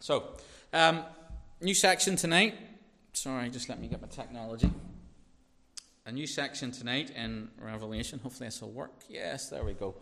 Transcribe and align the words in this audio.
So, 0.00 0.24
um, 0.72 1.02
new 1.60 1.74
section 1.74 2.16
tonight. 2.16 2.54
Sorry, 3.12 3.48
just 3.48 3.68
let 3.68 3.80
me 3.80 3.88
get 3.88 4.00
my 4.00 4.08
technology. 4.08 4.70
A 6.04 6.12
new 6.12 6.26
section 6.26 6.70
tonight 6.70 7.10
in 7.16 7.48
Revelation. 7.60 8.20
Hopefully, 8.22 8.48
this 8.48 8.60
will 8.60 8.70
work. 8.70 8.92
Yes, 9.08 9.48
there 9.48 9.64
we 9.64 9.72
go. 9.72 9.94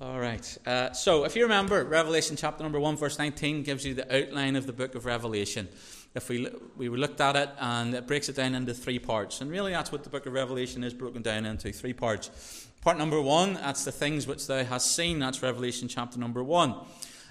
All 0.00 0.20
right. 0.20 0.58
Uh, 0.66 0.92
so, 0.92 1.24
if 1.24 1.34
you 1.34 1.42
remember, 1.42 1.82
Revelation 1.84 2.36
chapter 2.36 2.62
number 2.62 2.78
1, 2.78 2.96
verse 2.96 3.18
19 3.18 3.62
gives 3.62 3.84
you 3.84 3.94
the 3.94 4.22
outline 4.22 4.56
of 4.56 4.66
the 4.66 4.72
book 4.72 4.94
of 4.94 5.06
Revelation. 5.06 5.68
If 6.14 6.28
we, 6.28 6.48
we 6.76 6.88
looked 6.88 7.20
at 7.20 7.36
it, 7.36 7.48
and 7.58 7.94
it 7.94 8.06
breaks 8.06 8.28
it 8.28 8.36
down 8.36 8.54
into 8.54 8.74
three 8.74 8.98
parts. 8.98 9.40
And 9.40 9.50
really, 9.50 9.72
that's 9.72 9.90
what 9.90 10.04
the 10.04 10.10
book 10.10 10.26
of 10.26 10.34
Revelation 10.34 10.84
is 10.84 10.92
broken 10.92 11.22
down 11.22 11.46
into 11.46 11.72
three 11.72 11.94
parts. 11.94 12.68
Part 12.82 12.98
number 12.98 13.20
one, 13.20 13.54
that's 13.54 13.84
the 13.84 13.92
things 13.92 14.26
which 14.26 14.46
thou 14.46 14.62
hast 14.64 14.94
seen. 14.94 15.20
That's 15.20 15.42
Revelation 15.42 15.88
chapter 15.88 16.18
number 16.18 16.44
1. 16.44 16.74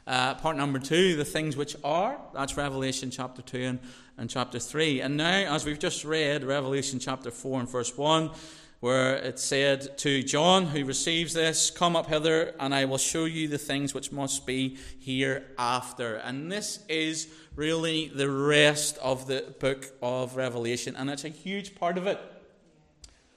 Uh, 0.08 0.34
part 0.36 0.58
number 0.58 0.80
two, 0.80 1.16
the 1.16 1.26
things 1.26 1.56
which 1.56 1.76
are, 1.84 2.20
that's 2.34 2.58
Revelation 2.58 3.12
chapter 3.12 3.42
2 3.42 3.58
and, 3.60 3.80
and 4.18 4.30
chapter 4.30 4.58
3. 4.58 5.02
And 5.02 5.18
now, 5.18 5.54
as 5.54 5.64
we've 5.64 5.80
just 5.80 6.04
read, 6.04 6.44
Revelation 6.44 7.00
chapter 7.00 7.30
4 7.30 7.62
and 7.62 7.70
verse 7.70 7.96
1, 7.96 8.32
where 8.80 9.16
it 9.18 9.38
said 9.38 9.96
to 10.00 10.24
John, 10.24 10.66
who 10.66 10.86
receives 10.86 11.34
this, 11.34 11.70
Come 11.70 11.96
up 11.96 12.08
hither, 12.08 12.56
and 12.60 12.74
I 12.74 12.86
will 12.86 12.98
show 12.98 13.26
you 13.26 13.48
the 13.48 13.60
things 13.60 13.94
which 13.94 14.12
must 14.12 14.48
be 14.48 14.78
hereafter. 15.00 16.16
And 16.16 16.52
this 16.52 16.80
is 16.90 17.28
really 17.56 18.08
the 18.08 18.30
rest 18.30 18.98
of 19.04 19.28
the 19.28 19.54
book 19.60 19.86
of 20.02 20.36
Revelation, 20.36 20.96
and 20.96 21.12
it's 21.12 21.26
a 21.26 21.30
huge 21.30 21.76
part 21.76 22.00
of 22.00 22.08
it. 22.08 22.20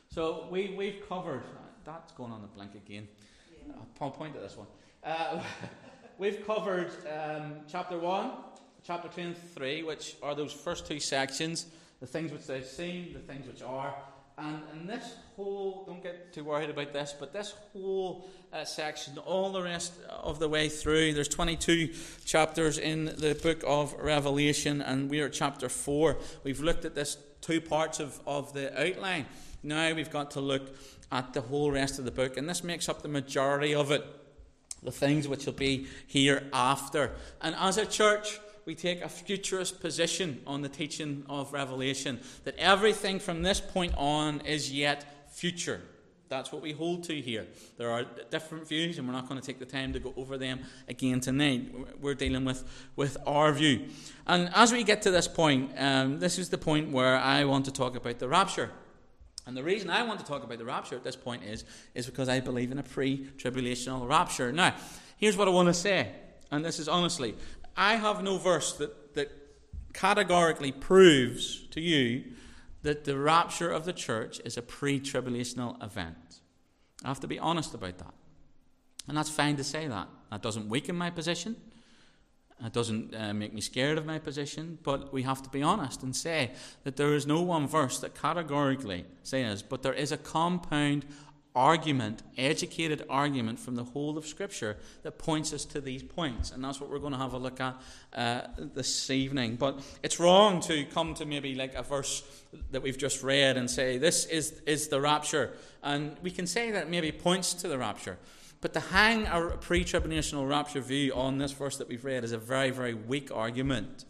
So 0.09 0.47
we, 0.51 0.75
we've 0.75 1.07
covered, 1.09 1.43
that's 1.85 2.13
going 2.13 2.33
on 2.33 2.41
the 2.41 2.49
blank 2.49 2.75
again. 2.75 3.07
I'll 4.01 4.11
point 4.11 4.35
at 4.35 4.43
this 4.43 4.57
one. 4.57 4.67
Uh, 5.05 5.43
we've 6.19 6.47
covered 6.47 6.91
um, 7.09 7.55
chapter 7.69 7.99
1, 7.99 8.31
chapter 8.83 9.09
2 9.09 9.21
and 9.21 9.37
3, 9.55 9.83
which 9.83 10.17
are 10.23 10.35
those 10.35 10.53
first 10.53 10.87
two 10.87 11.01
sections 11.01 11.67
the 12.01 12.07
things 12.07 12.33
which 12.33 12.47
they've 12.47 12.67
seen, 12.67 13.15
the 13.15 13.21
things 13.21 13.47
which 13.47 13.63
are. 13.63 13.95
And, 14.37 14.61
and 14.73 14.89
this 14.89 15.15
whole, 15.37 15.85
don't 15.87 16.03
get 16.03 16.35
too 16.35 16.45
worried 16.45 16.69
about 16.69 16.93
this, 16.93 17.15
but 17.19 17.33
this 17.33 17.55
whole 17.73 18.29
uh, 18.53 18.65
section, 18.65 19.17
all 19.19 19.53
the 19.53 19.63
rest 19.63 19.95
of 20.11 20.39
the 20.39 20.49
way 20.49 20.69
through, 20.69 21.15
there's 21.15 21.29
22 21.29 21.95
chapters 22.27 22.79
in 22.79 23.07
the 23.07 23.39
book 23.43 23.63
of 23.67 23.95
Revelation, 23.95 24.83
and 24.83 25.09
we 25.09 25.21
are 25.21 25.31
chapter 25.31 25.69
4. 25.69 26.19
We've 26.43 26.61
looked 26.61 26.85
at 26.85 26.95
this 26.95 27.17
two 27.41 27.61
parts 27.61 28.01
of, 28.01 28.21
of 28.27 28.53
the 28.53 28.79
outline. 28.79 29.27
Now 29.63 29.95
we've 29.95 30.11
got 30.11 30.33
to 30.33 30.41
look 30.41 30.77
at 31.11 31.33
the 31.33 31.41
whole 31.41 31.71
rest 31.71 31.99
of 31.99 32.05
the 32.05 32.11
book, 32.11 32.37
and 32.37 32.49
this 32.49 32.65
makes 32.65 32.89
up 32.89 33.03
the 33.03 33.09
majority 33.09 33.75
of 33.75 33.93
it 33.93 34.05
the 34.85 34.93
things 34.93 35.27
which 35.27 35.47
will 35.47 35.53
be 35.55 35.87
hereafter. 36.07 37.13
And 37.41 37.55
as 37.59 37.79
a 37.79 37.87
church, 37.87 38.39
we 38.67 38.75
take 38.75 39.03
a 39.03 39.09
futurist 39.09 39.81
position 39.81 40.41
on 40.47 40.63
the 40.63 40.69
teaching 40.69 41.25
of 41.29 41.53
Revelation 41.53 42.21
that 42.45 42.57
everything 42.57 43.19
from 43.19 43.43
this 43.43 43.61
point 43.61 43.95
on 43.97 44.41
is 44.41 44.73
yet 44.73 45.33
future. 45.33 45.83
That's 46.29 46.51
what 46.51 46.63
we 46.63 46.73
hold 46.73 47.05
to 47.05 47.21
here. 47.21 47.47
There 47.77 47.91
are 47.91 48.05
different 48.31 48.67
views, 48.67 48.99
and 48.99 49.07
we're 49.07 49.13
not 49.13 49.29
going 49.29 49.41
to 49.41 49.47
take 49.47 49.59
the 49.59 49.67
time 49.67 49.93
to 49.93 50.01
go 50.01 50.15
over 50.17 50.39
them 50.39 50.61
again 50.89 51.21
tonight. 51.21 51.73
We're 52.01 52.15
dealing 52.15 52.45
with, 52.45 52.65
with 52.97 53.19
our 53.27 53.53
view. 53.53 53.89
And 54.27 54.51
as 54.55 54.73
we 54.73 54.85
get 54.85 55.03
to 55.03 55.11
this 55.11 55.29
point, 55.29 55.73
um, 55.77 56.19
this 56.21 56.39
is 56.39 56.49
the 56.49 56.59
point 56.59 56.91
where 56.91 57.17
I 57.17 57.45
want 57.45 57.67
to 57.67 57.73
talk 57.73 57.95
about 57.95 58.19
the 58.19 58.29
rapture. 58.29 58.71
And 59.47 59.57
the 59.57 59.63
reason 59.63 59.91
I 59.91 60.03
want 60.03 60.21
to 60.21 60.27
talk 60.27 60.43
about 60.43 60.59
the 60.59 60.65
rapture 60.65 60.97
at 60.97 61.05
this 61.05 61.17
point 61.17 61.45
is, 61.45 61.65
is 61.95 62.07
because 62.07 62.29
I 62.29 62.41
believe 62.41 62.73
in 62.73 62.79
a 62.79 62.83
pre 62.83 63.27
tribulational 63.37 64.09
rapture. 64.09 64.53
Now, 64.53 64.75
here's 65.17 65.37
what 65.37 65.49
I 65.49 65.51
want 65.51 65.69
to 65.69 65.75
say, 65.75 66.11
and 66.51 66.65
this 66.65 66.79
is 66.79 66.89
honestly 66.89 67.35
I 67.77 67.97
have 67.97 68.23
no 68.23 68.39
verse 68.39 68.73
that, 68.75 69.15
that 69.15 69.31
categorically 69.93 70.73
proves 70.73 71.67
to 71.69 71.81
you 71.81 72.25
that 72.83 73.05
the 73.05 73.19
rapture 73.19 73.71
of 73.71 73.85
the 73.85 73.93
church 73.93 74.41
is 74.45 74.57
a 74.57 74.63
pre 74.63 75.01
tribulational 75.01 75.83
event. 75.83 76.41
I 77.05 77.09
have 77.09 77.21
to 77.21 77.27
be 77.27 77.39
honest 77.39 77.75
about 77.75 77.99
that. 77.99 78.15
And 79.09 79.17
that's 79.17 79.31
fine 79.31 79.57
to 79.57 79.65
say 79.65 79.87
that. 79.89 80.09
That 80.31 80.43
doesn't 80.43 80.69
weaken 80.69 80.97
my 80.97 81.11
position. 81.11 81.57
It 82.65 82.73
doesn't 82.73 83.15
uh, 83.15 83.35
make 83.35 83.53
me 83.53 83.61
scared 83.61 83.99
of 83.99 84.07
my 84.07 84.19
position, 84.19 84.79
but 84.83 85.13
we 85.13 85.23
have 85.23 85.43
to 85.43 85.51
be 85.51 85.63
honest 85.63 86.03
and 86.03 86.17
say 86.17 86.53
that 86.85 86.97
there 86.97 87.15
is 87.15 87.27
no 87.27 87.43
one 87.43 87.69
verse 87.69 87.99
that 87.99 88.15
categorically 88.15 89.05
says, 89.23 89.63
but 89.63 89.83
there 89.83 89.93
is 89.93 90.13
a 90.13 90.17
compound 90.17 91.05
argument, 91.55 92.23
educated 92.37 93.05
argument 93.09 93.61
from 93.61 93.77
the 93.77 93.85
whole 93.85 94.19
of 94.19 94.27
Scripture 94.27 94.77
that 95.03 95.19
points 95.19 95.53
us 95.53 95.65
to 95.65 95.81
these 95.81 96.03
points. 96.03 96.51
And 96.51 96.65
that's 96.65 96.81
what 96.81 96.91
we're 96.91 96.99
going 96.99 97.13
to 97.13 97.19
have 97.19 97.33
a 97.33 97.39
look 97.39 97.61
at 97.61 97.81
uh, 98.15 98.41
this 98.59 99.09
evening. 99.11 99.57
But 99.57 99.81
it's 100.03 100.19
wrong 100.19 100.61
to 100.63 100.85
come 100.87 101.15
to 101.15 101.27
maybe 101.27 101.55
like 101.55 101.75
a 101.75 101.83
verse 101.83 102.25
that 102.73 102.83
we've 102.83 102.99
just 102.99 103.23
read 103.23 103.57
and 103.57 103.71
say, 103.71 103.99
this 103.99 104.27
is, 104.27 104.61
is 104.67 104.89
the 104.89 105.01
rapture. 105.01 105.53
And 105.83 106.17
we 106.23 106.31
can 106.31 106.47
say 106.47 106.73
that 106.73 106.91
maybe 106.91 107.13
points 107.13 107.55
to 107.55 107.69
the 107.69 107.79
rapture. 107.79 108.19
But 108.65 108.73
to 108.73 108.81
hang 108.81 109.27
a 109.27 109.59
pre 109.61 109.85
tribulational 109.85 110.49
rapture 110.49 110.81
view 110.81 111.13
on 111.13 111.37
this 111.37 111.53
verse 111.53 111.77
that 111.77 111.87
we've 111.87 112.03
read 112.03 112.25
is 112.25 112.33
a 112.33 112.39
very, 112.39 112.71
very 112.71 112.95
weak 112.95 113.31
argument. 113.31 114.07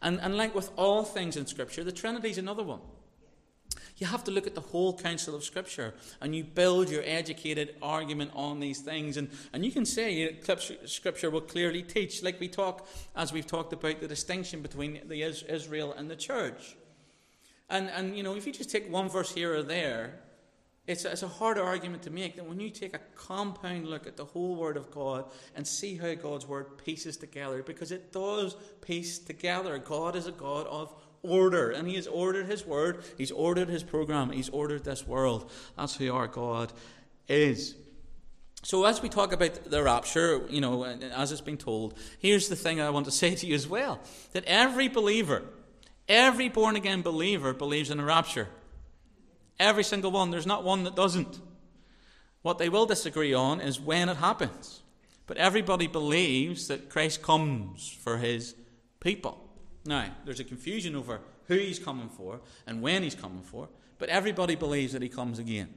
And, 0.00 0.18
and 0.22 0.34
like 0.34 0.54
with 0.54 0.70
all 0.76 1.04
things 1.04 1.36
in 1.36 1.44
Scripture, 1.44 1.84
the 1.84 1.92
Trinity 1.92 2.30
is 2.30 2.38
another 2.38 2.62
one. 2.62 2.80
You 3.98 4.06
have 4.06 4.24
to 4.24 4.30
look 4.30 4.46
at 4.46 4.54
the 4.54 4.62
whole 4.62 4.96
counsel 4.96 5.34
of 5.34 5.44
Scripture 5.44 5.92
and 6.22 6.34
you 6.34 6.42
build 6.42 6.88
your 6.88 7.02
educated 7.04 7.74
argument 7.82 8.30
on 8.34 8.60
these 8.60 8.80
things. 8.80 9.18
And, 9.18 9.28
and 9.52 9.62
you 9.62 9.70
can 9.70 9.84
say 9.84 10.10
you 10.10 10.36
know, 10.48 10.56
Scripture 10.86 11.28
will 11.28 11.42
clearly 11.42 11.82
teach, 11.82 12.22
like 12.22 12.40
we 12.40 12.48
talk, 12.48 12.88
as 13.14 13.30
we've 13.30 13.46
talked 13.46 13.74
about 13.74 14.00
the 14.00 14.08
distinction 14.08 14.62
between 14.62 15.00
the 15.06 15.22
Israel 15.22 15.92
and 15.92 16.10
the 16.10 16.16
church. 16.16 16.78
And, 17.68 17.90
and, 17.90 18.16
you 18.16 18.22
know, 18.22 18.34
if 18.36 18.46
you 18.46 18.54
just 18.54 18.70
take 18.70 18.90
one 18.90 19.10
verse 19.10 19.34
here 19.34 19.54
or 19.54 19.62
there, 19.62 20.20
it's 20.88 21.04
a, 21.04 21.12
it's 21.12 21.22
a 21.22 21.28
harder 21.28 21.62
argument 21.62 22.02
to 22.04 22.10
make 22.10 22.36
that 22.36 22.46
when 22.46 22.58
you 22.58 22.70
take 22.70 22.94
a 22.94 23.00
compound 23.14 23.86
look 23.86 24.06
at 24.06 24.16
the 24.16 24.24
whole 24.24 24.56
Word 24.56 24.78
of 24.78 24.90
God 24.90 25.26
and 25.54 25.66
see 25.66 25.96
how 25.98 26.14
God's 26.14 26.46
Word 26.46 26.78
pieces 26.82 27.18
together, 27.18 27.62
because 27.62 27.92
it 27.92 28.10
does 28.10 28.56
piece 28.80 29.18
together. 29.18 29.76
God 29.76 30.16
is 30.16 30.26
a 30.26 30.32
God 30.32 30.66
of 30.66 30.94
order, 31.22 31.70
and 31.70 31.86
He 31.86 31.96
has 31.96 32.06
ordered 32.06 32.46
His 32.46 32.64
Word, 32.64 33.04
He's 33.18 33.30
ordered 33.30 33.68
His 33.68 33.82
program, 33.82 34.30
He's 34.30 34.48
ordered 34.48 34.82
this 34.82 35.06
world. 35.06 35.50
That's 35.76 35.94
who 35.94 36.10
our 36.12 36.26
God 36.26 36.72
is. 37.28 37.74
So, 38.62 38.86
as 38.86 39.02
we 39.02 39.10
talk 39.10 39.32
about 39.32 39.70
the 39.70 39.82
rapture, 39.82 40.40
you 40.48 40.62
know, 40.62 40.84
as 40.84 41.32
it's 41.32 41.42
been 41.42 41.58
told, 41.58 41.98
here's 42.18 42.48
the 42.48 42.56
thing 42.56 42.80
I 42.80 42.88
want 42.88 43.04
to 43.04 43.12
say 43.22 43.34
to 43.34 43.46
you 43.46 43.54
as 43.54 43.68
well 43.68 44.00
that 44.32 44.44
every 44.46 44.88
believer, 44.88 45.42
every 46.08 46.48
born 46.48 46.76
again 46.76 47.02
believer 47.02 47.52
believes 47.52 47.90
in 47.90 48.00
a 48.00 48.04
rapture. 48.04 48.48
Every 49.58 49.84
single 49.84 50.10
one. 50.10 50.30
There's 50.30 50.46
not 50.46 50.64
one 50.64 50.84
that 50.84 50.94
doesn't. 50.94 51.40
What 52.42 52.58
they 52.58 52.68
will 52.68 52.86
disagree 52.86 53.34
on 53.34 53.60
is 53.60 53.80
when 53.80 54.08
it 54.08 54.16
happens. 54.16 54.82
But 55.26 55.36
everybody 55.36 55.86
believes 55.86 56.68
that 56.68 56.88
Christ 56.88 57.22
comes 57.22 57.88
for 58.02 58.18
his 58.18 58.54
people. 59.00 59.44
Now, 59.84 60.10
there's 60.24 60.40
a 60.40 60.44
confusion 60.44 60.96
over 60.96 61.20
who 61.46 61.56
he's 61.56 61.78
coming 61.78 62.08
for 62.08 62.40
and 62.66 62.82
when 62.82 63.02
he's 63.02 63.14
coming 63.14 63.42
for, 63.42 63.68
but 63.98 64.08
everybody 64.08 64.54
believes 64.54 64.92
that 64.92 65.02
he 65.02 65.08
comes 65.08 65.38
again. 65.38 65.68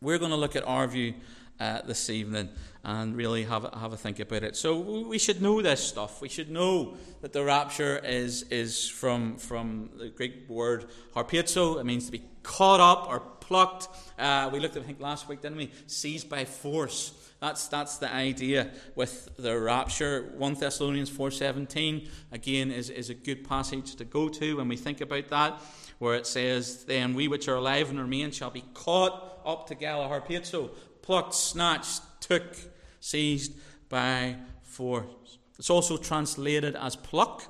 We're 0.00 0.18
going 0.18 0.30
to 0.30 0.36
look 0.36 0.56
at 0.56 0.66
our 0.66 0.86
view 0.86 1.14
uh, 1.60 1.82
this 1.82 2.10
evening 2.10 2.48
and 2.84 3.16
really 3.16 3.44
have 3.44 3.64
a, 3.64 3.78
have 3.78 3.92
a 3.92 3.96
think 3.96 4.20
about 4.20 4.42
it. 4.42 4.56
So 4.56 4.78
we 4.78 5.18
should 5.18 5.42
know 5.42 5.60
this 5.60 5.82
stuff. 5.82 6.20
We 6.20 6.28
should 6.28 6.50
know 6.50 6.96
that 7.20 7.32
the 7.32 7.44
rapture 7.44 7.98
is 7.98 8.44
is 8.44 8.88
from 8.88 9.36
from 9.36 9.90
the 9.98 10.08
Greek 10.08 10.48
word 10.48 10.86
harpazo. 11.14 11.80
It 11.80 11.84
means 11.84 12.06
to 12.06 12.12
be 12.12 12.22
caught 12.42 12.80
up 12.80 13.08
or 13.10 13.20
plucked. 13.20 13.88
Uh, 14.18 14.50
we 14.52 14.60
looked 14.60 14.76
at 14.76 14.82
I 14.82 14.86
think 14.86 15.00
last 15.00 15.28
week, 15.28 15.42
didn't 15.42 15.58
we? 15.58 15.70
Seized 15.86 16.28
by 16.28 16.44
force. 16.44 17.12
That's 17.40 17.68
that's 17.68 17.98
the 17.98 18.12
idea 18.12 18.70
with 18.94 19.36
the 19.36 19.58
rapture. 19.58 20.32
One 20.36 20.54
Thessalonians 20.54 21.10
four 21.10 21.30
seventeen 21.30 22.08
again 22.32 22.70
is 22.70 22.90
is 22.90 23.10
a 23.10 23.14
good 23.14 23.48
passage 23.48 23.96
to 23.96 24.04
go 24.04 24.28
to 24.28 24.56
when 24.56 24.68
we 24.68 24.76
think 24.76 25.00
about 25.00 25.28
that 25.28 25.60
where 25.98 26.14
it 26.14 26.26
says, 26.26 26.84
Then 26.84 27.14
we 27.14 27.28
which 27.28 27.48
are 27.48 27.56
alive 27.56 27.90
and 27.90 27.98
remain 27.98 28.30
shall 28.30 28.50
be 28.50 28.64
caught 28.74 29.40
up 29.44 29.66
together, 29.66 30.02
harpazo, 30.02 30.70
plucked, 31.08 31.32
snatched, 31.32 32.02
took, 32.20 32.54
seized 33.00 33.54
by 33.88 34.36
force. 34.62 35.38
It's 35.58 35.70
also 35.70 35.96
translated 35.96 36.76
as 36.76 36.96
pluck 36.96 37.44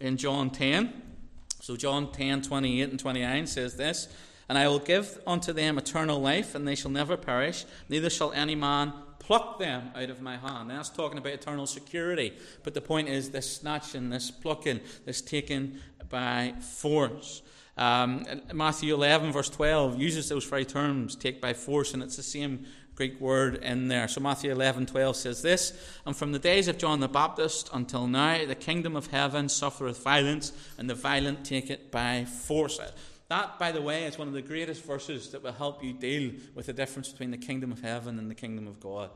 in 0.00 0.16
John 0.16 0.48
10. 0.48 1.02
So 1.60 1.76
John 1.76 2.10
10, 2.10 2.40
28 2.40 2.88
and 2.88 2.98
29 2.98 3.46
says 3.46 3.76
this 3.76 4.08
And 4.48 4.56
I 4.56 4.66
will 4.66 4.78
give 4.78 5.18
unto 5.26 5.52
them 5.52 5.76
eternal 5.76 6.22
life, 6.22 6.54
and 6.54 6.66
they 6.66 6.74
shall 6.74 6.90
never 6.90 7.18
perish, 7.18 7.66
neither 7.90 8.08
shall 8.08 8.32
any 8.32 8.54
man 8.54 8.94
pluck 9.18 9.58
them 9.58 9.90
out 9.94 10.08
of 10.08 10.22
my 10.22 10.38
hand. 10.38 10.68
Now, 10.68 10.76
that's 10.76 10.88
talking 10.88 11.18
about 11.18 11.34
eternal 11.34 11.66
security. 11.66 12.32
But 12.62 12.72
the 12.72 12.80
point 12.80 13.10
is 13.10 13.28
this 13.28 13.56
snatching, 13.56 14.08
this 14.08 14.30
plucking, 14.30 14.80
this 15.04 15.20
taking 15.20 15.80
by 16.08 16.54
force. 16.62 17.42
Um, 17.76 18.24
Matthew 18.52 18.94
11, 18.94 19.32
verse 19.32 19.48
12, 19.48 19.98
uses 19.98 20.28
those 20.28 20.44
very 20.44 20.64
terms, 20.64 21.16
take 21.16 21.40
by 21.40 21.54
force, 21.54 21.94
and 21.94 22.02
it's 22.02 22.16
the 22.16 22.22
same 22.22 22.66
Greek 22.94 23.20
word 23.20 23.56
in 23.56 23.88
there. 23.88 24.06
So 24.08 24.20
Matthew 24.20 24.52
11, 24.52 24.86
12 24.86 25.16
says 25.16 25.42
this 25.42 25.72
And 26.04 26.16
from 26.16 26.32
the 26.32 26.38
days 26.38 26.68
of 26.68 26.78
John 26.78 27.00
the 27.00 27.08
Baptist 27.08 27.70
until 27.72 28.06
now, 28.06 28.44
the 28.44 28.54
kingdom 28.54 28.96
of 28.96 29.08
heaven 29.08 29.48
suffereth 29.48 30.02
violence, 30.02 30.52
and 30.78 30.88
the 30.88 30.94
violent 30.94 31.44
take 31.44 31.70
it 31.70 31.90
by 31.90 32.24
force. 32.24 32.78
That, 33.28 33.58
by 33.58 33.72
the 33.72 33.80
way, 33.80 34.04
is 34.04 34.18
one 34.18 34.28
of 34.28 34.34
the 34.34 34.42
greatest 34.42 34.84
verses 34.84 35.30
that 35.30 35.42
will 35.42 35.52
help 35.52 35.82
you 35.82 35.94
deal 35.94 36.32
with 36.54 36.66
the 36.66 36.74
difference 36.74 37.08
between 37.08 37.30
the 37.30 37.38
kingdom 37.38 37.72
of 37.72 37.80
heaven 37.80 38.18
and 38.18 38.30
the 38.30 38.34
kingdom 38.34 38.66
of 38.66 38.78
God. 38.78 39.10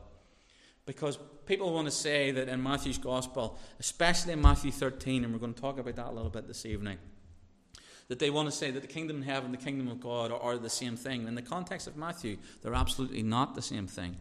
Because 0.87 1.19
people 1.45 1.71
want 1.71 1.85
to 1.85 1.91
say 1.91 2.31
that 2.31 2.47
in 2.47 2.63
Matthew's 2.63 2.97
gospel, 2.97 3.59
especially 3.79 4.33
in 4.33 4.41
Matthew 4.41 4.71
13, 4.71 5.23
and 5.23 5.33
we're 5.33 5.39
going 5.39 5.53
to 5.53 5.61
talk 5.61 5.77
about 5.77 5.95
that 5.97 6.07
a 6.07 6.11
little 6.11 6.31
bit 6.31 6.47
this 6.47 6.65
evening, 6.65 6.97
that 8.07 8.19
they 8.19 8.29
want 8.29 8.49
to 8.49 8.55
say 8.55 8.71
that 8.71 8.81
the 8.81 8.87
kingdom 8.87 9.17
of 9.17 9.25
heaven 9.25 9.45
and 9.45 9.53
the 9.53 9.63
kingdom 9.63 9.87
of 9.87 9.99
God 9.99 10.31
are, 10.31 10.39
are 10.39 10.57
the 10.57 10.69
same 10.69 10.95
thing. 10.95 11.27
In 11.27 11.35
the 11.35 11.41
context 11.41 11.87
of 11.87 11.97
Matthew, 11.97 12.37
they're 12.61 12.73
absolutely 12.73 13.23
not 13.23 13.55
the 13.55 13.61
same 13.61 13.87
thing. 13.87 14.17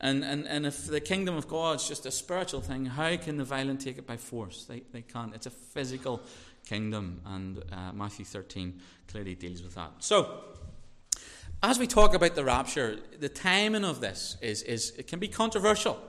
And, 0.00 0.24
and, 0.24 0.46
and 0.48 0.64
if 0.64 0.86
the 0.86 1.00
kingdom 1.00 1.36
of 1.36 1.46
God 1.46 1.76
is 1.76 1.86
just 1.86 2.06
a 2.06 2.10
spiritual 2.10 2.62
thing, 2.62 2.86
how 2.86 3.16
can 3.16 3.36
the 3.36 3.44
violent 3.44 3.80
take 3.80 3.98
it 3.98 4.06
by 4.06 4.16
force? 4.16 4.64
They, 4.64 4.82
they 4.92 5.02
can't. 5.02 5.34
It's 5.34 5.46
a 5.46 5.50
physical 5.50 6.22
kingdom, 6.66 7.20
and 7.26 7.62
uh, 7.70 7.92
Matthew 7.92 8.24
13 8.24 8.80
clearly 9.08 9.34
deals 9.34 9.62
with 9.62 9.74
that. 9.74 9.90
So, 9.98 10.44
as 11.62 11.78
we 11.78 11.86
talk 11.86 12.14
about 12.14 12.34
the 12.34 12.44
rapture, 12.44 12.98
the 13.18 13.28
timing 13.28 13.84
of 13.84 14.00
this 14.00 14.38
is, 14.40 14.62
is 14.62 14.92
it 14.96 15.06
can 15.06 15.18
be 15.18 15.28
controversial. 15.28 16.00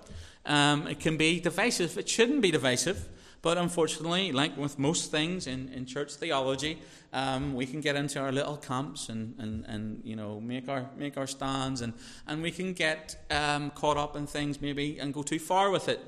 Um, 0.46 0.88
it 0.88 1.02
can 1.02 1.18
be 1.18 1.42
divisive. 1.42 1.98
It 1.98 2.08
shouldn't 2.08 2.42
be 2.42 2.52
divisive. 2.52 3.10
But 3.42 3.58
unfortunately, 3.58 4.32
like 4.32 4.56
with 4.56 4.78
most 4.78 5.10
things 5.10 5.48
in, 5.48 5.70
in 5.70 5.86
church 5.86 6.14
theology, 6.14 6.80
um, 7.12 7.56
we 7.56 7.66
can 7.66 7.82
get 7.82 7.96
into 7.96 8.20
our 8.20 8.32
little 8.32 8.58
camps 8.58 9.10
and, 9.10 9.36
and, 9.40 9.66
and 9.66 10.02
you 10.04 10.16
know 10.16 10.40
make 10.40 10.70
our 10.70 10.90
make 10.96 11.18
our 11.18 11.28
stands 11.28 11.82
and, 11.82 11.94
and 12.28 12.44
we 12.44 12.52
can 12.52 12.74
get 12.74 13.16
um, 13.32 13.72
caught 13.72 13.98
up 13.98 14.16
in 14.16 14.28
things 14.28 14.62
maybe 14.62 15.00
and 15.00 15.14
go 15.14 15.24
too 15.24 15.40
far 15.40 15.72
with 15.72 15.90
it. 15.90 16.00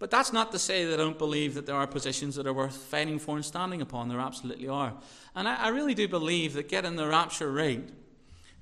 But 0.00 0.10
that's 0.10 0.32
not 0.32 0.50
to 0.52 0.58
say 0.58 0.84
that 0.86 0.94
I 0.94 1.04
don't 1.04 1.18
believe 1.18 1.54
that 1.54 1.66
there 1.66 1.76
are 1.76 1.86
positions 1.86 2.34
that 2.34 2.46
are 2.46 2.52
worth 2.52 2.76
fighting 2.76 3.20
for 3.20 3.36
and 3.36 3.44
standing 3.44 3.80
upon. 3.80 4.08
There 4.08 4.20
absolutely 4.20 4.68
are. 4.68 4.94
And 5.36 5.48
I, 5.48 5.66
I 5.66 5.68
really 5.68 5.94
do 5.94 6.08
believe 6.08 6.54
that 6.54 6.68
getting 6.68 6.96
the 6.96 7.06
rapture 7.06 7.50
right, 7.50 7.88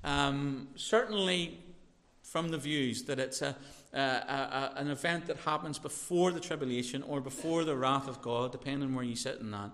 um, 0.03 0.67
certainly 0.75 1.59
from 2.21 2.49
the 2.49 2.57
views 2.59 3.03
that 3.03 3.19
it's 3.19 3.41
a, 3.41 3.55
uh, 3.93 3.97
uh, 3.97 4.73
an 4.75 4.89
event 4.89 5.27
that 5.27 5.37
happens 5.37 5.79
before 5.79 6.31
the 6.31 6.39
tribulation 6.39 7.03
or 7.03 7.21
before 7.21 7.63
the 7.63 7.75
wrath 7.75 8.07
of 8.07 8.21
God, 8.21 8.51
depending 8.51 8.89
on 8.89 8.95
where 8.95 9.05
you 9.05 9.15
sit 9.15 9.39
in 9.39 9.51
that, 9.51 9.69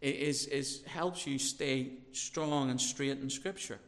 is, 0.00 0.46
is 0.46 0.82
helps 0.86 1.26
you 1.26 1.38
stay 1.38 1.92
strong 2.12 2.70
and 2.70 2.80
straight 2.80 3.18
in 3.18 3.30
Scripture. 3.30 3.78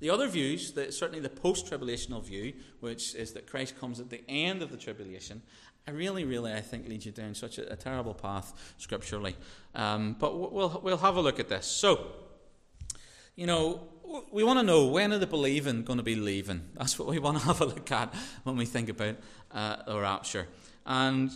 The 0.00 0.10
other 0.10 0.28
views, 0.28 0.72
that 0.72 0.92
certainly 0.92 1.20
the 1.20 1.28
post-tribulational 1.28 2.24
view, 2.24 2.54
which 2.80 3.14
is 3.14 3.32
that 3.32 3.46
Christ 3.46 3.78
comes 3.78 4.00
at 4.00 4.10
the 4.10 4.22
end 4.28 4.62
of 4.62 4.70
the 4.70 4.76
tribulation, 4.76 5.40
I 5.86 5.90
really, 5.90 6.24
really, 6.24 6.52
I 6.52 6.60
think 6.60 6.88
leads 6.88 7.06
you 7.06 7.12
down 7.12 7.34
such 7.34 7.58
a, 7.58 7.72
a 7.72 7.76
terrible 7.76 8.14
path 8.14 8.74
scripturally. 8.78 9.36
Um, 9.74 10.16
but 10.18 10.52
we'll 10.52 10.80
we'll 10.82 10.96
have 10.98 11.16
a 11.16 11.20
look 11.20 11.38
at 11.38 11.48
this. 11.48 11.66
So, 11.66 12.06
you 13.36 13.46
know, 13.46 13.86
we 14.30 14.44
want 14.44 14.58
to 14.58 14.62
know 14.62 14.86
when 14.86 15.12
are 15.12 15.18
the 15.18 15.26
believing 15.26 15.82
going 15.82 15.98
to 15.98 16.02
be 16.02 16.16
leaving? 16.16 16.62
That's 16.74 16.98
what 16.98 17.08
we 17.08 17.18
want 17.18 17.38
to 17.38 17.44
have 17.44 17.60
a 17.60 17.66
look 17.66 17.90
at 17.90 18.14
when 18.44 18.56
we 18.56 18.66
think 18.66 18.88
about 18.88 19.16
uh, 19.52 19.76
the 19.86 19.98
rapture. 19.98 20.46
And, 20.86 21.30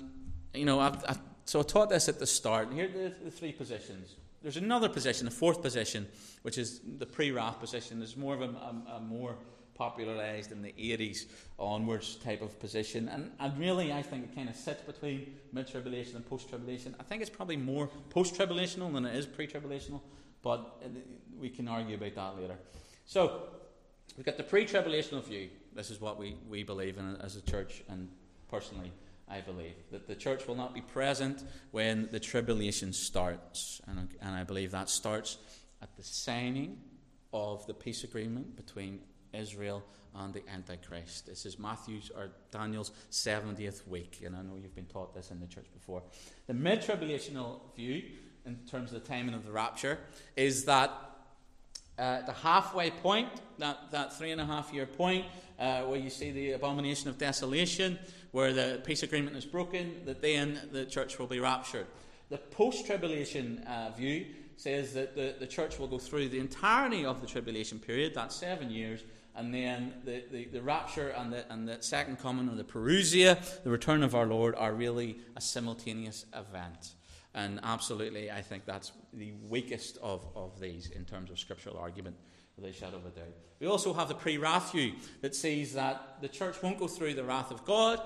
you 0.55 0.65
know, 0.65 0.81
I've, 0.81 1.05
I've, 1.09 1.19
so 1.45 1.61
I 1.61 1.63
taught 1.63 1.89
this 1.89 2.09
at 2.09 2.19
the 2.19 2.27
start. 2.27 2.73
Here 2.73 2.85
are 2.85 3.25
the, 3.25 3.31
three 3.31 3.53
positions. 3.53 4.15
There's 4.43 4.57
another 4.57 4.89
position, 4.89 5.27
a 5.27 5.31
fourth 5.31 5.63
position, 5.63 6.07
which 6.43 6.59
is 6.59 6.81
the 6.99 7.07
pre 7.07 7.31
wrath 7.31 7.59
position. 7.59 7.99
There's 7.99 8.17
more 8.17 8.35
of 8.35 8.43
a, 8.43 8.45
a, 8.45 8.97
a, 8.97 9.01
more 9.01 9.35
popularized 9.75 10.53
in 10.53 10.61
the 10.61 10.73
80s 10.73 11.27
onwards 11.59 12.17
type 12.17 12.43
of 12.43 12.59
position. 12.61 13.09
And, 13.09 13.31
and 13.41 13.59
really, 13.59 13.93
I 13.93 14.03
think 14.03 14.25
it 14.25 14.35
kind 14.35 14.49
of 14.49 14.57
sits 14.57 14.83
between 14.83 15.35
mid 15.53 15.69
tribulation 15.69 16.17
and 16.17 16.29
post 16.29 16.49
tribulation. 16.49 16.95
I 17.01 17.03
think 17.03 17.23
it's 17.23 17.31
probably 17.31 17.57
more 17.57 17.89
post 18.11 18.35
tribulational 18.35 18.93
than 18.93 19.07
it 19.07 19.17
is 19.17 19.27
pre 19.27 19.47
tribulational, 19.47 20.01
but 20.43 20.81
uh, 20.85 20.89
we 21.39 21.49
can 21.51 21.69
argue 21.69 21.97
about 21.97 22.15
that 22.15 22.41
later. 22.41 22.57
So, 23.07 23.49
we've 24.17 24.27
got 24.27 24.37
the 24.37 24.43
pre 24.43 24.65
tribulational 24.67 25.25
view. 25.25 25.49
This 25.75 25.91
is 25.91 26.01
what 26.01 26.19
we, 26.19 26.37
we 26.49 26.63
believe 26.63 26.99
in 26.99 27.17
as 27.17 27.37
a 27.37 27.43
church, 27.43 27.83
and 27.89 28.09
personally, 28.51 28.93
I 29.31 29.41
believe 29.41 29.75
that 29.93 30.07
the 30.07 30.15
church 30.15 30.47
will 30.47 30.55
not 30.55 30.75
be 30.75 30.81
present 30.81 31.45
when 31.71 32.09
the 32.11 32.21
tribulation 32.21 32.93
starts. 32.93 33.81
And, 33.87 34.09
and 34.21 34.35
I 34.35 34.43
believe 34.45 34.71
that 34.71 34.89
starts 34.89 35.39
at 35.83 35.95
the 35.97 36.03
signing 36.03 36.79
of 37.33 37.67
the 37.67 37.75
peace 37.75 38.05
agreement 38.05 38.57
between 38.57 39.01
Israel 39.33 39.85
and 40.15 40.33
the 40.33 40.43
Antichrist. 40.49 41.27
This 41.27 41.45
is 41.45 41.59
Matthew's 41.59 42.11
or 42.17 42.31
Daniel's 42.51 42.93
70th 43.11 43.87
week, 43.87 44.23
and 44.25 44.35
I 44.35 44.43
know 44.43 44.57
you've 44.61 44.75
been 44.75 44.87
taught 44.87 45.15
this 45.15 45.31
in 45.31 45.41
the 45.41 45.47
church 45.47 45.67
before. 45.73 46.03
The 46.47 46.55
mid 46.55 46.81
tribulational 46.81 47.61
view, 47.77 48.03
in 48.49 48.57
terms 48.67 48.93
of 48.93 49.03
the 49.03 49.09
timing 49.09 49.35
of 49.35 49.45
the 49.45 49.53
rapture, 49.53 49.99
is 50.37 50.65
that 50.65 50.91
uh, 51.99 52.23
the 52.23 52.33
halfway 52.33 52.91
point, 52.91 53.29
that, 53.59 53.91
that 53.91 54.17
three 54.17 54.31
and 54.31 54.41
a 54.41 54.47
half 54.47 54.73
year 54.73 54.87
point, 54.87 55.27
uh, 55.59 55.83
where 55.83 55.99
you 55.99 56.11
see 56.11 56.31
the 56.31 56.53
abomination 56.53 57.11
of 57.11 57.19
desolation, 57.19 57.99
where 58.33 58.53
the 58.53 58.81
peace 58.85 59.03
agreement 59.03 59.37
is 59.37 59.45
broken, 59.45 60.03
that 60.05 60.23
then 60.23 60.61
the 60.73 60.85
church 60.87 61.19
will 61.19 61.27
be 61.27 61.41
raptured. 61.41 61.87
The 62.31 62.39
post 62.39 62.87
tribulation 62.87 63.59
uh, 63.67 63.91
view 63.97 64.27
says 64.57 64.93
that 64.95 65.15
the, 65.15 65.35
the 65.39 65.47
church 65.47 65.79
will 65.79 65.87
go 65.87 65.99
through 65.99 66.29
the 66.29 66.39
entirety 66.39 67.05
of 67.05 67.21
the 67.21 67.27
tribulation 67.27 67.79
period, 67.79 68.13
that's 68.15 68.37
seven 68.37 68.71
years, 68.71 69.03
and 69.35 69.55
then 69.55 69.95
the, 70.05 70.25
the, 70.33 70.47
the, 70.47 70.61
rapture 70.61 71.11
and 71.11 71.33
the, 71.33 71.53
and 71.53 71.67
the 71.69 71.81
second 71.81 72.19
coming, 72.19 72.49
or 72.49 72.57
the 72.57 72.65
parousia, 72.65 73.63
the 73.63 73.71
return 73.71 74.03
of 74.03 74.15
our 74.15 74.27
Lord, 74.27 74.55
are 74.57 74.73
really 74.73 75.19
a 75.37 75.41
simultaneous 75.41 76.27
event. 76.35 76.95
And 77.35 77.61
absolutely, 77.63 78.31
I 78.31 78.43
think 78.43 78.65
that's 78.65 78.93
the 79.13 79.33
weakest 79.49 79.99
of, 79.99 80.27
of 80.35 80.59
these 80.61 80.91
in 80.91 81.05
terms 81.05 81.31
of 81.31 81.39
scriptural 81.39 81.77
argument, 81.77 82.17
without 82.57 82.71
a 82.71 82.75
shadow 82.75 82.97
of 82.97 83.07
a 83.07 83.11
doubt. 83.11 83.35
We 83.61 83.67
also 83.67 83.93
have 83.93 84.09
the 84.09 84.15
pre 84.15 84.39
wrath 84.39 84.73
view 84.73 84.95
that 85.21 85.35
sees 85.35 85.75
that 85.75 86.21
the 86.21 86.29
church 86.29 86.63
won't 86.63 86.79
go 86.79 86.89
through 86.89 87.15
the 87.15 87.25
wrath 87.25 87.51
of 87.51 87.65
God, 87.65 88.01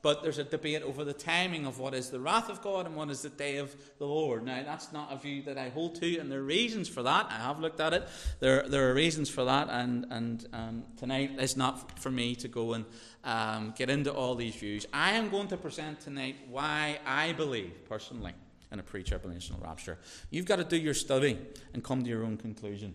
but 0.00 0.22
there's 0.22 0.38
a 0.38 0.44
debate 0.44 0.82
over 0.82 1.04
the 1.04 1.12
timing 1.12 1.66
of 1.66 1.80
what 1.80 1.92
is 1.92 2.10
the 2.10 2.20
wrath 2.20 2.48
of 2.48 2.62
God 2.62 2.86
and 2.86 2.94
what 2.94 3.10
is 3.10 3.22
the 3.22 3.30
day 3.30 3.56
of 3.56 3.74
the 3.98 4.06
Lord. 4.06 4.44
Now, 4.44 4.62
that's 4.62 4.92
not 4.92 5.12
a 5.12 5.16
view 5.16 5.42
that 5.42 5.58
I 5.58 5.70
hold 5.70 5.96
to, 5.96 6.18
and 6.18 6.30
there 6.30 6.38
are 6.38 6.44
reasons 6.44 6.88
for 6.88 7.02
that. 7.02 7.26
I 7.30 7.38
have 7.38 7.58
looked 7.58 7.80
at 7.80 7.92
it. 7.92 8.08
There, 8.38 8.68
there 8.68 8.88
are 8.90 8.94
reasons 8.94 9.28
for 9.28 9.44
that, 9.44 9.68
and, 9.70 10.06
and 10.10 10.46
um, 10.52 10.84
tonight 10.96 11.32
is 11.40 11.56
not 11.56 11.98
for 11.98 12.10
me 12.10 12.36
to 12.36 12.48
go 12.48 12.74
and 12.74 12.84
um, 13.24 13.74
get 13.76 13.90
into 13.90 14.12
all 14.12 14.36
these 14.36 14.54
views. 14.54 14.86
I 14.92 15.12
am 15.12 15.30
going 15.30 15.48
to 15.48 15.56
present 15.56 16.00
tonight 16.00 16.36
why 16.48 17.00
I 17.04 17.32
believe, 17.32 17.88
personally, 17.88 18.34
in 18.72 18.80
a 18.80 18.82
pre 18.82 19.02
tribulational 19.02 19.62
rapture. 19.62 19.98
You've 20.30 20.46
got 20.46 20.56
to 20.56 20.64
do 20.64 20.76
your 20.76 20.94
study 20.94 21.38
and 21.74 21.82
come 21.82 22.02
to 22.02 22.08
your 22.08 22.24
own 22.24 22.36
conclusion 22.36 22.94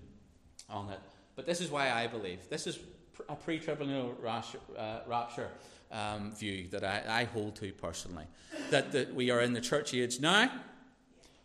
on 0.70 0.90
it. 0.90 1.00
But 1.36 1.46
this 1.46 1.62
is 1.62 1.72
why 1.72 1.92
I 1.92 2.08
believe. 2.08 2.50
This 2.50 2.68
is 2.68 2.80
a 3.30 3.36
pre 3.36 3.60
tribulational 3.60 4.14
uh, 4.78 5.00
rapture 5.08 5.50
um, 5.92 6.32
view 6.32 6.68
that 6.72 6.84
I, 6.84 7.04
I, 7.08 7.24
hold 7.26 7.56
to 7.58 7.72
personally. 7.74 8.26
That, 8.72 8.92
that 8.92 9.14
we 9.14 9.30
are 9.30 9.42
in 9.42 9.54
the 9.54 9.62
church 9.62 9.94
age 9.94 10.20
now, 10.20 10.52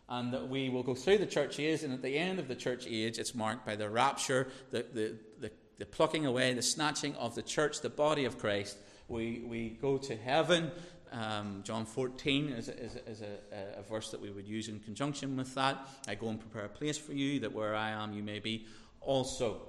and 0.09 0.33
that 0.33 0.49
we 0.49 0.71
will 0.71 0.83
go 0.83 0.95
through 0.95 1.19
the 1.19 1.27
church 1.27 1.61
age, 1.61 1.83
and 1.83 1.93
at 1.93 2.03
the 2.03 2.17
end 2.17 2.39
of 2.39 2.49
the 2.49 2.55
church 2.55 2.87
age, 2.89 3.19
it's 3.19 3.35
marked 3.35 3.67
by 3.67 3.77
the 3.77 3.89
rapture, 3.91 4.49
the, 4.71 4.87
the, 4.95 5.15
the, 5.41 5.51
the 5.79 5.87
plucking 5.87 6.25
away, 6.25 6.55
the 6.55 6.63
snatching 6.63 7.15
of 7.17 7.35
the 7.35 7.43
church, 7.43 7.81
the 7.83 7.91
body 7.91 8.25
of 8.25 8.39
Christ. 8.39 8.79
We, 9.09 9.43
we 9.47 9.71
go 9.71 9.97
to 9.99 10.17
heaven 10.17 10.71
um, 11.12 11.62
John 11.65 11.85
14 11.85 12.50
is, 12.50 12.69
is, 12.69 12.97
is 13.07 13.23
a, 13.23 13.79
a, 13.79 13.83
verse 13.83 14.11
that 14.11 14.21
we 14.21 14.31
would 14.31 14.47
use 14.47 14.69
in 14.69 14.81
conjunction 14.81 15.37
with 15.37 15.55
that. 15.55 15.79
I 16.07 16.15
go 16.15 16.29
and 16.29 16.38
prepare 16.38 16.65
a 16.65 16.69
place 16.69 16.99
for 16.99 17.12
you, 17.12 17.41
that 17.41 17.53
where 17.53 17.75
I 17.75 17.91
am, 17.91 18.12
you 18.12 18.23
may 18.23 18.38
be 18.38 18.67
also. 19.00 19.62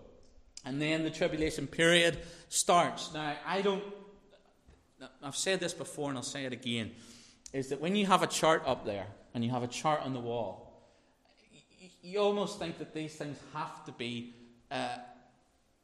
And 0.66 0.82
then 0.82 1.04
the 1.04 1.10
tribulation 1.10 1.68
period 1.68 2.20
starts. 2.50 3.14
Now, 3.14 3.36
I 3.46 3.62
don't, 3.62 3.84
I've 5.24 5.36
said 5.36 5.60
this 5.60 5.74
before 5.74 6.10
and 6.10 6.18
I'll 6.18 6.24
say 6.24 6.46
it 6.46 6.54
again, 6.54 6.92
is 7.54 7.70
that 7.70 7.80
when 7.80 7.96
you 7.96 8.06
have 8.06 8.24
a 8.24 8.28
chart 8.28 8.64
up 8.66 8.86
there 8.86 9.08
and 9.34 9.44
you 9.44 9.52
have 9.52 9.64
a 9.64 9.68
chart 9.68 10.02
on 10.02 10.14
the 10.14 10.20
wall, 10.20 10.66
you 12.02 12.20
almost 12.20 12.60
think 12.60 12.78
that 12.80 12.94
these 12.94 13.16
things 13.16 13.38
have 13.54 13.86
to 13.86 13.92
be 13.92 14.34
uh, 14.72 14.98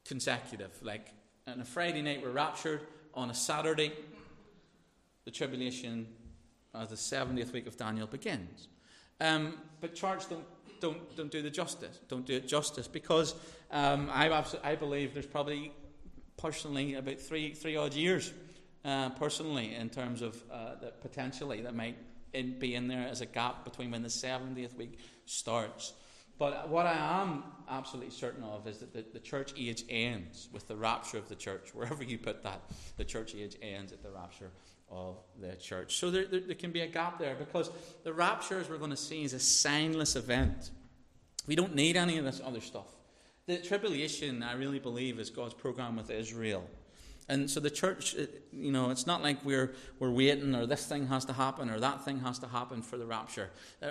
consecutive. 0.06 0.72
Like 0.82 1.08
on 1.48 1.60
a 1.62 1.66
Friday 1.66 2.02
night, 2.02 2.22
we're 2.24 2.32
raptured, 2.32 2.82
on 3.14 3.30
a 3.30 3.34
Saturday, 3.34 3.94
the 5.26 5.32
tribulation 5.32 6.08
as 6.74 6.90
the 6.90 6.96
70th 6.96 7.52
week 7.52 7.68
of 7.68 7.78
Daniel 7.78 8.08
begins. 8.08 8.68
Um, 9.20 9.56
but 9.82 9.96
charts 9.96 10.26
don't, 10.26 10.46
don't, 10.80 11.16
don't 11.16 11.32
do 11.32 11.42
the 11.42 11.50
justice, 11.50 12.00
don't 12.08 12.26
do 12.26 12.36
it 12.36 12.48
justice, 12.48 12.88
because 12.88 13.36
um, 13.72 14.10
I, 14.12 14.44
I 14.64 14.76
believe 14.76 15.14
there's 15.14 15.26
probably 15.26 15.72
personally 16.38 16.96
about 16.96 17.20
three, 17.20 17.54
three 17.54 17.76
odd 17.76 17.94
years, 17.94 18.34
uh, 18.84 19.10
personally, 19.12 19.74
in 19.74 19.90
terms 19.90 20.22
of 20.22 20.42
uh, 20.52 20.76
that 20.82 21.02
potentially 21.02 21.62
that 21.62 21.76
might 21.76 21.98
in, 22.34 22.60
be 22.60 22.76
in 22.76 22.88
there 22.88 23.08
as 23.08 23.22
a 23.22 23.26
gap 23.26 23.64
between 23.64 23.92
when 23.92 24.04
the 24.04 24.10
70th 24.10 24.76
week 24.76 25.00
starts 25.26 25.94
But 26.38 26.70
what 26.70 26.86
I 26.86 27.22
am 27.22 27.44
absolutely 27.70 28.12
certain 28.12 28.44
of 28.44 28.68
is 28.68 28.80
that 28.80 28.94
the, 28.94 29.06
the 29.14 29.20
church 29.20 29.54
age 29.58 29.86
ends 29.90 30.50
with 30.52 30.68
the 30.68 30.76
rapture 30.76 31.18
of 31.18 31.30
the 31.30 31.36
church. 31.36 31.70
Wherever 31.74 32.04
you 32.04 32.18
put 32.18 32.44
that, 32.44 32.62
the 32.98 33.06
church 33.06 33.34
age 33.36 33.56
ends 33.62 33.94
at 33.94 34.04
the 34.04 34.12
rapture 34.12 34.52
of 34.90 35.18
the 35.40 35.56
church. 35.56 35.98
So 35.98 36.12
there, 36.12 36.26
there, 36.26 36.42
there 36.42 36.56
can 36.56 36.72
be 36.72 36.82
a 36.82 36.88
gap 36.88 37.20
there 37.20 37.36
because 37.36 37.70
the 38.04 38.14
rapture, 38.14 38.60
as 38.60 38.70
we're 38.70 38.78
going 38.78 38.92
to 38.92 38.98
see, 38.98 39.24
is 39.24 39.34
a 39.34 39.38
signless 39.38 40.16
event. 40.16 40.72
We 41.48 41.56
don't 41.56 41.76
need 41.76 41.98
any 41.98 42.18
of 42.18 42.26
this 42.26 42.42
other 42.44 42.62
stuff. 42.62 42.88
The 43.48 43.58
tribulation, 43.58 44.42
I 44.42 44.54
really 44.54 44.80
believe, 44.80 45.20
is 45.20 45.30
God's 45.30 45.54
program 45.54 45.96
with 45.98 46.10
Israel. 46.10 46.68
And 47.28 47.50
so 47.50 47.60
the 47.60 47.72
church, 47.72 48.16
you 48.52 48.72
know, 48.72 48.92
it's 48.92 49.08
not 49.08 49.24
like 49.24 49.44
we're, 49.44 49.74
we're 50.00 50.12
waiting 50.12 50.54
or 50.54 50.68
this 50.68 50.86
thing 50.86 51.08
has 51.08 51.26
to 51.26 51.34
happen 51.34 51.70
or 51.70 51.80
that 51.80 52.06
thing 52.06 52.20
has 52.20 52.38
to 52.40 52.48
happen 52.48 52.82
for 52.84 52.98
the 52.98 53.06
rapture. 53.06 53.50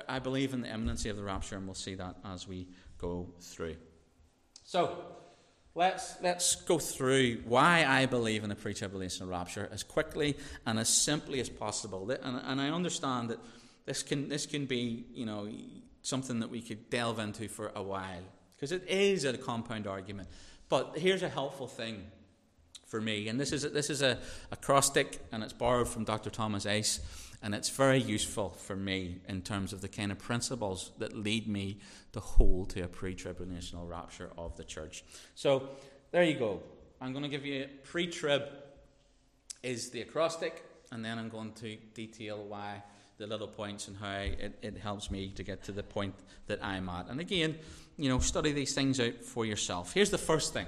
I 0.09 0.21
believe 0.21 0.55
in 0.55 0.61
the 0.61 0.73
imminency 0.73 1.09
of 1.09 1.17
the 1.17 1.25
rapture, 1.25 1.57
and 1.57 1.67
we'll 1.67 1.75
see 1.75 1.97
that 1.97 2.17
as 2.25 2.47
we 2.47 2.69
go 2.99 3.29
through. 3.41 3.77
So, 4.63 4.97
let's, 5.75 6.17
let's 6.23 6.57
go 6.57 6.79
through 6.79 7.43
why 7.47 7.85
I 7.85 8.07
believe 8.07 8.43
in 8.43 8.49
the 8.49 8.55
pre 8.55 8.75
tribulation 8.75 9.29
rapture 9.29 9.69
as 9.73 9.83
quickly 9.83 10.37
and 10.67 10.79
as 10.79 10.89
simply 10.89 11.41
as 11.41 11.49
possible. 11.49 12.11
And, 12.11 12.41
and 12.45 12.61
I 12.61 12.71
understand 12.71 13.31
that 13.31 13.39
this 13.87 14.03
can, 14.03 14.29
this 14.29 14.47
can 14.47 14.67
be, 14.67 15.05
you 15.13 15.27
know, 15.27 15.49
something 16.03 16.41
that 16.41 16.51
we 16.51 16.61
could 16.61 16.91
delve 16.91 17.19
into 17.19 17.49
for 17.49 17.73
a 17.75 17.83
while 17.83 18.23
because 18.55 18.73
it 18.73 18.89
is 18.89 19.25
a 19.25 19.37
compound 19.37 19.87
argument. 19.87 20.29
But 20.69 20.97
here's 20.97 21.23
a 21.23 21.29
helpful 21.29 21.67
thing 21.67 22.05
for 22.87 23.01
me, 23.01 23.29
and 23.29 23.41
this 23.41 23.53
is 23.53 23.65
a, 23.65 23.69
this 23.69 23.91
is 23.91 24.03
a 24.03 24.19
acrostic, 24.53 25.21
and 25.33 25.43
it's 25.43 25.53
borrowed 25.53 25.89
from 25.89 26.05
Dr. 26.05 26.31
Thomas 26.31 26.65
Ice, 26.65 27.01
and 27.45 27.55
it's 27.55 27.69
very 27.69 28.01
useful 28.01 28.49
for 28.49 28.75
me 28.75 29.19
in 29.29 29.43
terms 29.43 29.75
of 29.75 29.83
the 29.83 29.89
kind 29.89 30.11
of 30.11 30.19
principles 30.19 30.93
that 30.97 31.15
lead 31.15 31.47
me 31.47 31.79
to 32.13 32.19
hold 32.19 32.71
to 32.71 32.83
a 32.83 32.89
pre-tribulational 32.89 33.87
rapture 33.87 34.31
of 34.39 34.57
the 34.57 34.65
church. 34.65 35.05
So 35.35 35.69
there 36.11 36.25
you 36.25 36.39
go. 36.39 36.63
I'm 37.03 37.13
going 37.13 37.23
to 37.23 37.29
give 37.29 37.45
you 37.45 37.67
pre-trib 37.83 38.45
is 39.63 39.91
the 39.91 40.01
acrostic, 40.01 40.65
and 40.91 41.05
then 41.05 41.19
I'm 41.19 41.29
going 41.29 41.53
to 41.55 41.77
detail 41.93 42.43
why 42.49 42.83
the 43.19 43.27
little 43.27 43.47
points 43.47 43.89
and 43.89 43.97
how 43.99 44.21
it, 44.21 44.59
it 44.63 44.79
helps 44.79 45.11
me 45.11 45.29
to 45.37 45.43
get 45.43 45.63
to 45.65 45.73
the 45.73 45.83
point 45.83 46.15
that 46.47 46.65
I'm 46.65 46.89
at. 46.89 47.09
And 47.11 47.21
again, 47.21 47.57
you 47.99 48.09
know, 48.09 48.21
study 48.21 48.53
these 48.53 48.75
things 48.75 48.99
out 49.01 49.23
for 49.23 49.45
yourself. 49.45 49.93
Here's 49.93 50.11
the 50.11 50.19
first 50.19 50.55
thing 50.55 50.67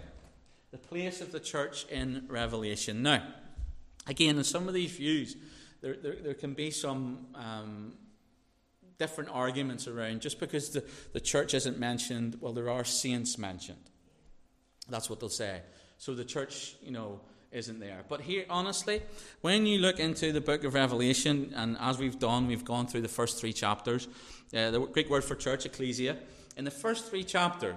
the 0.72 0.78
place 0.78 1.22
of 1.22 1.32
the 1.32 1.40
church 1.40 1.86
in 1.88 2.24
Revelation. 2.28 3.02
Now, 3.02 3.26
again, 4.06 4.36
in 4.36 4.44
some 4.44 4.68
of 4.68 4.74
these 4.74 4.92
views, 4.92 5.36
there, 5.86 5.96
there, 6.02 6.16
there 6.20 6.34
can 6.34 6.52
be 6.52 6.72
some 6.72 7.26
um, 7.36 7.92
different 8.98 9.30
arguments 9.32 9.86
around 9.86 10.20
just 10.20 10.40
because 10.40 10.70
the, 10.70 10.84
the 11.12 11.20
church 11.20 11.54
isn't 11.54 11.78
mentioned, 11.78 12.36
well, 12.40 12.52
there 12.52 12.68
are 12.68 12.84
saints 12.84 13.38
mentioned. 13.38 13.90
That's 14.88 15.08
what 15.08 15.20
they'll 15.20 15.28
say. 15.28 15.60
So 15.98 16.12
the 16.14 16.24
church, 16.24 16.74
you 16.82 16.90
know, 16.90 17.20
isn't 17.52 17.78
there. 17.78 18.02
But 18.08 18.20
here, 18.20 18.46
honestly, 18.50 19.00
when 19.42 19.64
you 19.64 19.78
look 19.78 20.00
into 20.00 20.32
the 20.32 20.40
book 20.40 20.64
of 20.64 20.74
Revelation, 20.74 21.52
and 21.54 21.76
as 21.78 21.98
we've 21.98 22.18
done, 22.18 22.48
we've 22.48 22.64
gone 22.64 22.88
through 22.88 23.02
the 23.02 23.08
first 23.08 23.38
three 23.38 23.52
chapters, 23.52 24.08
uh, 24.56 24.72
the 24.72 24.80
Greek 24.80 25.08
word 25.08 25.22
for 25.22 25.36
church, 25.36 25.66
ecclesia, 25.66 26.16
in 26.56 26.64
the 26.64 26.70
first 26.72 27.08
three 27.08 27.22
chapters 27.22 27.76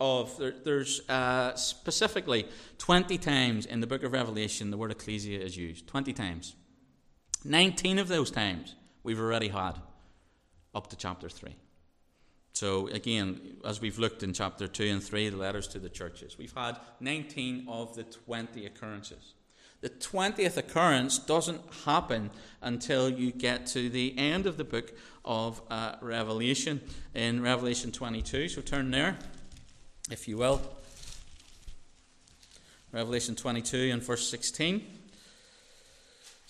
of, 0.00 0.36
there, 0.36 0.54
there's 0.64 1.08
uh, 1.08 1.54
specifically 1.54 2.48
20 2.78 3.18
times 3.18 3.66
in 3.66 3.80
the 3.80 3.86
book 3.86 4.02
of 4.02 4.12
Revelation 4.12 4.72
the 4.72 4.76
word 4.76 4.90
ecclesia 4.90 5.38
is 5.38 5.56
used. 5.56 5.86
20 5.86 6.12
times. 6.12 6.56
19 7.44 7.98
of 7.98 8.08
those 8.08 8.30
times 8.30 8.74
we've 9.02 9.20
already 9.20 9.48
had 9.48 9.74
up 10.74 10.88
to 10.88 10.96
chapter 10.96 11.28
3. 11.28 11.54
So, 12.52 12.88
again, 12.88 13.56
as 13.64 13.80
we've 13.80 13.98
looked 13.98 14.22
in 14.22 14.34
chapter 14.34 14.66
2 14.66 14.84
and 14.84 15.02
3, 15.02 15.30
the 15.30 15.36
letters 15.36 15.66
to 15.68 15.78
the 15.78 15.88
churches, 15.88 16.36
we've 16.36 16.52
had 16.52 16.78
19 17.00 17.66
of 17.68 17.94
the 17.94 18.02
20 18.02 18.66
occurrences. 18.66 19.34
The 19.80 19.88
20th 19.88 20.58
occurrence 20.58 21.18
doesn't 21.18 21.62
happen 21.84 22.30
until 22.60 23.08
you 23.08 23.32
get 23.32 23.66
to 23.68 23.88
the 23.88 24.18
end 24.18 24.46
of 24.46 24.58
the 24.58 24.64
book 24.64 24.92
of 25.24 25.62
uh, 25.70 25.94
Revelation, 26.02 26.82
in 27.14 27.40
Revelation 27.40 27.92
22. 27.92 28.48
So, 28.48 28.60
turn 28.60 28.90
there, 28.90 29.16
if 30.10 30.28
you 30.28 30.36
will. 30.36 30.60
Revelation 32.92 33.36
22 33.36 33.90
and 33.92 34.02
verse 34.02 34.28
16 34.28 34.99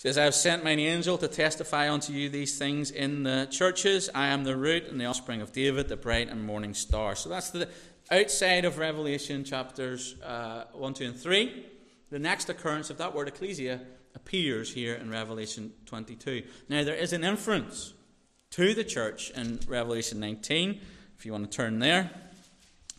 says, 0.00 0.16
I 0.16 0.24
have 0.24 0.34
sent 0.34 0.64
mine 0.64 0.78
angel 0.78 1.18
to 1.18 1.28
testify 1.28 1.92
unto 1.92 2.14
you 2.14 2.30
these 2.30 2.56
things 2.56 2.90
in 2.90 3.22
the 3.22 3.46
churches. 3.50 4.08
I 4.14 4.28
am 4.28 4.44
the 4.44 4.56
root 4.56 4.86
and 4.86 4.98
the 4.98 5.04
offspring 5.04 5.42
of 5.42 5.52
David, 5.52 5.88
the 5.88 5.96
bright 5.98 6.30
and 6.30 6.42
morning 6.42 6.72
star. 6.72 7.14
So 7.14 7.28
that's 7.28 7.50
the 7.50 7.68
outside 8.10 8.64
of 8.64 8.78
Revelation 8.78 9.44
chapters 9.44 10.18
uh, 10.22 10.64
1, 10.72 10.94
2, 10.94 11.04
and 11.04 11.14
3. 11.14 11.66
The 12.08 12.18
next 12.18 12.48
occurrence 12.48 12.88
of 12.88 12.96
that 12.96 13.14
word 13.14 13.28
ecclesia 13.28 13.82
appears 14.14 14.72
here 14.72 14.94
in 14.94 15.10
Revelation 15.10 15.70
22. 15.84 16.44
Now, 16.70 16.82
there 16.82 16.94
is 16.94 17.12
an 17.12 17.22
inference 17.22 17.92
to 18.52 18.72
the 18.72 18.84
church 18.84 19.28
in 19.32 19.60
Revelation 19.68 20.18
19, 20.18 20.80
if 21.18 21.26
you 21.26 21.32
want 21.32 21.50
to 21.50 21.54
turn 21.54 21.78
there. 21.78 22.10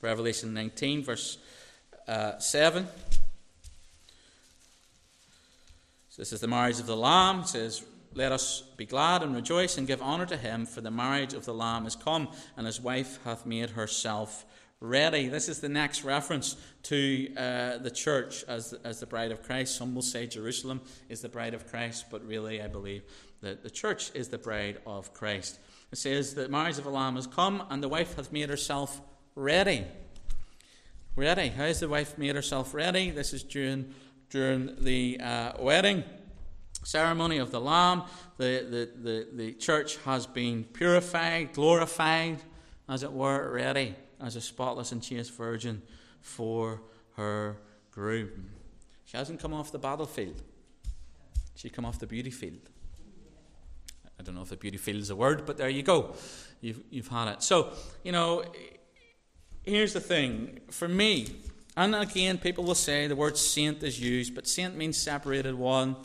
Revelation 0.02 0.54
19, 0.54 1.04
verse 1.04 1.40
uh, 2.08 2.38
7. 2.38 2.88
So 6.12 6.22
this 6.22 6.34
is 6.34 6.42
the 6.42 6.48
marriage 6.48 6.78
of 6.78 6.88
the 6.88 6.98
Lamb. 6.98 7.40
It 7.40 7.48
says, 7.48 7.86
Let 8.14 8.34
us 8.34 8.64
be 8.76 8.86
glad 8.86 9.24
and 9.24 9.34
rejoice 9.34 9.78
and 9.78 9.88
give 9.88 10.02
honour 10.02 10.26
to 10.26 10.36
him, 10.36 10.66
for 10.66 10.82
the 10.82 10.92
marriage 10.92 11.34
of 11.34 11.46
the 11.46 11.54
Lamb 11.54 11.86
is 11.86 11.96
come, 11.96 12.28
and 12.58 12.66
his 12.68 12.82
wife 12.82 13.18
hath 13.24 13.46
made 13.46 13.70
herself 13.70 14.46
ready. 14.82 15.30
This 15.30 15.48
is 15.48 15.62
the 15.62 15.70
next 15.70 16.04
reference 16.04 16.58
to 16.84 17.34
uh, 17.38 17.78
the 17.78 17.90
church 17.90 18.44
as, 18.50 18.74
as 18.84 19.00
the 19.00 19.06
bride 19.06 19.32
of 19.32 19.42
Christ. 19.42 19.78
Some 19.78 19.96
will 19.96 20.02
say 20.02 20.28
Jerusalem 20.28 20.82
is 21.08 21.22
the 21.22 21.30
bride 21.30 21.54
of 21.54 21.66
Christ, 21.72 22.08
but 22.12 22.28
really, 22.28 22.62
I 22.62 22.68
believe 22.68 23.04
that 23.40 23.64
the 23.64 23.70
church 23.70 24.12
is 24.14 24.28
the 24.28 24.38
bride 24.38 24.80
of 24.86 25.14
Christ. 25.14 25.60
It 25.94 25.98
says, 25.98 26.34
The 26.34 26.50
marriage 26.50 26.78
of 26.78 26.84
the 26.84 26.90
Lamb 26.90 27.16
is 27.16 27.26
come, 27.26 27.64
and 27.70 27.82
the 27.82 27.88
wife 27.88 28.18
hath 28.18 28.34
made 28.34 28.50
herself 28.50 29.00
ready. 29.34 29.86
Ready. 31.16 31.48
How 31.48 31.68
has 31.68 31.80
the 31.80 31.88
wife 31.88 32.18
made 32.18 32.36
herself 32.36 32.74
ready? 32.74 33.12
This 33.12 33.32
is 33.32 33.44
during 33.44 33.94
during 34.32 34.76
the 34.80 35.20
uh, 35.22 35.52
wedding 35.60 36.04
ceremony 36.84 37.38
of 37.38 37.52
the 37.52 37.62
Lamb. 37.62 38.04
The, 38.38 38.66
the, 38.68 39.10
the, 39.10 39.28
the 39.34 39.54
church 39.54 39.98
has 39.98 40.26
been 40.26 40.64
purified, 40.64 41.54
glorified, 41.54 42.42
as 42.90 43.04
it 43.04 43.12
were, 43.12 43.52
ready 43.52 43.96
as 44.20 44.36
a 44.36 44.42
spotless 44.42 44.92
and 44.92 45.04
chaste 45.04 45.36
virgin 45.36 45.82
for 46.22 46.82
her 47.18 47.58
groom. 47.92 48.50
She 49.06 49.18
hasn't 49.18 49.40
come 49.40 49.54
off 49.54 49.72
the 49.72 49.80
battlefield, 49.80 50.42
she 51.56 51.70
come 51.70 51.86
off 51.86 52.00
the 52.00 52.08
beauty 52.08 52.32
field. 52.32 52.70
I 54.20 54.24
don't 54.24 54.36
know 54.36 54.44
if 54.44 54.50
the 54.50 54.56
beauty 54.56 54.78
field 54.78 55.02
is 55.02 55.10
a 55.10 55.16
word, 55.16 55.46
but 55.48 55.58
there 55.58 55.70
you 55.70 55.82
go. 55.82 56.14
You've, 56.62 56.82
you've 56.92 57.08
had 57.08 57.28
it. 57.28 57.44
So, 57.44 57.74
you 58.04 58.12
know, 58.12 58.44
here's 59.64 59.94
the 59.94 60.00
thing. 60.00 60.60
For 60.70 60.88
me, 60.88 61.28
and 61.78 61.96
again, 61.96 62.38
people 62.38 62.64
will 62.64 62.76
say 62.76 63.08
the 63.08 63.16
word 63.16 63.38
saint 63.38 63.84
is 63.84 64.00
used, 64.00 64.36
but 64.36 64.48
saint 64.48 64.76
means 64.76 64.98
separated 64.98 65.56
one. 65.56 65.96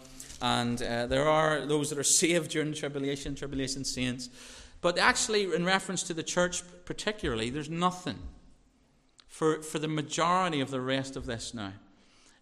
And 0.41 0.81
uh, 0.83 1.07
there 1.07 1.29
are 1.29 1.65
those 1.67 1.91
that 1.91 1.99
are 1.99 2.05
saved 2.21 2.51
during 2.51 2.73
tribulation, 2.73 3.35
tribulation 3.35 3.85
saints. 3.85 4.29
But 4.81 4.99
actually, 4.99 5.55
in 5.55 5.65
reference 5.65 6.03
to 6.05 6.15
the 6.15 6.23
church 6.23 6.63
particularly, 6.85 7.51
there's 7.51 7.71
nothing 7.71 8.19
for, 9.27 9.63
for 9.63 9.79
the 9.79 9.89
majority 9.89 10.61
of 10.61 10.71
the 10.71 10.81
rest 10.81 11.17
of 11.17 11.27
this 11.27 11.53
now 11.55 11.73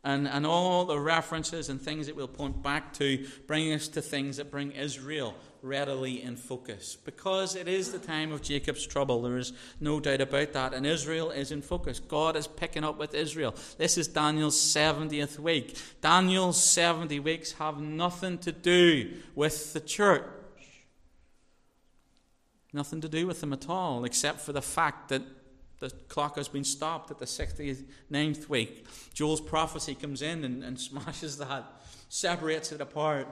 and, 0.05 0.29
and 0.29 0.47
all 0.47 0.85
the 0.85 0.99
references 0.99 1.69
and 1.69 1.81
things 1.81 2.07
that 2.07 2.15
we'll 2.15 2.29
point 2.29 2.63
back 2.63 2.93
to 2.95 3.27
bring 3.47 3.73
us 3.73 3.89
to 3.89 4.03
things 4.03 4.37
that 4.37 4.51
bring 4.51 4.71
Israel 4.73 5.35
readily 5.63 6.23
in 6.23 6.37
focus. 6.37 6.97
Because 7.05 7.57
it 7.57 7.67
is 7.67 7.91
the 7.91 7.99
time 7.99 8.31
of 8.31 8.43
Jacob's 8.43 8.87
trouble, 8.87 9.23
there 9.23 9.39
is 9.39 9.55
no 9.81 9.99
doubt 9.99 10.21
about 10.21 10.53
that. 10.53 10.75
And 10.75 10.87
Israel 10.87 11.31
is 11.31 11.51
in 11.51 11.63
focus. 11.63 12.01
God 12.01 12.37
is 12.37 12.47
picking 12.47 12.85
up 12.85 12.99
with 12.99 13.15
Israel. 13.15 13.55
This 13.79 13.97
is 13.97 14.07
Daniel's 14.07 14.61
70th 14.61 15.39
week. 15.39 15.79
Daniel's 16.03 16.63
70 16.63 17.19
weeks 17.21 17.53
have 17.53 17.81
nothing 17.81 18.37
to 18.39 18.53
do 18.53 19.11
with 19.35 19.73
the 19.73 19.81
church. 19.81 20.23
Nothing 22.75 23.01
to 23.01 23.09
do 23.09 23.27
with 23.27 23.41
them 23.41 23.53
at 23.53 23.69
all, 23.71 24.05
except 24.05 24.41
for 24.41 24.53
the 24.53 24.61
fact 24.61 25.09
that 25.09 25.23
the 25.85 25.91
clock 26.09 26.37
has 26.37 26.49
been 26.49 26.65
stopped 26.65 27.11
at 27.11 27.19
the 27.19 27.27
69th 27.27 28.49
week. 28.49 28.87
Joel's 29.13 29.41
prophecy 29.41 29.95
comes 29.95 30.23
in 30.23 30.43
and, 30.45 30.65
and 30.65 30.81
smashes 30.89 31.37
that, 31.39 31.65
separates 32.09 32.73
it 32.73 32.81
apart. 32.81 33.29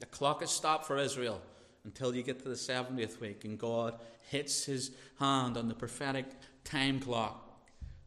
The 0.00 0.06
clock 0.06 0.42
is 0.42 0.50
stopped 0.50 0.86
for 0.86 0.98
Israel 0.98 1.40
until 1.84 2.14
you 2.14 2.22
get 2.22 2.42
to 2.42 2.48
the 2.48 2.56
70th 2.56 3.20
week, 3.20 3.44
and 3.44 3.56
God 3.56 3.94
hits 4.28 4.64
his 4.64 4.90
hand 5.18 5.56
on 5.56 5.68
the 5.68 5.74
prophetic 5.74 6.26
time 6.64 6.98
clock 6.98 7.46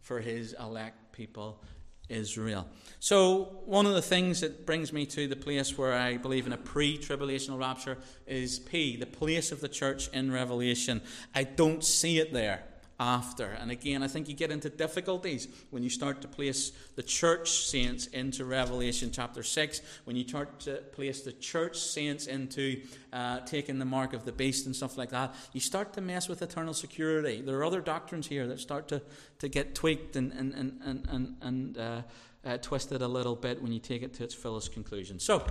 for 0.02 0.20
his 0.20 0.54
elect 0.60 1.14
people, 1.14 1.64
Israel. 2.10 2.68
So, 3.00 3.62
one 3.66 3.86
of 3.86 3.94
the 3.94 4.02
things 4.02 4.42
that 4.42 4.66
brings 4.66 4.92
me 4.92 5.06
to 5.08 5.28
the 5.28 5.38
place 5.38 5.78
where 5.78 5.94
I 5.94 6.18
believe 6.18 6.46
in 6.46 6.54
a 6.54 6.58
pre 6.58 6.98
tribulational 6.98 7.60
rapture 7.60 7.98
is 8.28 8.60
P, 8.60 8.98
the 8.98 9.06
place 9.06 9.54
of 9.54 9.62
the 9.62 9.70
church 9.70 10.10
in 10.10 10.32
Revelation. 10.32 11.02
I 11.34 11.46
don't 11.46 11.84
see 11.84 12.20
it 12.20 12.34
there 12.34 12.64
after. 13.04 13.46
And 13.60 13.70
again, 13.70 14.02
I 14.02 14.08
think 14.08 14.30
you 14.30 14.34
get 14.34 14.50
into 14.50 14.70
difficulties 14.70 15.50
when 15.72 15.84
you 15.84 15.90
start 15.90 16.22
to 16.22 16.28
place 16.30 16.72
the 16.96 17.04
church 17.04 17.50
saints 17.68 18.08
into 18.08 18.46
Revelation 18.46 19.12
chapter 19.12 19.44
6, 19.44 19.82
when 20.06 20.16
you 20.16 20.26
start 20.26 20.62
to 20.62 20.76
place 20.94 21.22
the 21.22 21.34
church 21.34 21.78
saints 21.78 22.28
into 22.28 22.82
uh, 23.12 23.42
taking 23.42 23.78
the 23.78 23.86
mark 23.86 24.14
of 24.14 24.24
the 24.24 24.32
beast 24.32 24.66
and 24.68 24.76
stuff 24.76 24.98
like 24.98 25.10
that. 25.10 25.36
You 25.52 25.60
start 25.60 25.92
to 25.94 26.02
mess 26.02 26.30
with 26.30 26.42
eternal 26.42 26.74
security. 26.74 27.42
There 27.42 27.58
are 27.58 27.66
other 27.66 27.82
doctrines 27.82 28.28
here 28.28 28.48
that 28.48 28.62
start 28.62 28.88
to, 28.88 29.02
to 29.40 29.50
get 29.50 29.76
tweaked 29.76 30.16
and, 30.16 30.32
and, 30.32 30.54
and, 30.54 31.08
and, 31.10 31.36
and, 31.42 31.78
uh, 31.78 32.02
uh, 32.46 32.58
twisted 32.58 33.02
a 33.02 33.08
little 33.08 33.36
bit 33.36 33.62
when 33.62 33.72
you 33.72 33.80
take 33.80 34.02
it 34.02 34.14
to 34.14 34.24
its 34.24 34.34
fullest 34.34 34.74
conclusion. 34.74 35.18
So, 35.18 35.46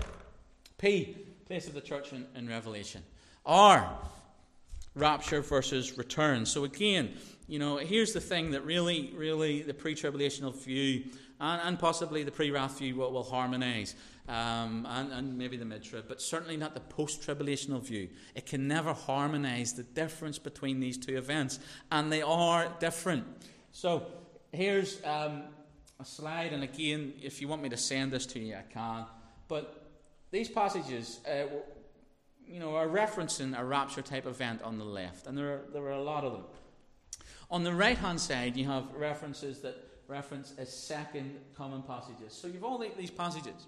P, 0.77 1.17
place 1.47 1.67
of 1.67 1.73
the 1.73 1.81
church 1.81 2.13
in, 2.13 2.27
in 2.35 2.47
Revelation. 2.47 3.03
R, 3.47 3.99
rapture 4.95 5.41
versus 5.41 5.97
return. 5.97 6.47
So 6.47 6.65
again, 6.65 7.15
you 7.49 7.59
know, 7.59 7.77
here's 7.77 8.13
the 8.13 8.21
thing 8.21 8.53
that 8.53 8.65
really, 8.65 9.13
really 9.15 9.63
the 9.63 9.75
pre-tribulational 9.75 10.55
view 10.55 11.05
and, 11.41 11.61
and 11.65 11.79
possibly 11.79 12.23
the 12.23 12.31
pre-wrath 12.31 12.79
view 12.79 12.97
will, 12.97 13.13
will 13.13 13.25
harmonize, 13.25 13.95
um, 14.29 14.87
and, 14.89 15.13
and 15.13 15.37
maybe 15.37 15.57
the 15.57 15.65
mid-trib, 15.65 16.05
but 16.09 16.23
certainly 16.23 16.57
not 16.57 16.75
the 16.75 16.81
post-tribulational 16.81 17.83
view. 17.83 18.09
It 18.35 18.47
can 18.47 18.69
never 18.69 18.93
harmonize 18.93 19.73
the 19.73 19.83
difference 19.83 20.39
between 20.39 20.79
these 20.79 20.97
two 20.97 21.17
events, 21.19 21.59
and 21.91 22.13
they 22.13 22.23
are 22.23 22.73
different. 22.79 23.25
So 23.73 24.07
here's 24.53 25.03
um, 25.05 25.43
a 25.99 26.05
slide, 26.05 26.53
and 26.53 26.63
again, 26.63 27.15
if 27.21 27.41
you 27.41 27.49
want 27.49 27.63
me 27.63 27.69
to 27.71 27.77
send 27.77 28.13
this 28.13 28.25
to 28.27 28.39
you, 28.39 28.55
I 28.55 28.63
can. 28.73 29.05
But 29.49 29.91
these 30.31 30.49
passages, 30.49 31.21
uh, 31.29 31.47
you 32.53 32.61
know, 32.61 32.77
are 32.77 32.87
referencing 32.87 33.59
a 33.59 33.65
rapture 33.65 34.03
type 34.03 34.27
event 34.27 34.61
on 34.63 34.79
the 34.79 34.85
left, 34.85 35.27
and 35.27 35.37
there 35.37 35.53
are, 35.55 35.63
there 35.73 35.83
are 35.85 35.93
a 35.93 36.03
lot 36.03 36.23
of 36.23 36.33
them. 36.33 36.45
On 37.51 37.65
the 37.65 37.73
right 37.73 37.97
hand 37.97 38.21
side, 38.21 38.57
you 38.57 38.67
have 38.67 38.85
references 38.95 39.61
that 39.61 39.77
reference 40.07 40.53
a 40.59 40.67
second 40.67 41.37
common 41.57 41.83
passages. 41.83 42.33
So 42.33 42.49
you've 42.49 42.65
all 42.65 42.79
these 42.79 43.11
passages. 43.11 43.67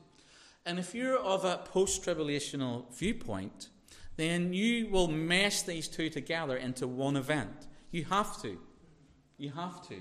And 0.67 0.79
if 0.79 0.95
you're 0.95 1.19
of 1.19 1.45
a 1.45 1.59
post 1.59 2.05
tribulational 2.05 2.93
viewpoint, 2.95 3.69
then 4.17 4.53
you 4.53 4.89
will 4.89 5.09
mesh 5.09 5.63
these 5.63 5.89
two 5.89 6.11
together 6.11 6.57
into 6.57 6.87
one 6.87 7.17
event. 7.17 7.67
You 7.91 8.05
have 8.05 8.41
to. 8.43 8.59
You 9.39 9.51
have 9.51 9.87
to. 9.89 9.97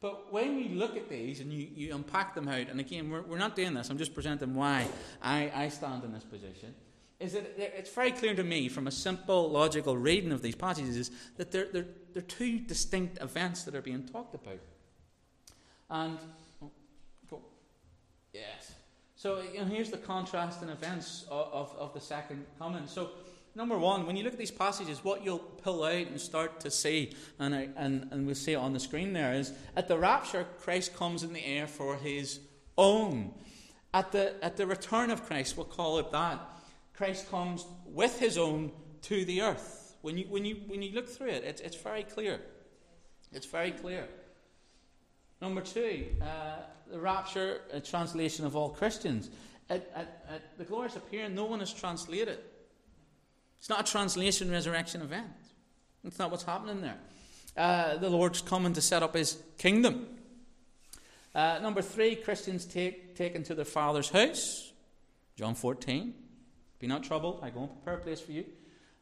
But 0.00 0.32
when 0.32 0.58
you 0.58 0.78
look 0.78 0.96
at 0.96 1.08
these 1.08 1.40
and 1.40 1.52
you, 1.52 1.68
you 1.74 1.94
unpack 1.94 2.34
them 2.34 2.46
out, 2.46 2.68
and 2.68 2.78
again, 2.78 3.10
we're, 3.10 3.22
we're 3.22 3.38
not 3.38 3.56
doing 3.56 3.74
this, 3.74 3.90
I'm 3.90 3.98
just 3.98 4.14
presenting 4.14 4.54
why 4.54 4.86
I, 5.20 5.50
I 5.54 5.68
stand 5.68 6.04
in 6.04 6.12
this 6.12 6.24
position 6.24 6.74
is 7.20 7.32
that 7.32 7.58
it's 7.58 7.90
very 7.90 8.12
clear 8.12 8.34
to 8.34 8.44
me 8.44 8.68
from 8.68 8.86
a 8.86 8.92
simple 8.92 9.50
logical 9.50 9.96
reading 9.96 10.30
of 10.30 10.40
these 10.40 10.54
passages 10.54 11.10
that 11.36 11.50
they're, 11.50 11.66
they're, 11.72 11.86
they're 12.12 12.22
two 12.22 12.60
distinct 12.60 13.20
events 13.20 13.64
that 13.64 13.74
are 13.74 13.82
being 13.82 14.04
talked 14.04 14.34
about. 14.34 14.60
And, 15.90 16.18
oh, 16.62 16.70
go. 17.28 17.40
Yes. 18.32 18.72
So 19.16 19.42
you 19.52 19.58
know, 19.58 19.64
here's 19.64 19.90
the 19.90 19.96
contrast 19.96 20.62
in 20.62 20.68
events 20.68 21.24
of, 21.28 21.48
of, 21.52 21.76
of 21.76 21.94
the 21.94 22.00
second 22.00 22.46
coming. 22.56 22.86
So, 22.86 23.10
number 23.56 23.76
one, 23.76 24.06
when 24.06 24.16
you 24.16 24.22
look 24.22 24.34
at 24.34 24.38
these 24.38 24.52
passages, 24.52 25.02
what 25.02 25.24
you'll 25.24 25.40
pull 25.40 25.82
out 25.82 26.06
and 26.06 26.20
start 26.20 26.60
to 26.60 26.70
see, 26.70 27.14
and, 27.40 27.52
I, 27.52 27.68
and, 27.76 28.06
and 28.12 28.26
we'll 28.26 28.36
see 28.36 28.52
it 28.52 28.56
on 28.56 28.72
the 28.72 28.80
screen 28.80 29.12
there, 29.12 29.32
is 29.32 29.52
at 29.74 29.88
the 29.88 29.98
rapture, 29.98 30.46
Christ 30.60 30.94
comes 30.94 31.24
in 31.24 31.32
the 31.32 31.44
air 31.44 31.66
for 31.66 31.96
his 31.96 32.38
own. 32.76 33.32
At 33.92 34.12
the, 34.12 34.34
at 34.44 34.56
the 34.56 34.68
return 34.68 35.10
of 35.10 35.24
Christ, 35.24 35.56
we'll 35.56 35.66
call 35.66 35.98
it 35.98 36.12
that 36.12 36.38
Christ 36.98 37.30
comes 37.30 37.64
with 37.86 38.18
his 38.18 38.36
own 38.36 38.72
to 39.02 39.24
the 39.24 39.42
earth. 39.42 39.94
When 40.02 40.18
you, 40.18 40.24
when 40.28 40.44
you, 40.44 40.56
when 40.66 40.82
you 40.82 40.90
look 40.92 41.08
through 41.08 41.28
it, 41.28 41.44
it's, 41.44 41.60
it's 41.60 41.76
very 41.76 42.02
clear. 42.02 42.40
It's 43.32 43.46
very 43.46 43.70
clear. 43.70 44.08
Number 45.40 45.60
two, 45.60 46.06
uh, 46.20 46.56
the 46.90 46.98
rapture, 46.98 47.60
a 47.72 47.78
translation 47.78 48.44
of 48.44 48.56
all 48.56 48.70
Christians. 48.70 49.30
At, 49.70 49.88
at, 49.94 50.24
at, 50.28 50.58
the 50.58 50.64
glorious 50.64 50.96
appearing, 50.96 51.36
no 51.36 51.44
one 51.44 51.60
is 51.60 51.72
translated. 51.72 52.40
It's 53.60 53.68
not 53.68 53.88
a 53.88 53.92
translation 53.92 54.50
resurrection 54.50 55.00
event. 55.00 55.28
That's 56.02 56.18
not 56.18 56.32
what's 56.32 56.42
happening 56.42 56.80
there. 56.80 56.98
Uh, 57.56 57.96
the 57.98 58.10
Lord's 58.10 58.42
coming 58.42 58.72
to 58.72 58.80
set 58.80 59.04
up 59.04 59.14
his 59.14 59.40
kingdom. 59.56 60.08
Uh, 61.32 61.60
number 61.62 61.80
three, 61.80 62.16
Christians 62.16 62.64
take, 62.64 63.14
taken 63.14 63.44
to 63.44 63.54
their 63.54 63.64
Father's 63.64 64.10
house. 64.10 64.72
John 65.36 65.54
14. 65.54 66.14
Be 66.78 66.86
not 66.86 67.02
troubled, 67.02 67.40
I 67.42 67.50
go 67.50 67.60
and 67.60 67.70
prepare 67.70 67.94
a 67.94 67.98
place 67.98 68.20
for 68.20 68.32
you. 68.32 68.44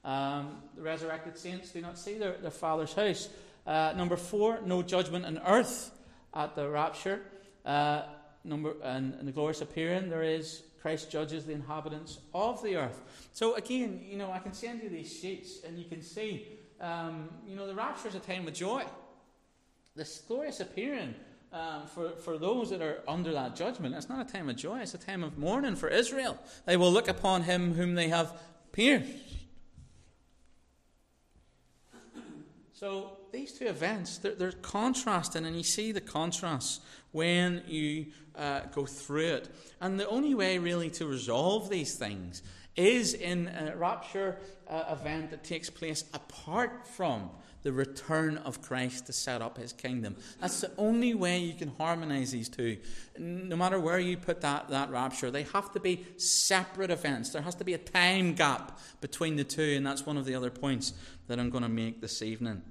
Um, 0.05 0.63
the 0.77 0.83
resurrected 0.83 1.37
saints 1.37 1.71
do 1.71 1.81
not 1.81 1.99
see 1.99 2.17
their, 2.17 2.37
their 2.39 2.51
Father's 2.51 2.95
house. 2.95 3.29
Uh, 3.67 3.93
number 3.97 4.17
four, 4.17 4.61
no 4.65 4.83
judgment 4.83 5.27
on 5.27 5.39
earth 5.47 5.91
at 6.33 6.55
the 6.55 6.69
rapture. 6.69 7.21
Uh, 7.65 8.03
number 8.45 8.75
and, 8.85 9.15
and 9.15 9.27
the 9.27 9.33
glorious 9.33 9.61
appearing, 9.61 10.09
there 10.09 10.23
is 10.23 10.63
Christ 10.81 11.11
judges 11.11 11.45
the 11.45 11.53
inhabitants 11.53 12.21
of 12.33 12.63
the 12.63 12.77
earth. 12.77 13.29
So 13.33 13.57
again, 13.57 14.01
you 14.09 14.17
know, 14.17 14.31
I 14.31 14.39
can 14.39 14.53
send 14.53 14.83
you 14.83 14.89
these 14.89 15.13
sheets, 15.13 15.65
and 15.67 15.77
you 15.77 15.85
can 15.85 16.01
see, 16.01 16.47
um, 16.81 17.29
you 17.45 17.57
know, 17.57 17.67
the 17.67 17.75
rapture 17.75 18.07
is 18.09 18.15
a 18.15 18.21
time 18.21 18.47
of 18.47 18.55
joy. 18.55 18.85
This 19.97 20.23
glorious 20.29 20.61
appearing 20.61 21.15
um, 21.57 21.87
for, 21.87 22.11
for 22.11 22.39
those 22.39 22.71
that 22.71 22.83
are 22.83 23.03
under 23.09 23.33
that 23.33 23.57
judgment, 23.57 23.95
it's 23.95 24.09
not 24.09 24.29
a 24.29 24.31
time 24.31 24.49
of 24.49 24.57
joy, 24.57 24.81
it's 24.81 24.95
a 24.95 24.99
time 24.99 25.25
of 25.25 25.39
mourning 25.39 25.75
for 25.75 25.89
Israel. 25.89 26.39
They 26.67 26.77
will 26.77 26.93
look 26.93 27.09
upon 27.09 27.43
him 27.43 27.75
whom 27.75 27.95
they 27.95 28.09
have 28.09 28.39
pierced. 28.73 29.11
So 32.75 33.17
these 33.33 33.53
two 33.53 33.67
events, 33.67 34.19
they're, 34.19 34.35
they're 34.35 34.53
contrasting, 34.53 35.47
and 35.47 35.57
you 35.57 35.63
see 35.63 35.93
the 35.93 36.01
contrast 36.01 36.83
when 37.13 37.63
you 37.67 38.07
uh, 38.35 38.61
go 38.75 38.85
through 38.85 39.29
it. 39.29 39.49
And 39.81 39.99
the 39.99 40.07
only 40.09 40.35
way, 40.35 40.59
really, 40.59 40.91
to 40.91 41.07
resolve 41.07 41.71
these 41.71 41.95
things 41.95 42.43
is 42.77 43.15
in 43.15 43.49
a 43.49 43.77
rapture 43.77 44.37
uh, 44.69 44.85
event 44.91 45.31
that 45.31 45.45
takes 45.45 45.71
place 45.71 46.05
apart 46.13 46.87
from 46.87 47.31
the 47.63 47.73
return 47.73 48.37
of 48.39 48.63
Christ 48.63 49.07
to 49.07 49.13
set 49.13 49.43
up 49.43 49.59
his 49.59 49.73
kingdom. 49.73 50.15
That's 50.41 50.61
the 50.61 50.71
only 50.79 51.15
way 51.15 51.39
you 51.39 51.55
can 51.55 51.73
harmonize 51.79 52.31
these 52.31 52.49
two. 52.49 52.77
No 53.19 53.57
matter 53.57 53.81
where 53.81 53.99
you 53.99 54.17
put 54.17 54.41
that, 54.43 54.69
that 54.69 54.91
rapture, 54.91 55.33
they 55.33 55.43
have 55.53 55.73
to 55.73 55.81
be 55.81 56.07
separate 56.17 56.93
events. 56.93 57.31
There 57.31 57.43
has 57.43 57.57
to 57.57 57.65
be 57.65 57.75
a 57.75 57.79
time 57.79 58.35
gap 58.35 58.79
between 59.01 59.35
the 59.35 59.43
two, 59.43 59.75
and 59.77 59.85
that's 59.85 60.07
one 60.07 60.17
of 60.17 60.27
the 60.27 60.37
other 60.37 60.51
points 60.51 60.93
that 61.27 61.41
I'm 61.41 61.51
going 61.51 61.65
to 61.65 61.69
make 61.69 62.01
this 62.01 62.23
evening. 62.23 62.63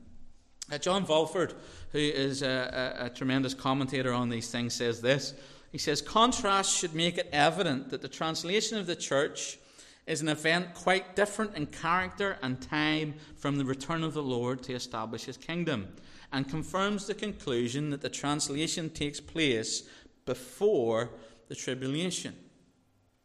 Uh, 0.71 0.77
John 0.77 1.05
Walvoord, 1.05 1.53
who 1.91 1.99
is 1.99 2.41
a, 2.41 2.95
a, 3.01 3.05
a 3.07 3.09
tremendous 3.09 3.53
commentator 3.53 4.13
on 4.13 4.29
these 4.29 4.49
things, 4.49 4.75
says 4.75 5.01
this. 5.01 5.33
He 5.73 5.77
says, 5.77 6.01
Contrast 6.01 6.73
should 6.73 6.95
make 6.95 7.17
it 7.17 7.27
evident 7.33 7.89
that 7.89 8.01
the 8.01 8.07
translation 8.07 8.77
of 8.77 8.87
the 8.87 8.95
church 8.95 9.59
is 10.07 10.21
an 10.21 10.27
event 10.27 10.73
quite 10.73 11.15
different 11.15 11.55
in 11.55 11.65
character 11.65 12.37
and 12.41 12.61
time 12.61 13.15
from 13.35 13.57
the 13.57 13.65
return 13.65 14.03
of 14.03 14.13
the 14.13 14.23
Lord 14.23 14.61
to 14.63 14.73
establish 14.73 15.25
his 15.25 15.37
kingdom, 15.37 15.87
and 16.31 16.47
confirms 16.47 17.07
the 17.07 17.13
conclusion 17.13 17.89
that 17.89 18.01
the 18.01 18.09
translation 18.09 18.89
takes 18.89 19.19
place 19.19 19.83
before 20.25 21.11
the 21.47 21.55
tribulation. 21.55 22.35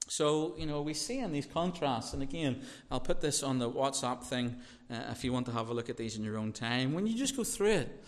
So, 0.09 0.55
you 0.59 0.67
know, 0.67 0.83
we 0.83 0.95
see 0.95 1.21
in 1.21 1.33
these 1.33 1.47
contrasts, 1.47 2.15
and 2.15 2.23
again, 2.23 2.63
I'll 2.91 3.01
put 3.01 3.21
this 3.21 3.43
on 3.43 3.59
the 3.59 3.71
WhatsApp 3.71 4.25
thing 4.25 4.57
uh, 4.91 5.03
if 5.13 5.23
you 5.23 5.33
want 5.33 5.47
to 5.47 5.53
have 5.53 5.69
a 5.69 5.75
look 5.75 5.89
at 5.89 5.97
these 5.97 6.17
in 6.17 6.25
your 6.25 6.37
own 6.37 6.53
time. 6.53 6.95
When 6.95 7.07
you 7.07 7.17
just 7.17 7.37
go 7.37 7.45
through 7.45 7.73
it, 7.73 8.05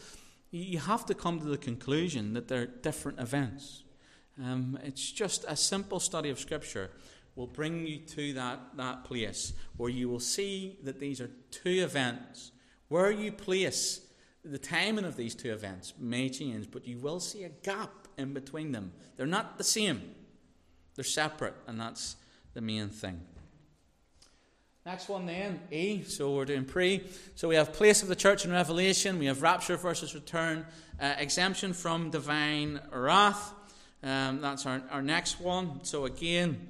you 0.50 0.78
have 0.80 1.06
to 1.06 1.14
come 1.14 1.38
to 1.38 1.46
the 1.46 1.56
conclusion 1.56 2.34
that 2.34 2.48
they're 2.48 2.66
different 2.66 3.20
events. 3.20 3.84
Um, 4.42 4.78
it's 4.82 5.12
just 5.12 5.44
a 5.46 5.56
simple 5.56 6.00
study 6.00 6.28
of 6.28 6.40
Scripture 6.40 6.90
will 7.34 7.46
bring 7.46 7.86
you 7.86 7.98
to 7.98 8.32
that, 8.34 8.60
that 8.76 9.04
place 9.04 9.52
where 9.76 9.90
you 9.90 10.08
will 10.08 10.20
see 10.20 10.78
that 10.82 11.00
these 11.00 11.20
are 11.20 11.30
two 11.50 11.82
events. 11.82 12.52
Where 12.88 13.10
you 13.10 13.32
place 13.32 14.00
the 14.44 14.58
timing 14.58 15.04
of 15.04 15.16
these 15.16 15.34
two 15.34 15.52
events 15.52 15.94
may 15.98 16.28
change, 16.28 16.70
but 16.70 16.86
you 16.86 16.98
will 16.98 17.20
see 17.20 17.44
a 17.44 17.48
gap 17.48 18.08
in 18.18 18.34
between 18.34 18.72
them. 18.72 18.92
They're 19.16 19.26
not 19.26 19.56
the 19.56 19.64
same, 19.64 20.02
they're 20.94 21.04
separate, 21.04 21.54
and 21.66 21.80
that's 21.80 22.16
the 22.54 22.60
main 22.60 22.88
thing. 22.88 23.20
Next 24.84 25.08
one 25.08 25.26
then, 25.26 25.60
E. 25.70 26.02
So 26.02 26.34
we're 26.34 26.44
doing 26.44 26.64
pre. 26.64 27.04
So 27.36 27.46
we 27.46 27.54
have 27.54 27.72
place 27.72 28.02
of 28.02 28.08
the 28.08 28.16
church 28.16 28.44
in 28.44 28.50
Revelation. 28.50 29.16
We 29.20 29.26
have 29.26 29.40
rapture 29.40 29.76
versus 29.76 30.12
return. 30.12 30.66
Uh, 31.00 31.14
exemption 31.18 31.72
from 31.72 32.10
divine 32.10 32.80
wrath. 32.92 33.54
Um, 34.02 34.40
that's 34.40 34.66
our, 34.66 34.82
our 34.90 35.00
next 35.00 35.40
one. 35.40 35.84
So 35.84 36.06
again, 36.06 36.66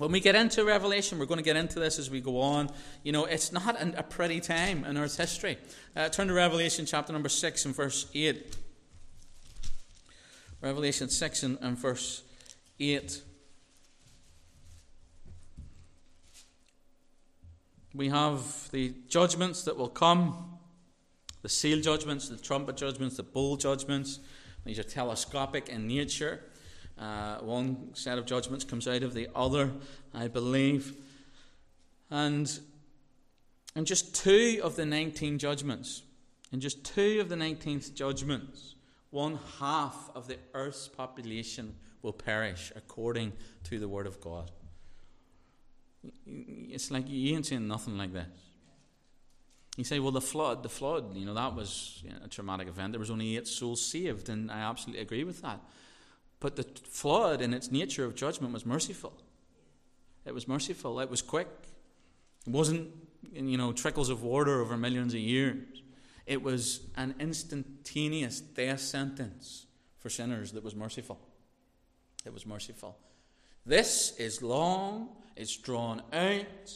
when 0.00 0.12
we 0.12 0.20
get 0.20 0.34
into 0.34 0.64
Revelation, 0.64 1.18
we're 1.18 1.26
going 1.26 1.36
to 1.36 1.44
get 1.44 1.56
into 1.56 1.78
this 1.78 1.98
as 1.98 2.08
we 2.08 2.22
go 2.22 2.40
on. 2.40 2.70
You 3.02 3.12
know, 3.12 3.26
it's 3.26 3.52
not 3.52 3.78
an, 3.78 3.94
a 3.98 4.02
pretty 4.02 4.40
time 4.40 4.82
in 4.86 4.96
Earth's 4.96 5.18
history. 5.18 5.58
Uh, 5.94 6.08
turn 6.08 6.28
to 6.28 6.32
Revelation 6.32 6.86
chapter 6.86 7.12
number 7.12 7.28
6 7.28 7.66
and 7.66 7.76
verse 7.76 8.06
8. 8.14 8.56
Revelation 10.62 11.10
6 11.10 11.42
and, 11.42 11.58
and 11.60 11.76
verse 11.76 12.22
8. 12.78 13.20
We 17.94 18.08
have 18.08 18.70
the 18.70 18.94
judgments 19.06 19.64
that 19.64 19.76
will 19.76 19.90
come 19.90 20.58
The 21.42 21.50
seal 21.50 21.82
judgments, 21.82 22.30
the 22.30 22.38
trumpet 22.38 22.78
judgments, 22.78 23.18
the 23.18 23.22
bowl 23.22 23.58
judgments, 23.58 24.20
these 24.64 24.78
are 24.78 24.82
telescopic 24.82 25.68
in 25.68 25.86
nature. 25.86 26.40
Uh, 27.00 27.38
one 27.38 27.94
set 27.94 28.18
of 28.18 28.26
judgments 28.26 28.64
comes 28.64 28.86
out 28.86 29.02
of 29.02 29.14
the 29.14 29.28
other, 29.34 29.70
I 30.14 30.28
believe. 30.28 30.94
And, 32.10 32.60
and 33.74 33.86
just 33.86 34.14
two 34.14 34.60
of 34.62 34.76
the 34.76 34.84
19 34.84 35.38
judgments, 35.38 36.02
in 36.52 36.60
just 36.60 36.84
two 36.84 37.20
of 37.20 37.30
the 37.30 37.36
19th 37.36 37.94
judgments, 37.94 38.74
one 39.10 39.38
half 39.58 40.10
of 40.14 40.28
the 40.28 40.36
earth's 40.52 40.88
population 40.88 41.74
will 42.02 42.12
perish 42.12 42.70
according 42.76 43.32
to 43.64 43.78
the 43.78 43.88
word 43.88 44.06
of 44.06 44.20
God. 44.20 44.50
It's 46.26 46.90
like 46.90 47.08
you 47.08 47.34
ain't 47.34 47.46
saying 47.46 47.66
nothing 47.66 47.96
like 47.96 48.12
this. 48.12 48.26
You 49.76 49.84
say, 49.84 49.98
well, 49.98 50.12
the 50.12 50.20
flood, 50.20 50.62
the 50.62 50.68
flood, 50.68 51.16
you 51.16 51.24
know, 51.24 51.34
that 51.34 51.54
was 51.54 52.02
a 52.22 52.28
traumatic 52.28 52.68
event. 52.68 52.92
There 52.92 53.00
was 53.00 53.10
only 53.10 53.36
eight 53.36 53.46
souls 53.46 53.80
saved, 53.80 54.28
and 54.28 54.50
I 54.50 54.60
absolutely 54.60 55.00
agree 55.00 55.24
with 55.24 55.40
that. 55.42 55.60
But 56.40 56.56
the 56.56 56.62
flood, 56.62 57.42
in 57.42 57.52
its 57.54 57.70
nature 57.70 58.04
of 58.04 58.14
judgment, 58.14 58.52
was 58.52 58.64
merciful. 58.64 59.12
It 60.24 60.34
was 60.34 60.48
merciful. 60.48 61.00
It 61.00 61.10
was 61.10 61.22
quick. 61.22 61.48
It 62.46 62.52
wasn't, 62.52 62.88
you 63.32 63.58
know, 63.58 63.72
trickles 63.72 64.08
of 64.08 64.22
water 64.22 64.60
over 64.60 64.76
millions 64.76 65.12
of 65.12 65.20
years. 65.20 65.82
It 66.26 66.42
was 66.42 66.80
an 66.96 67.14
instantaneous 67.18 68.40
death 68.40 68.80
sentence 68.80 69.66
for 69.98 70.08
sinners 70.08 70.52
that 70.52 70.64
was 70.64 70.74
merciful. 70.74 71.18
It 72.24 72.32
was 72.32 72.46
merciful. 72.46 72.96
This 73.66 74.16
is 74.16 74.42
long, 74.42 75.08
it's 75.36 75.56
drawn 75.56 76.02
out, 76.12 76.74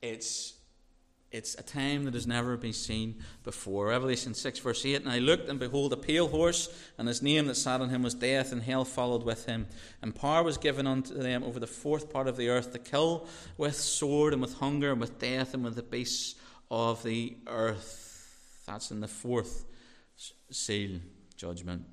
it's 0.00 0.54
it's 1.34 1.56
a 1.56 1.64
time 1.64 2.04
that 2.04 2.14
has 2.14 2.28
never 2.28 2.56
been 2.56 2.72
seen 2.72 3.16
before. 3.42 3.88
Revelation 3.88 4.34
6, 4.34 4.60
verse 4.60 4.86
8 4.86 5.02
And 5.02 5.10
I 5.10 5.18
looked, 5.18 5.48
and 5.48 5.58
behold, 5.58 5.92
a 5.92 5.96
pale 5.96 6.28
horse, 6.28 6.72
and 6.96 7.08
his 7.08 7.22
name 7.22 7.48
that 7.48 7.56
sat 7.56 7.80
on 7.80 7.90
him 7.90 8.04
was 8.04 8.14
Death, 8.14 8.52
and 8.52 8.62
hell 8.62 8.84
followed 8.84 9.24
with 9.24 9.44
him. 9.46 9.66
And 10.00 10.14
power 10.14 10.44
was 10.44 10.58
given 10.58 10.86
unto 10.86 11.12
them 11.14 11.42
over 11.42 11.58
the 11.58 11.66
fourth 11.66 12.12
part 12.12 12.28
of 12.28 12.36
the 12.36 12.50
earth 12.50 12.72
to 12.72 12.78
kill 12.78 13.26
with 13.58 13.74
sword, 13.74 14.32
and 14.32 14.40
with 14.40 14.54
hunger, 14.54 14.92
and 14.92 15.00
with 15.00 15.18
death, 15.18 15.54
and 15.54 15.64
with 15.64 15.74
the 15.74 15.82
beasts 15.82 16.36
of 16.70 17.02
the 17.02 17.36
earth. 17.48 18.62
That's 18.66 18.92
in 18.92 19.00
the 19.00 19.08
fourth 19.08 19.64
seal 20.52 21.00
judgment. 21.36 21.84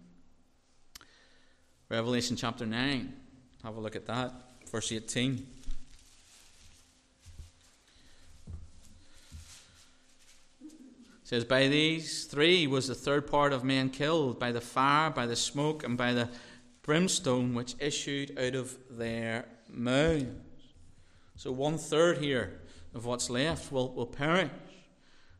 Revelation 1.89 2.36
chapter 2.36 2.67
9. 2.67 3.12
Have 3.63 3.75
a 3.75 3.80
look 3.80 3.95
at 3.95 4.06
that. 4.06 4.34
Verse 4.71 4.91
18. 4.91 5.47
Says, 11.32 11.46
By 11.46 11.70
these 11.70 12.26
three 12.26 12.67
was 12.67 12.89
the 12.89 12.94
third 12.94 13.26
part 13.26 13.54
of 13.54 13.63
men 13.63 13.89
killed, 13.89 14.38
by 14.38 14.52
the 14.52 14.60
fire, 14.60 15.10
by 15.10 15.26
the 15.26 15.38
smoke, 15.38 15.82
and 15.82 15.98
by 15.98 16.12
the 16.12 16.28
brimstone 16.84 17.54
which 17.54 17.74
issued 17.80 18.38
out 18.38 18.54
of 18.54 18.78
their 18.89 19.46
mouths. 19.70 20.26
So 21.38 21.54
one 21.54 21.78
third 21.78 22.17
here 22.17 22.60
of 22.94 23.06
what's 23.06 23.30
left 23.30 23.72
will, 23.72 23.94
will 23.94 24.08
perish. 24.08 24.50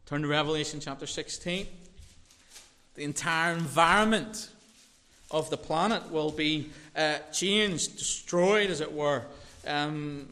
Turn 0.06 0.21
to 0.21 0.30
Revelation 0.30 0.80
chapter 0.80 1.06
16. 1.06 1.67
The 2.95 3.04
entire 3.04 3.54
environment 3.54 4.49
of 5.30 5.49
the 5.49 5.58
planet 5.58 6.10
will 6.10 6.32
be 6.32 6.69
uh, 6.95 7.17
changed, 7.34 7.97
destroyed, 7.97 8.69
as 8.69 8.80
it 8.80 8.93
were. 8.93 9.25
Um, 9.67 10.30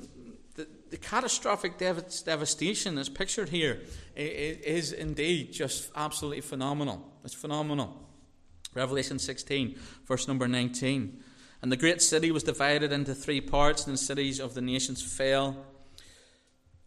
the, 0.55 0.67
the 0.89 0.97
catastrophic 0.97 1.77
dev- 1.77 2.05
devastation 2.23 2.95
that's 2.95 3.09
pictured 3.09 3.49
here 3.49 3.81
is 4.19 4.91
indeed 4.91 5.53
just 5.53 5.89
absolutely 5.95 6.41
phenomenal. 6.41 7.11
It's 7.23 7.33
phenomenal. 7.33 8.07
Revelation 8.73 9.17
16, 9.17 9.77
verse 10.05 10.27
number 10.27 10.47
19. 10.47 11.23
And 11.61 11.71
the 11.71 11.77
great 11.77 12.01
city 12.01 12.31
was 12.31 12.43
divided 12.43 12.91
into 12.91 13.13
three 13.13 13.41
parts, 13.41 13.85
and 13.85 13.93
the 13.93 13.97
cities 13.97 14.39
of 14.39 14.53
the 14.53 14.61
nations 14.61 15.01
fell. 15.01 15.65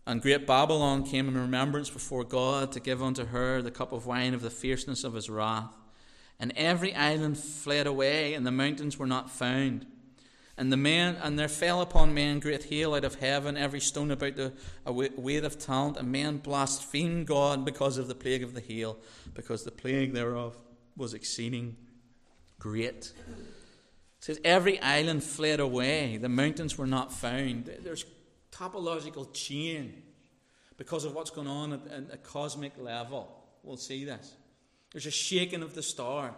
And 0.07 0.23
great 0.23 0.47
Babylon 0.47 1.05
came 1.05 1.29
in 1.29 1.37
remembrance 1.37 1.91
before 1.91 2.25
God 2.25 2.73
to 2.73 2.81
give 2.81 3.03
unto 3.03 3.27
her 3.27 3.63
the 3.63 3.71
cup 3.71 3.93
of 3.93 4.07
wine 4.07 4.35
of 4.35 4.43
the 4.43 4.51
fierceness 4.51 5.05
of 5.05 5.15
his 5.15 5.31
wrath. 5.31 5.75
And 6.41 6.53
every 6.57 6.95
island 6.95 7.39
fled 7.39 7.87
away, 7.87 8.35
and 8.35 8.47
the 8.47 8.51
mountains 8.51 8.99
were 8.99 9.07
not 9.07 9.31
found. 9.31 9.87
And 10.59 10.71
the 10.71 10.77
men 10.77 11.17
and 11.23 11.39
there 11.39 11.49
fell 11.49 11.81
upon 11.81 12.13
men 12.13 12.39
great 12.39 12.65
hail 12.65 12.95
out 12.95 13.05
of 13.05 13.15
heaven, 13.17 13.57
every 13.57 13.81
stone 13.81 14.11
about 14.11 14.37
the 14.37 14.53
weight 14.87 15.45
of 15.45 15.59
talent, 15.59 15.97
and 15.97 16.13
men 16.13 16.39
blasphemed 16.39 17.27
God 17.27 17.65
because 17.65 17.97
of 17.97 18.07
the 18.07 18.15
plague 18.15 18.43
of 18.43 18.53
the 18.53 18.61
hail, 18.61 18.99
because 19.35 19.65
the 19.65 19.71
plague 19.71 20.13
thereof 20.13 20.59
was 20.97 21.15
exceeding 21.15 21.77
great. 22.59 23.13
It 23.27 24.25
says 24.25 24.41
every 24.45 24.79
island 24.81 25.25
fled 25.25 25.59
away, 25.59 26.19
the 26.19 26.29
mountains 26.29 26.77
were 26.77 26.87
not 26.87 27.13
found. 27.13 27.71
There's 27.83 28.05
topological 28.53 29.33
change 29.33 29.95
because 30.77 31.05
of 31.05 31.15
what's 31.15 31.31
going 31.31 31.49
on 31.49 31.73
at, 31.73 31.87
at 31.91 32.05
a 32.13 32.19
cosmic 32.19 32.73
level. 32.79 33.35
We'll 33.63 33.79
see 33.79 34.05
this. 34.05 34.35
There's 34.93 35.07
a 35.07 35.11
shaking 35.11 35.63
of 35.63 35.75
the 35.75 35.83
stars. 35.83 36.35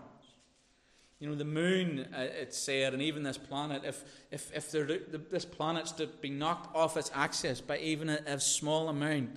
You 1.21 1.29
know, 1.29 1.35
the 1.37 1.45
moon, 1.45 2.09
uh, 2.15 2.21
it's 2.21 2.59
said, 2.59 2.93
and 2.93 3.01
even 3.01 3.23
this 3.23 3.39
planet, 3.39 3.83
if, 3.85 4.05
if, 4.31 4.53
if 4.55 5.31
this 5.31 5.45
planet's 5.45 5.93
to 5.93 6.07
be 6.07 6.29
knocked 6.29 6.75
off 6.75 6.97
its 6.97 7.11
axis 7.15 7.61
by 7.61 7.79
even 7.79 8.11
a, 8.11 8.19
a 8.27 8.41
small 8.41 8.89
amount, 8.89 9.31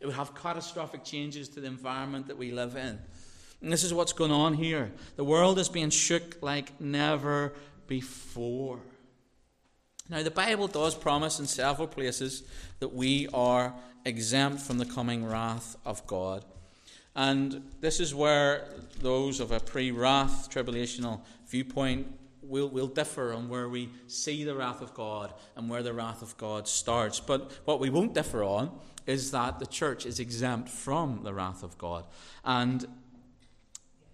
it 0.00 0.06
would 0.06 0.16
have 0.16 0.34
catastrophic 0.34 1.04
changes 1.04 1.48
to 1.50 1.60
the 1.60 1.66
environment 1.66 2.26
that 2.26 2.36
we 2.36 2.50
live 2.50 2.76
in. 2.76 2.98
And 3.62 3.72
this 3.72 3.84
is 3.84 3.92
what's 3.92 4.12
going 4.12 4.32
on 4.32 4.54
here. 4.54 4.90
The 5.16 5.24
world 5.24 5.58
is 5.58 5.68
being 5.68 5.90
shook 5.90 6.38
like 6.42 6.80
never 6.80 7.52
before. 7.86 8.80
Now, 10.08 10.22
the 10.22 10.30
Bible 10.30 10.66
does 10.66 10.94
promise 10.94 11.38
in 11.38 11.46
several 11.46 11.86
places 11.86 12.42
that 12.80 12.92
we 12.92 13.28
are 13.32 13.74
exempt 14.04 14.60
from 14.62 14.78
the 14.78 14.86
coming 14.86 15.24
wrath 15.24 15.76
of 15.84 16.04
God. 16.06 16.44
And 17.14 17.70
this 17.80 18.00
is 18.00 18.14
where 18.14 18.68
those 19.00 19.40
of 19.40 19.50
a 19.50 19.60
pre 19.60 19.90
wrath 19.90 20.50
tribulational 20.50 21.20
viewpoint 21.48 22.06
will, 22.42 22.68
will 22.68 22.86
differ 22.86 23.32
on 23.32 23.48
where 23.48 23.68
we 23.68 23.90
see 24.06 24.44
the 24.44 24.54
wrath 24.54 24.80
of 24.80 24.94
God 24.94 25.34
and 25.56 25.68
where 25.68 25.82
the 25.82 25.92
wrath 25.92 26.22
of 26.22 26.36
God 26.36 26.68
starts. 26.68 27.20
But 27.20 27.50
what 27.64 27.80
we 27.80 27.90
won't 27.90 28.14
differ 28.14 28.42
on 28.42 28.78
is 29.06 29.30
that 29.32 29.58
the 29.58 29.66
church 29.66 30.06
is 30.06 30.20
exempt 30.20 30.68
from 30.68 31.20
the 31.22 31.34
wrath 31.34 31.62
of 31.62 31.76
God. 31.78 32.04
And 32.44 32.86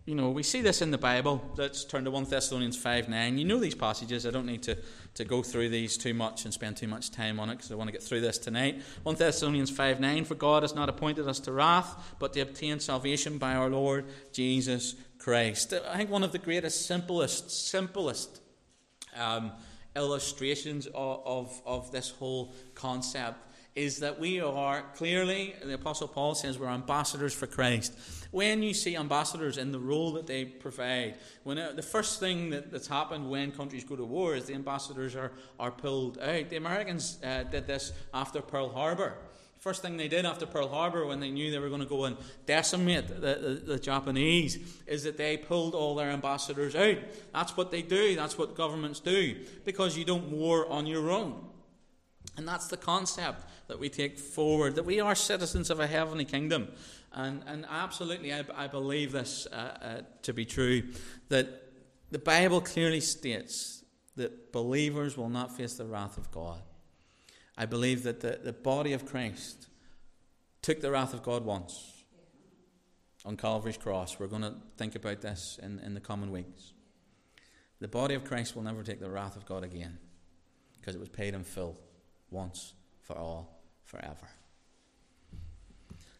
you 0.06 0.14
know, 0.14 0.30
we 0.30 0.44
see 0.44 0.62
this 0.62 0.82
in 0.82 0.92
the 0.92 0.98
Bible. 0.98 1.42
Let's 1.56 1.84
turn 1.84 2.04
to 2.04 2.12
1 2.12 2.24
Thessalonians 2.24 2.76
5 2.76 3.08
9. 3.08 3.38
You 3.38 3.44
know 3.44 3.58
these 3.58 3.74
passages. 3.74 4.24
I 4.24 4.30
don't 4.30 4.46
need 4.46 4.62
to, 4.62 4.78
to 5.14 5.24
go 5.24 5.42
through 5.42 5.68
these 5.70 5.98
too 5.98 6.14
much 6.14 6.44
and 6.44 6.54
spend 6.54 6.76
too 6.76 6.86
much 6.86 7.10
time 7.10 7.40
on 7.40 7.50
it 7.50 7.56
because 7.56 7.72
I 7.72 7.74
want 7.74 7.88
to 7.88 7.92
get 7.92 8.04
through 8.04 8.20
this 8.20 8.38
tonight. 8.38 8.80
1 9.02 9.16
Thessalonians 9.16 9.70
5 9.70 9.98
9 9.98 10.24
For 10.24 10.36
God 10.36 10.62
has 10.62 10.76
not 10.76 10.88
appointed 10.88 11.26
us 11.26 11.40
to 11.40 11.52
wrath, 11.52 12.14
but 12.20 12.32
to 12.34 12.40
obtain 12.40 12.78
salvation 12.78 13.38
by 13.38 13.56
our 13.56 13.68
Lord 13.68 14.06
Jesus 14.32 14.94
Christ. 15.18 15.74
I 15.74 15.96
think 15.96 16.08
one 16.08 16.22
of 16.22 16.30
the 16.30 16.38
greatest, 16.38 16.86
simplest, 16.86 17.50
simplest 17.50 18.40
um, 19.16 19.50
illustrations 19.96 20.86
of, 20.86 21.22
of, 21.26 21.62
of 21.66 21.90
this 21.90 22.10
whole 22.10 22.54
concept 22.76 23.38
is 23.76 23.98
that 23.98 24.18
we 24.18 24.40
are 24.40 24.82
clearly, 24.94 25.54
the 25.62 25.74
Apostle 25.74 26.08
Paul 26.08 26.34
says, 26.34 26.58
we're 26.58 26.66
ambassadors 26.68 27.34
for 27.34 27.46
Christ. 27.46 27.92
When 28.30 28.62
you 28.62 28.72
see 28.72 28.96
ambassadors 28.96 29.58
in 29.58 29.70
the 29.70 29.78
role 29.78 30.12
that 30.14 30.26
they 30.26 30.46
provide, 30.46 31.16
when 31.44 31.58
it, 31.58 31.70
uh, 31.70 31.72
the 31.74 31.82
first 31.82 32.18
thing 32.18 32.50
that, 32.50 32.72
that's 32.72 32.86
happened 32.86 33.30
when 33.30 33.52
countries 33.52 33.84
go 33.84 33.94
to 33.94 34.04
war 34.04 34.34
is 34.34 34.46
the 34.46 34.54
ambassadors 34.54 35.14
are, 35.14 35.30
are 35.60 35.70
pulled 35.70 36.18
out. 36.18 36.48
The 36.48 36.56
Americans 36.56 37.18
uh, 37.22 37.42
did 37.44 37.66
this 37.66 37.92
after 38.14 38.40
Pearl 38.40 38.70
Harbor. 38.70 39.18
First 39.58 39.82
thing 39.82 39.98
they 39.98 40.08
did 40.08 40.24
after 40.24 40.46
Pearl 40.46 40.68
Harbor, 40.68 41.04
when 41.06 41.20
they 41.20 41.30
knew 41.30 41.50
they 41.50 41.58
were 41.58 41.68
going 41.68 41.80
to 41.80 41.86
go 41.86 42.04
and 42.04 42.16
decimate 42.46 43.08
the, 43.08 43.14
the, 43.14 43.62
the, 43.66 43.78
Japanese, 43.78 44.58
is 44.86 45.04
that 45.04 45.18
they 45.18 45.36
pulled 45.36 45.74
all 45.74 45.94
their 45.94 46.10
ambassadors 46.10 46.74
out. 46.74 46.98
That's 47.34 47.56
what 47.56 47.70
they 47.70 47.82
do. 47.82 48.16
That's 48.16 48.38
what 48.38 48.54
governments 48.54 49.00
do. 49.00 49.36
Because 49.64 49.98
you 49.98 50.04
don't 50.04 50.30
war 50.30 50.70
on 50.70 50.86
your 50.86 51.10
own. 51.10 51.46
And 52.36 52.46
that's 52.46 52.68
the 52.68 52.76
concept 52.76 53.44
that 53.68 53.78
we 53.78 53.88
take 53.88 54.18
forward, 54.18 54.74
that 54.74 54.84
we 54.84 55.00
are 55.00 55.14
citizens 55.14 55.70
of 55.70 55.80
a 55.80 55.86
heavenly 55.86 56.24
kingdom. 56.24 56.68
And, 57.12 57.42
and 57.46 57.66
absolutely, 57.68 58.32
I, 58.32 58.44
I 58.54 58.66
believe 58.66 59.12
this 59.12 59.46
uh, 59.50 59.54
uh, 59.54 60.00
to 60.22 60.32
be 60.34 60.44
true, 60.44 60.82
that 61.28 61.72
the 62.10 62.18
Bible 62.18 62.60
clearly 62.60 63.00
states 63.00 63.84
that 64.16 64.52
believers 64.52 65.16
will 65.16 65.28
not 65.28 65.56
face 65.56 65.74
the 65.74 65.86
wrath 65.86 66.18
of 66.18 66.30
God. 66.30 66.60
I 67.56 67.66
believe 67.66 68.02
that 68.02 68.20
the, 68.20 68.38
the 68.42 68.52
body 68.52 68.92
of 68.92 69.06
Christ 69.06 69.68
took 70.60 70.80
the 70.80 70.90
wrath 70.90 71.14
of 71.14 71.22
God 71.22 71.44
once 71.44 72.04
on 73.24 73.36
Calvary's 73.36 73.78
cross. 73.78 74.18
We're 74.18 74.26
going 74.26 74.42
to 74.42 74.54
think 74.76 74.94
about 74.94 75.22
this 75.22 75.58
in, 75.62 75.78
in 75.80 75.94
the 75.94 76.00
coming 76.00 76.30
weeks. 76.30 76.74
The 77.80 77.88
body 77.88 78.14
of 78.14 78.24
Christ 78.24 78.54
will 78.54 78.62
never 78.62 78.82
take 78.82 79.00
the 79.00 79.10
wrath 79.10 79.36
of 79.36 79.46
God 79.46 79.64
again 79.64 79.98
because 80.78 80.94
it 80.94 81.00
was 81.00 81.08
paid 81.08 81.34
in 81.34 81.44
full 81.44 81.78
once 82.30 82.74
for 83.02 83.16
all 83.16 83.60
forever. 83.84 84.28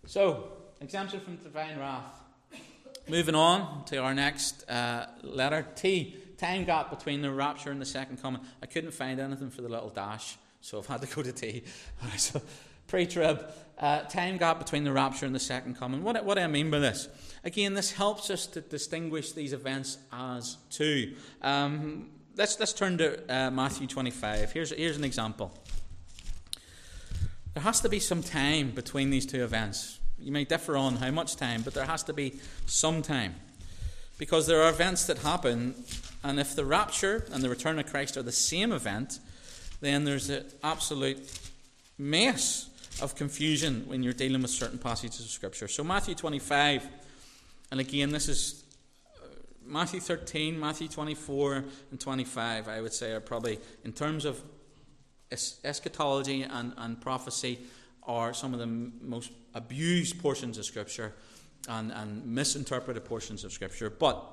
So, 0.06 0.52
exemption 0.80 1.20
from 1.20 1.36
divine 1.36 1.78
wrath. 1.78 2.22
Moving 3.08 3.34
on 3.34 3.84
to 3.86 3.98
our 3.98 4.14
next 4.14 4.68
uh, 4.68 5.06
letter 5.22 5.66
T. 5.74 6.16
Time 6.38 6.64
gap 6.64 6.90
between 6.90 7.22
the 7.22 7.30
rapture 7.30 7.70
and 7.70 7.80
the 7.80 7.86
second 7.86 8.20
coming. 8.20 8.40
I 8.62 8.66
couldn't 8.66 8.92
find 8.92 9.18
anything 9.18 9.50
for 9.50 9.62
the 9.62 9.68
little 9.68 9.88
dash, 9.90 10.36
so 10.60 10.78
I've 10.78 10.86
had 10.86 11.00
to 11.02 11.14
go 11.14 11.22
to 11.22 11.32
T. 11.32 11.64
so, 12.16 12.42
pre 12.86 13.06
trib, 13.06 13.44
uh, 13.78 14.00
time 14.02 14.36
gap 14.38 14.58
between 14.58 14.84
the 14.84 14.92
rapture 14.92 15.26
and 15.26 15.34
the 15.34 15.40
second 15.40 15.76
coming. 15.76 16.02
What, 16.02 16.24
what 16.24 16.34
do 16.34 16.42
I 16.42 16.46
mean 16.46 16.70
by 16.70 16.78
this? 16.78 17.08
Again, 17.44 17.74
this 17.74 17.92
helps 17.92 18.30
us 18.30 18.46
to 18.48 18.60
distinguish 18.60 19.32
these 19.32 19.52
events 19.52 19.98
as 20.12 20.56
two. 20.70 21.14
Um, 21.42 22.10
let's, 22.36 22.58
let's 22.58 22.72
turn 22.72 22.98
to 22.98 23.20
uh, 23.32 23.50
Matthew 23.50 23.86
25. 23.86 24.52
Here's, 24.52 24.70
here's 24.70 24.96
an 24.96 25.04
example. 25.04 25.52
There 27.56 27.62
has 27.62 27.80
to 27.80 27.88
be 27.88 28.00
some 28.00 28.22
time 28.22 28.72
between 28.72 29.08
these 29.08 29.24
two 29.24 29.42
events. 29.42 29.98
You 30.18 30.30
may 30.30 30.44
differ 30.44 30.76
on 30.76 30.96
how 30.96 31.10
much 31.10 31.36
time, 31.36 31.62
but 31.62 31.72
there 31.72 31.86
has 31.86 32.02
to 32.02 32.12
be 32.12 32.34
some 32.66 33.00
time. 33.00 33.34
Because 34.18 34.46
there 34.46 34.60
are 34.60 34.68
events 34.68 35.06
that 35.06 35.16
happen, 35.16 35.74
and 36.22 36.38
if 36.38 36.54
the 36.54 36.66
rapture 36.66 37.24
and 37.32 37.42
the 37.42 37.48
return 37.48 37.78
of 37.78 37.86
Christ 37.86 38.18
are 38.18 38.22
the 38.22 38.30
same 38.30 38.72
event, 38.72 39.20
then 39.80 40.04
there's 40.04 40.28
an 40.28 40.44
absolute 40.62 41.18
mess 41.96 42.68
of 43.00 43.14
confusion 43.14 43.84
when 43.86 44.02
you're 44.02 44.12
dealing 44.12 44.42
with 44.42 44.50
certain 44.50 44.78
passages 44.78 45.20
of 45.20 45.30
Scripture. 45.30 45.66
So, 45.66 45.82
Matthew 45.82 46.14
25, 46.14 46.86
and 47.70 47.80
again, 47.80 48.10
this 48.10 48.28
is 48.28 48.64
uh, 49.16 49.28
Matthew 49.64 50.00
13, 50.00 50.60
Matthew 50.60 50.88
24, 50.88 51.64
and 51.90 51.98
25, 51.98 52.68
I 52.68 52.82
would 52.82 52.92
say, 52.92 53.12
are 53.12 53.20
probably, 53.20 53.58
in 53.82 53.94
terms 53.94 54.26
of 54.26 54.42
eschatology 55.30 56.42
and, 56.42 56.72
and 56.76 57.00
prophecy, 57.00 57.58
are 58.04 58.32
some 58.32 58.54
of 58.54 58.60
the 58.60 58.66
most 58.66 59.30
abused 59.54 60.20
portions 60.20 60.58
of 60.58 60.64
Scripture 60.64 61.12
and, 61.68 61.92
and 61.92 62.24
misinterpreted 62.24 63.04
portions 63.04 63.44
of 63.44 63.52
Scripture. 63.52 63.90
But 63.90 64.24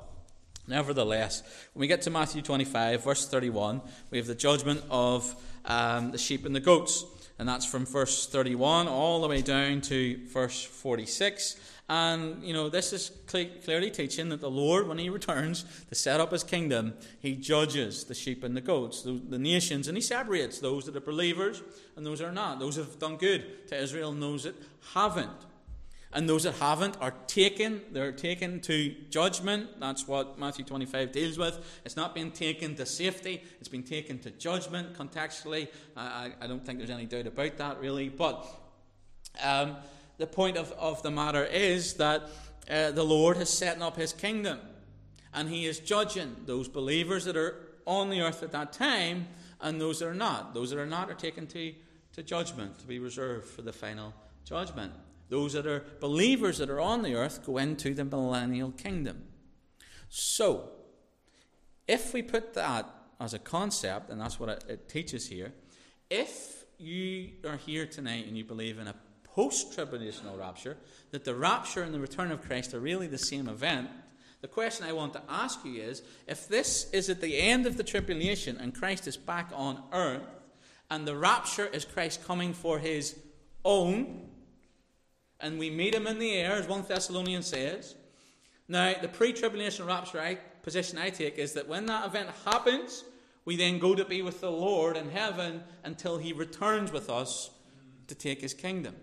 nevertheless, 0.68 1.42
when 1.74 1.82
we 1.82 1.88
get 1.88 2.02
to 2.04 2.10
Matthew 2.10 2.42
25, 2.42 3.04
verse 3.04 3.28
31, 3.28 3.82
we 4.12 4.18
have 4.18 4.28
the 4.28 4.36
judgment 4.36 4.84
of 4.90 5.36
um, 5.66 6.12
the 6.12 6.18
sheep 6.18 6.46
and 6.46 6.56
the 6.56 6.60
goats. 6.60 7.04
And 7.40 7.50
that's 7.50 7.66
from 7.66 7.86
verse 7.86 8.28
31 8.28 8.88
all 8.88 9.22
the 9.22 9.28
way 9.28 9.42
down 9.42 9.82
to 9.82 10.20
verse 10.28 10.64
46. 10.64 11.58
And, 11.90 12.44
you 12.44 12.54
know, 12.54 12.70
this 12.70 12.94
is 12.94 13.12
clearly 13.28 13.92
teaching 13.92 14.30
that 14.30 14.40
the 14.40 14.50
Lord, 14.50 14.88
when 14.88 14.98
He 14.98 15.10
returns 15.10 15.66
to 15.90 15.96
set 15.96 16.20
up 16.20 16.32
His 16.32 16.44
kingdom, 16.44 16.94
He 17.20 17.36
judges 17.36 18.06
the 18.06 18.14
sheep 18.14 18.44
and 18.44 18.56
the 18.56 18.62
goats, 18.62 19.02
the, 19.02 19.20
the 19.30 19.40
nations, 19.40 19.88
and 19.88 19.98
He 19.98 20.02
separates 20.02 20.60
those 20.60 20.86
that 20.86 20.96
are 20.96 21.02
believers 21.02 21.62
and 21.98 22.06
those 22.06 22.20
that 22.20 22.28
are 22.28 22.32
not. 22.32 22.60
Those 22.60 22.78
that 22.78 22.86
have 22.86 23.00
done 23.00 23.18
good 23.18 23.68
to 23.68 23.82
Israel 23.82 24.12
and 24.12 24.22
those 24.22 24.44
that 24.44 24.56
haven't. 24.94 25.30
And 26.14 26.30
those 26.30 26.44
that 26.44 26.54
haven't 26.56 26.96
are 27.02 27.14
taken, 27.26 27.82
they're 27.92 28.12
taken 28.12 28.60
to 28.62 28.96
judgment. 29.10 29.80
That's 29.80 30.08
what 30.08 30.38
Matthew 30.38 30.64
25 30.64 31.12
deals 31.12 31.38
with. 31.40 31.82
It's 31.86 31.96
not 31.96 32.14
being 32.14 32.32
taken 32.32 32.76
to 32.76 32.86
safety, 32.86 33.44
it's 33.60 33.68
been 33.68 33.84
taken 33.84 34.20
to 34.20 34.30
judgment 34.30 34.96
contextually. 34.96 35.70
I, 35.98 36.32
I 36.40 36.48
don't 36.48 36.64
think 36.64 36.78
there's 36.78 36.92
any 36.92 37.08
doubt 37.08 37.26
about 37.26 37.58
that, 37.58 37.80
really. 37.80 38.10
But 38.10 38.46
um, 39.42 39.78
the 40.18 40.28
point 40.28 40.58
of, 40.58 40.72
of 40.74 41.02
the 41.02 41.10
matter 41.10 41.44
is 41.44 41.96
that 41.96 42.30
uh, 42.70 42.92
the 42.92 43.04
Lord 43.04 43.38
is 43.38 43.50
setting 43.50 43.82
up 43.82 43.98
his 43.98 44.14
kingdom 44.14 44.60
and 45.34 45.50
he 45.50 45.66
is 45.66 45.80
judging 45.80 46.36
those 46.46 46.68
believers 46.68 47.26
that 47.26 47.36
are 47.36 47.56
on 47.86 48.10
the 48.10 48.22
earth 48.22 48.44
at 48.44 48.52
that 48.52 48.72
time 48.72 49.28
and 49.62 49.82
those 49.82 50.00
that 50.00 50.08
are 50.08 50.14
not. 50.14 50.54
Those 50.54 50.70
that 50.70 50.80
are 50.80 50.86
not 50.86 51.10
are 51.10 51.16
taken 51.16 51.48
to, 51.48 51.74
to 52.14 52.24
judgment, 52.24 52.78
to 52.80 52.86
be 52.86 53.00
reserved 53.00 53.48
for 53.48 53.64
the 53.64 53.74
final 53.74 54.14
judgment. 54.46 54.94
Those 55.34 55.54
that 55.54 55.66
are 55.66 55.84
believers 56.00 56.60
that 56.60 56.70
are 56.70 56.80
on 56.80 57.02
the 57.02 57.16
earth 57.16 57.44
go 57.44 57.58
into 57.58 57.96
the 57.96 58.06
millennial 58.06 58.70
kingdom. 58.70 59.24
So, 60.08 60.70
if 61.88 62.14
we 62.14 62.22
put 62.22 62.54
that 62.54 62.88
as 63.20 63.34
a 63.34 63.40
concept, 63.40 64.12
and 64.12 64.22
that's 64.22 64.40
what 64.40 64.50
it, 64.50 64.64
it 64.70 64.90
teaches 64.90 65.26
here, 65.26 65.52
if 66.08 66.66
you 66.78 67.32
are 67.50 67.58
here 67.58 67.88
tonight 67.88 68.28
and 68.28 68.38
you 68.38 68.44
believe 68.44 68.78
in 68.78 68.88
a 68.88 68.94
post 69.24 69.76
tribulational 69.76 70.38
rapture, 70.38 70.78
that 71.10 71.26
the 71.26 71.34
rapture 71.34 71.82
and 71.82 71.96
the 71.96 72.00
return 72.00 72.32
of 72.32 72.44
Christ 72.44 72.76
are 72.76 72.80
really 72.80 73.08
the 73.08 73.18
same 73.18 73.50
event, 73.50 73.90
the 74.42 74.48
question 74.48 74.86
I 74.86 74.94
want 74.94 75.14
to 75.14 75.24
ask 75.28 75.66
you 75.66 75.82
is 75.82 76.04
if 76.28 76.48
this 76.48 76.92
is 76.92 77.10
at 77.10 77.22
the 77.22 77.40
end 77.40 77.66
of 77.66 77.78
the 77.78 77.84
tribulation 77.84 78.58
and 78.58 78.72
Christ 78.72 79.08
is 79.08 79.18
back 79.18 79.50
on 79.56 79.82
earth, 79.94 80.22
and 80.92 81.08
the 81.08 81.18
rapture 81.18 81.66
is 81.66 81.86
Christ 81.86 82.24
coming 82.24 82.54
for 82.54 82.78
his 82.78 83.18
own, 83.66 84.30
and 85.44 85.60
we 85.60 85.70
meet 85.70 85.94
him 85.94 86.08
in 86.08 86.18
the 86.18 86.32
air, 86.32 86.54
as 86.54 86.68
1 86.68 86.86
Thessalonians 86.88 87.46
says. 87.46 87.96
Now, 88.70 88.94
the 89.00 89.10
pre 89.10 89.34
tribulation 89.34 89.86
rapture 89.86 90.20
I, 90.20 90.36
position 90.64 90.98
I 90.98 91.10
take 91.10 91.38
is 91.38 91.54
that 91.54 91.68
when 91.68 91.86
that 91.88 92.06
event 92.06 92.30
happens, 92.46 93.04
we 93.44 93.58
then 93.58 93.78
go 93.78 93.94
to 93.94 94.06
be 94.06 94.22
with 94.22 94.40
the 94.40 94.50
Lord 94.50 94.96
in 94.96 95.10
heaven 95.10 95.62
until 95.84 96.18
he 96.18 96.32
returns 96.32 96.94
with 96.94 97.10
us 97.10 97.52
to 98.08 98.16
take 98.16 98.40
his 98.40 98.54
kingdom. 98.54 98.96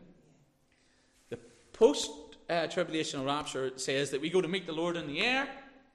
The 1.28 1.38
post 1.74 2.10
uh, 2.48 2.66
tribulational 2.68 3.26
rapture 3.26 3.72
says 3.76 4.10
that 4.10 4.22
we 4.22 4.30
go 4.30 4.40
to 4.40 4.48
meet 4.48 4.66
the 4.66 4.72
Lord 4.72 4.96
in 4.96 5.06
the 5.06 5.20
air, 5.20 5.46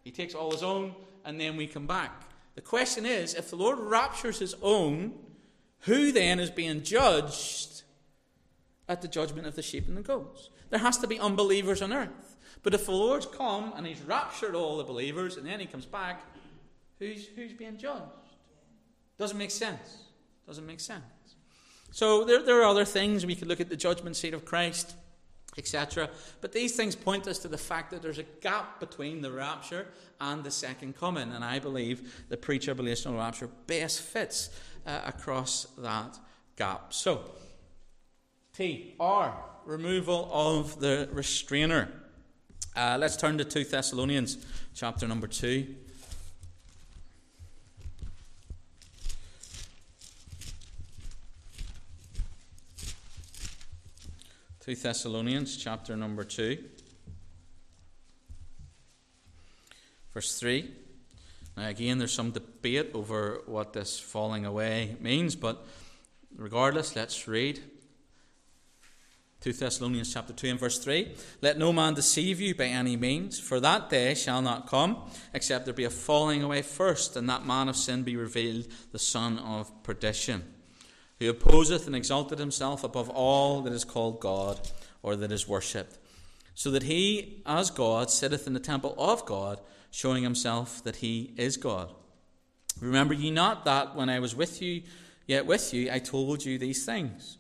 he 0.04 0.12
takes 0.12 0.36
all 0.36 0.52
his 0.52 0.62
own, 0.62 0.94
and 1.26 1.42
then 1.42 1.58
we 1.58 1.66
come 1.66 1.88
back. 1.88 2.30
The 2.54 2.62
question 2.62 3.06
is 3.06 3.34
if 3.34 3.50
the 3.50 3.56
Lord 3.56 3.80
raptures 3.80 4.38
his 4.38 4.56
own, 4.62 5.14
who 5.80 6.12
then 6.12 6.40
is 6.40 6.52
being 6.52 6.84
judged 6.84 7.75
at 8.88 9.02
the 9.02 9.08
judgment 9.08 9.48
of 9.48 9.56
the 9.56 9.62
sheep 9.62 9.88
and 9.88 9.98
the 9.98 10.02
goats? 10.02 10.50
There 10.70 10.80
has 10.80 10.98
to 11.00 11.08
be 11.08 11.20
unbelievers 11.20 11.82
on 11.82 11.94
earth. 11.94 12.38
But 12.64 12.74
if 12.74 12.86
the 12.86 12.92
Lord's 12.92 13.26
come 13.26 13.74
and 13.76 13.86
he's 13.86 14.02
raptured 14.02 14.56
all 14.56 14.78
the 14.78 14.84
believers 14.84 15.38
and 15.38 15.46
then 15.46 15.60
he 15.60 15.66
comes 15.66 15.86
back, 15.86 16.22
who's, 17.00 17.28
who's 17.28 17.54
being 17.54 17.78
judged? 17.78 18.02
Doesn't 19.18 19.38
make 19.38 19.52
sense. 19.52 20.04
Doesn't 20.48 20.66
make 20.66 20.80
sense. 20.80 21.04
So 21.92 22.26
there, 22.26 22.44
there 22.44 22.62
are 22.62 22.66
other 22.66 22.86
things. 22.86 23.26
We 23.26 23.36
could 23.36 23.48
look 23.48 23.62
at 23.62 23.70
the 23.70 23.78
judgment 23.78 24.16
seat 24.16 24.34
of 24.34 24.46
Christ 24.46 24.96
etc. 25.58 26.10
But 26.42 26.52
these 26.52 26.76
things 26.76 26.96
point 26.96 27.28
us 27.28 27.40
to 27.40 27.48
the 27.48 27.58
fact 27.58 27.92
that 27.92 28.02
there's 28.02 28.18
a 28.18 28.24
gap 28.24 28.80
between 28.80 29.22
the 29.22 29.32
rapture 29.32 29.88
and 30.20 30.44
the 30.44 30.52
second 30.52 30.98
coming, 30.98 31.32
and 31.32 31.44
I 31.44 31.60
believe 31.60 32.26
the 32.30 32.38
pre 32.38 32.60
tribulational 32.60 33.18
rapture 33.18 33.50
best 33.68 34.02
fits 34.02 34.50
uh, 34.86 35.02
across 35.06 35.68
that 35.78 36.20
gap. 36.56 36.94
So, 36.94 37.32
T, 38.56 38.96
R, 39.02 39.36
removal 39.66 40.30
of 40.32 40.80
the 40.80 41.10
restrainer. 41.12 41.90
Uh, 42.74 42.96
let's 42.98 43.18
turn 43.18 43.38
to 43.38 43.44
2 43.44 43.66
Thessalonians 43.66 44.38
chapter 44.74 45.06
number 45.10 45.28
2. 45.28 45.76
2 54.62 54.76
Thessalonians 54.76 55.58
chapter 55.58 55.98
number 55.98 56.24
2, 56.24 56.58
verse 60.14 60.40
3. 60.40 60.72
Now, 61.58 61.68
again, 61.68 61.98
there's 61.98 62.14
some 62.14 62.32
debate 62.32 62.92
over 62.94 63.42
what 63.48 63.74
this 63.74 64.00
falling 64.00 64.46
away 64.46 64.96
means, 65.02 65.36
but 65.36 65.68
regardless, 66.38 66.96
let's 66.96 67.28
read 67.28 67.62
2 69.46 69.54
Thessalonians 69.54 70.12
chapter 70.12 70.34
2 70.34 70.48
and 70.48 70.60
verse 70.60 70.80
3. 70.80 71.14
Let 71.44 71.60
no 71.60 71.72
man 71.72 71.94
deceive 71.94 72.42
you 72.42 72.56
by 72.56 72.66
any 72.66 72.98
means, 72.98 73.40
for 73.40 73.60
that 73.60 73.92
day 73.92 74.16
shall 74.16 74.42
not 74.42 74.66
come, 74.66 75.04
except 75.36 75.66
there 75.66 75.74
be 75.76 75.84
a 75.84 75.90
falling 75.92 76.42
away 76.42 76.64
first, 76.64 77.16
and 77.16 77.30
that 77.30 77.46
man 77.46 77.70
of 77.70 77.76
sin 77.76 78.02
be 78.02 78.16
revealed, 78.16 78.66
the 78.92 78.98
son 78.98 79.38
of 79.38 79.84
perdition 79.84 80.52
who 81.20 81.30
opposeth 81.30 81.86
and 81.86 81.96
exalteth 81.96 82.40
himself 82.40 82.84
above 82.84 83.08
all 83.12 83.62
that 83.62 83.72
is 83.72 83.86
called 83.86 84.20
God 84.20 84.60
or 85.04 85.16
that 85.16 85.32
is 85.32 85.48
worshipped, 85.48 86.00
so 86.56 86.72
that 86.72 86.82
he, 86.82 87.44
as 87.46 87.70
God, 87.70 88.10
sitteth 88.10 88.48
in 88.48 88.54
the 88.54 88.60
temple 88.60 88.96
of 88.98 89.28
God, 89.28 89.62
showing 89.92 90.24
himself 90.24 90.84
that 90.84 90.96
he 90.96 91.36
is 91.38 91.56
God. 91.56 91.94
Remember 92.82 93.14
ye 93.14 93.30
not 93.30 93.64
that 93.66 93.96
when 93.96 94.10
I 94.10 94.18
was 94.18 94.36
with 94.36 94.60
you, 94.60 94.82
yet 95.28 95.46
with 95.46 95.72
you, 95.72 95.92
I 95.92 96.00
told 96.00 96.44
you 96.44 96.58
these 96.58 96.84
things. 96.84 97.38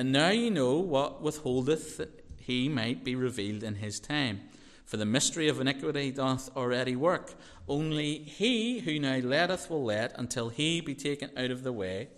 And 0.00 0.12
now 0.12 0.30
ye 0.30 0.48
know 0.48 0.78
what 0.78 1.20
withholdeth 1.20 1.98
that 1.98 2.24
he 2.38 2.70
might 2.70 3.04
be 3.04 3.14
revealed 3.14 3.62
in 3.62 3.74
his 3.74 4.00
time. 4.00 4.40
For 4.86 4.96
the 4.96 5.04
mystery 5.04 5.46
of 5.46 5.60
iniquity 5.60 6.10
doth 6.10 6.56
already 6.56 6.96
work. 6.96 7.34
Only 7.68 8.16
he 8.20 8.78
who 8.78 8.98
now 8.98 9.18
letteth 9.18 9.68
will 9.68 9.84
let 9.84 10.18
until 10.18 10.48
he 10.48 10.80
be 10.80 10.94
taken 10.94 11.28
out 11.36 11.50
of 11.50 11.64
the 11.64 11.72
way. 11.74 12.08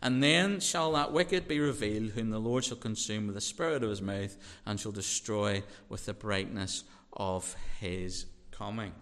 And 0.00 0.22
then 0.22 0.60
shall 0.60 0.92
that 0.92 1.12
wicked 1.12 1.48
be 1.48 1.58
revealed, 1.58 2.10
whom 2.10 2.30
the 2.30 2.38
Lord 2.38 2.62
shall 2.62 2.76
consume 2.76 3.26
with 3.26 3.34
the 3.34 3.40
spirit 3.40 3.82
of 3.82 3.90
his 3.90 4.00
mouth, 4.00 4.36
and 4.64 4.78
shall 4.78 4.92
destroy 4.92 5.64
with 5.88 6.06
the 6.06 6.14
brightness 6.14 6.84
of 7.12 7.56
his 7.80 8.26
coming. 8.52 8.92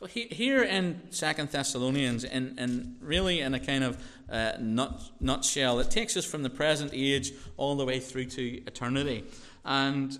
So 0.00 0.06
here 0.06 0.62
in 0.62 0.98
Second 1.10 1.50
Thessalonians, 1.50 2.24
in, 2.24 2.58
in 2.58 2.96
really 3.02 3.40
in 3.40 3.52
a 3.52 3.60
kind 3.60 3.84
of 3.84 4.02
uh, 4.30 4.52
nut, 4.58 4.98
nutshell, 5.20 5.78
it 5.78 5.90
takes 5.90 6.16
us 6.16 6.24
from 6.24 6.42
the 6.42 6.48
present 6.48 6.92
age 6.94 7.32
all 7.58 7.76
the 7.76 7.84
way 7.84 8.00
through 8.00 8.24
to 8.26 8.62
eternity. 8.66 9.24
And 9.62 10.18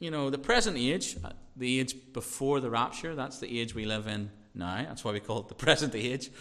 you 0.00 0.10
know, 0.10 0.30
the 0.30 0.38
present 0.38 0.76
age, 0.76 1.16
uh, 1.24 1.30
the 1.54 1.78
age 1.78 1.94
before 2.12 2.58
the 2.58 2.70
rapture, 2.70 3.14
that's 3.14 3.38
the 3.38 3.60
age 3.60 3.72
we 3.72 3.84
live 3.84 4.08
in 4.08 4.32
now, 4.52 4.78
that's 4.82 5.04
why 5.04 5.12
we 5.12 5.20
call 5.20 5.38
it 5.38 5.46
the 5.48 5.54
present 5.66 5.94
age, 5.94 6.32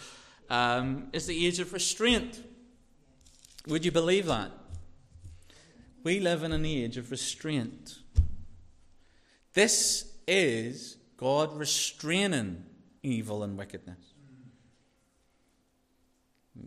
um, 0.50 1.10
is 1.14 1.28
the 1.28 1.46
age 1.46 1.60
of 1.60 1.72
restraint. 1.74 2.44
Would 3.68 3.86
you 3.86 3.92
believe 3.92 4.26
that? 4.26 4.50
We 6.04 6.20
live 6.20 6.42
in 6.42 6.54
an 6.54 6.66
age 6.66 6.98
of 6.98 7.12
restraint. 7.12 8.00
This 9.54 10.12
is 10.28 10.98
God 11.22 11.56
restraining 11.56 12.64
evil 13.04 13.44
and 13.44 13.56
wickedness. 13.56 14.16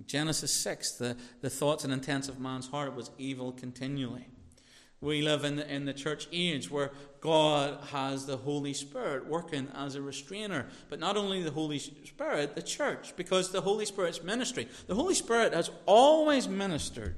Genesis 0.07 0.53
6, 0.53 0.93
the, 0.93 1.17
the 1.41 1.51
thoughts 1.51 1.83
and 1.83 1.93
intents 1.93 2.29
of 2.29 2.39
man's 2.39 2.69
heart 2.69 2.95
was 2.95 3.11
evil 3.19 3.51
continually. 3.51 4.29
We 5.01 5.23
live 5.23 5.45
in 5.45 5.57
the, 5.57 5.71
in 5.71 5.87
the 5.87 5.93
church 5.93 6.29
age 6.33 6.71
where 6.71 6.93
God 7.21 7.79
has 7.91 8.27
the 8.27 8.37
Holy 8.37 8.73
Spirit 8.75 9.27
working 9.27 9.67
as 9.75 9.97
a 9.97 10.03
restrainer. 10.03 10.69
But 10.89 11.01
not 11.01 11.17
only 11.17 11.43
the 11.43 11.51
Holy 11.51 11.81
Spirit, 11.81 12.55
the 12.55 12.63
church, 12.63 13.15
because 13.17 13.51
the 13.51 13.61
Holy 13.61 13.85
Spirit's 13.85 14.23
ministry. 14.23 14.69
The 14.87 14.95
Holy 14.95 15.15
Spirit 15.15 15.53
has 15.53 15.71
always 15.85 16.47
ministered 16.47 17.17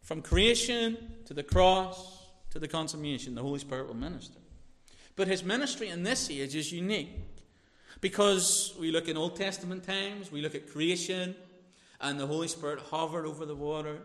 from 0.00 0.22
creation 0.22 0.96
to 1.26 1.34
the 1.34 1.42
cross 1.42 2.24
to 2.48 2.58
the 2.58 2.66
consummation. 2.66 3.34
The 3.34 3.42
Holy 3.42 3.60
Spirit 3.60 3.86
will 3.86 3.94
minister. 3.94 4.39
But 5.16 5.28
his 5.28 5.44
ministry 5.44 5.88
in 5.88 6.02
this 6.02 6.30
age 6.30 6.54
is 6.54 6.72
unique 6.72 7.10
because 8.00 8.74
we 8.78 8.90
look 8.90 9.08
in 9.08 9.16
Old 9.16 9.36
Testament 9.36 9.84
times, 9.84 10.32
we 10.32 10.40
look 10.40 10.54
at 10.54 10.70
creation, 10.70 11.34
and 12.00 12.18
the 12.18 12.26
Holy 12.26 12.48
Spirit 12.48 12.80
hovered 12.90 13.26
over 13.26 13.44
the 13.44 13.54
waters. 13.54 14.00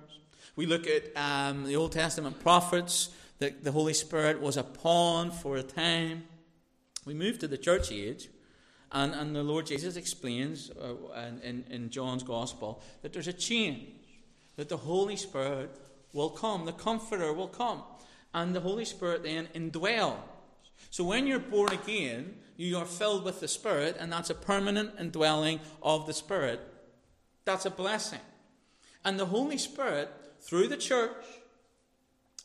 We 0.56 0.66
look 0.66 0.88
at 0.88 1.16
um, 1.16 1.66
the 1.66 1.76
Old 1.76 1.92
Testament 1.92 2.40
prophets, 2.42 3.10
that 3.40 3.64
the 3.64 3.72
Holy 3.72 3.94
Spirit 3.94 4.42
was 4.42 4.58
upon 4.58 5.32
for 5.32 5.58
a 5.58 5.64
time. 5.64 6.24
We 7.06 7.14
move 7.14 7.40
to 7.40 7.48
the 7.48 7.58
church 7.58 7.92
age, 7.92 8.30
and, 8.92 9.14
and 9.14 9.36
the 9.36 9.44
Lord 9.44 9.66
Jesus 9.66 9.98
explains 9.98 10.72
uh, 10.72 10.96
in, 11.44 11.66
in 11.70 11.90
John's 11.90 12.24
Gospel 12.24 12.82
that 13.02 13.14
there's 13.14 13.28
a 13.28 13.34
change, 13.34 13.90
that 14.56 14.70
the 14.70 14.78
Holy 14.78 15.16
Spirit 15.16 15.70
will 16.14 16.30
come, 16.30 16.66
the 16.66 16.72
Comforter 16.72 17.34
will 17.34 17.50
come, 17.50 17.84
and 18.34 18.56
the 18.56 18.62
Holy 18.62 18.86
Spirit 18.86 19.24
then 19.24 19.48
indwells. 19.54 20.18
So 20.90 21.04
when 21.04 21.28
you're 21.28 21.40
born 21.40 21.74
again, 21.74 22.36
you 22.58 22.78
are 22.78 22.86
filled 22.86 23.24
with 23.24 23.42
the 23.42 23.48
Spirit, 23.48 23.98
and 24.00 24.12
that's 24.12 24.30
a 24.30 24.36
permanent 24.36 24.94
indwelling 25.00 25.60
of 25.84 26.08
the 26.08 26.14
Spirit. 26.14 26.62
That's 27.44 27.66
a 27.66 27.70
blessing. 27.70 28.22
And 29.04 29.20
the 29.20 29.26
Holy 29.26 29.58
Spirit 29.58 30.10
through 30.42 30.68
the 30.68 30.78
church 30.78 31.26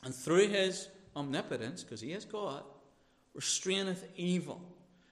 and 0.04 0.14
through 0.14 0.48
his 0.48 0.88
omnipotence, 1.14 1.82
because 1.82 2.00
he 2.00 2.12
is 2.12 2.24
God, 2.24 2.64
restraineth 3.34 4.04
evil. 4.16 4.60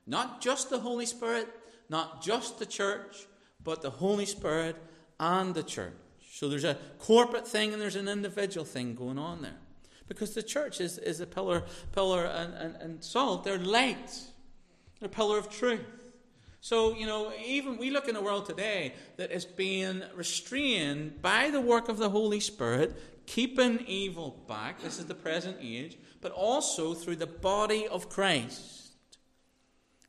Not 0.07 0.41
just 0.41 0.71
the 0.71 0.81
Holy 0.81 1.07
Spirit, 1.07 1.49
not 1.89 2.23
just 2.23 2.59
the 2.59 2.67
church, 2.67 3.27
but 3.63 3.83
the 3.83 3.91
Holy 3.91 4.27
Spirit 4.27 4.77
and 5.21 5.55
the 5.55 5.63
church. 5.63 5.93
So 6.31 6.49
there's 6.49 6.65
a 6.65 6.79
corporate 6.99 7.47
thing 7.47 7.73
and 7.73 7.81
there's 7.81 7.97
an 7.97 8.09
individual 8.09 8.65
thing 8.65 8.95
going 8.95 9.19
on 9.19 9.43
there. 9.43 9.59
Because 10.09 10.35
the 10.35 10.43
church 10.43 10.81
is, 10.81 10.99
is 10.99 11.21
a 11.21 11.27
pillar, 11.27 11.65
pillar 11.93 12.25
and, 12.25 12.55
and, 12.55 12.77
and 12.77 13.05
salt. 13.05 13.45
They're 13.45 13.59
light. 13.59 14.19
They're 14.99 15.07
a 15.07 15.11
pillar 15.11 15.39
of 15.39 15.51
truth. 15.51 15.81
So, 16.61 16.95
you 16.95 17.07
know, 17.07 17.33
even 17.45 17.79
we 17.79 17.91
look 17.91 18.09
in 18.09 18.17
a 18.17 18.23
world 18.23 18.47
today 18.47 18.95
that 19.17 19.31
is 19.31 19.45
being 19.45 20.03
restrained 20.15 21.23
by 21.23 21.51
the 21.51 21.61
work 21.61 21.89
of 21.89 21.99
the 21.99 22.11
Holy 22.11 22.41
Spirit, 22.41 23.01
keeping 23.27 23.85
evil 23.87 24.43
back. 24.49 24.83
This 24.83 24.99
is 24.99 25.07
the 25.07 25.15
present 25.15 25.59
age, 25.61 25.99
but 26.21 26.33
also 26.33 26.95
through 26.95 27.17
the 27.17 27.27
body 27.27 27.87
of 27.87 28.09
Christ. 28.09 28.89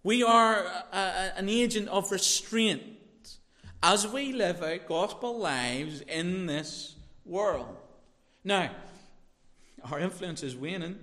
We 0.02 0.24
are 0.24 0.64
a, 0.64 0.98
a, 0.98 1.34
an 1.38 1.50
agent 1.50 1.88
of 1.90 2.12
restraint 2.12 2.82
as 3.84 4.08
we 4.08 4.34
live 4.34 4.64
out 4.64 4.88
gospel 4.88 5.38
lives 5.38 6.02
in 6.02 6.46
this 6.48 6.96
world. 7.26 7.78
Now, 8.44 8.72
our 9.92 10.00
influence 10.00 10.44
is 10.44 10.56
waning. 10.56 10.98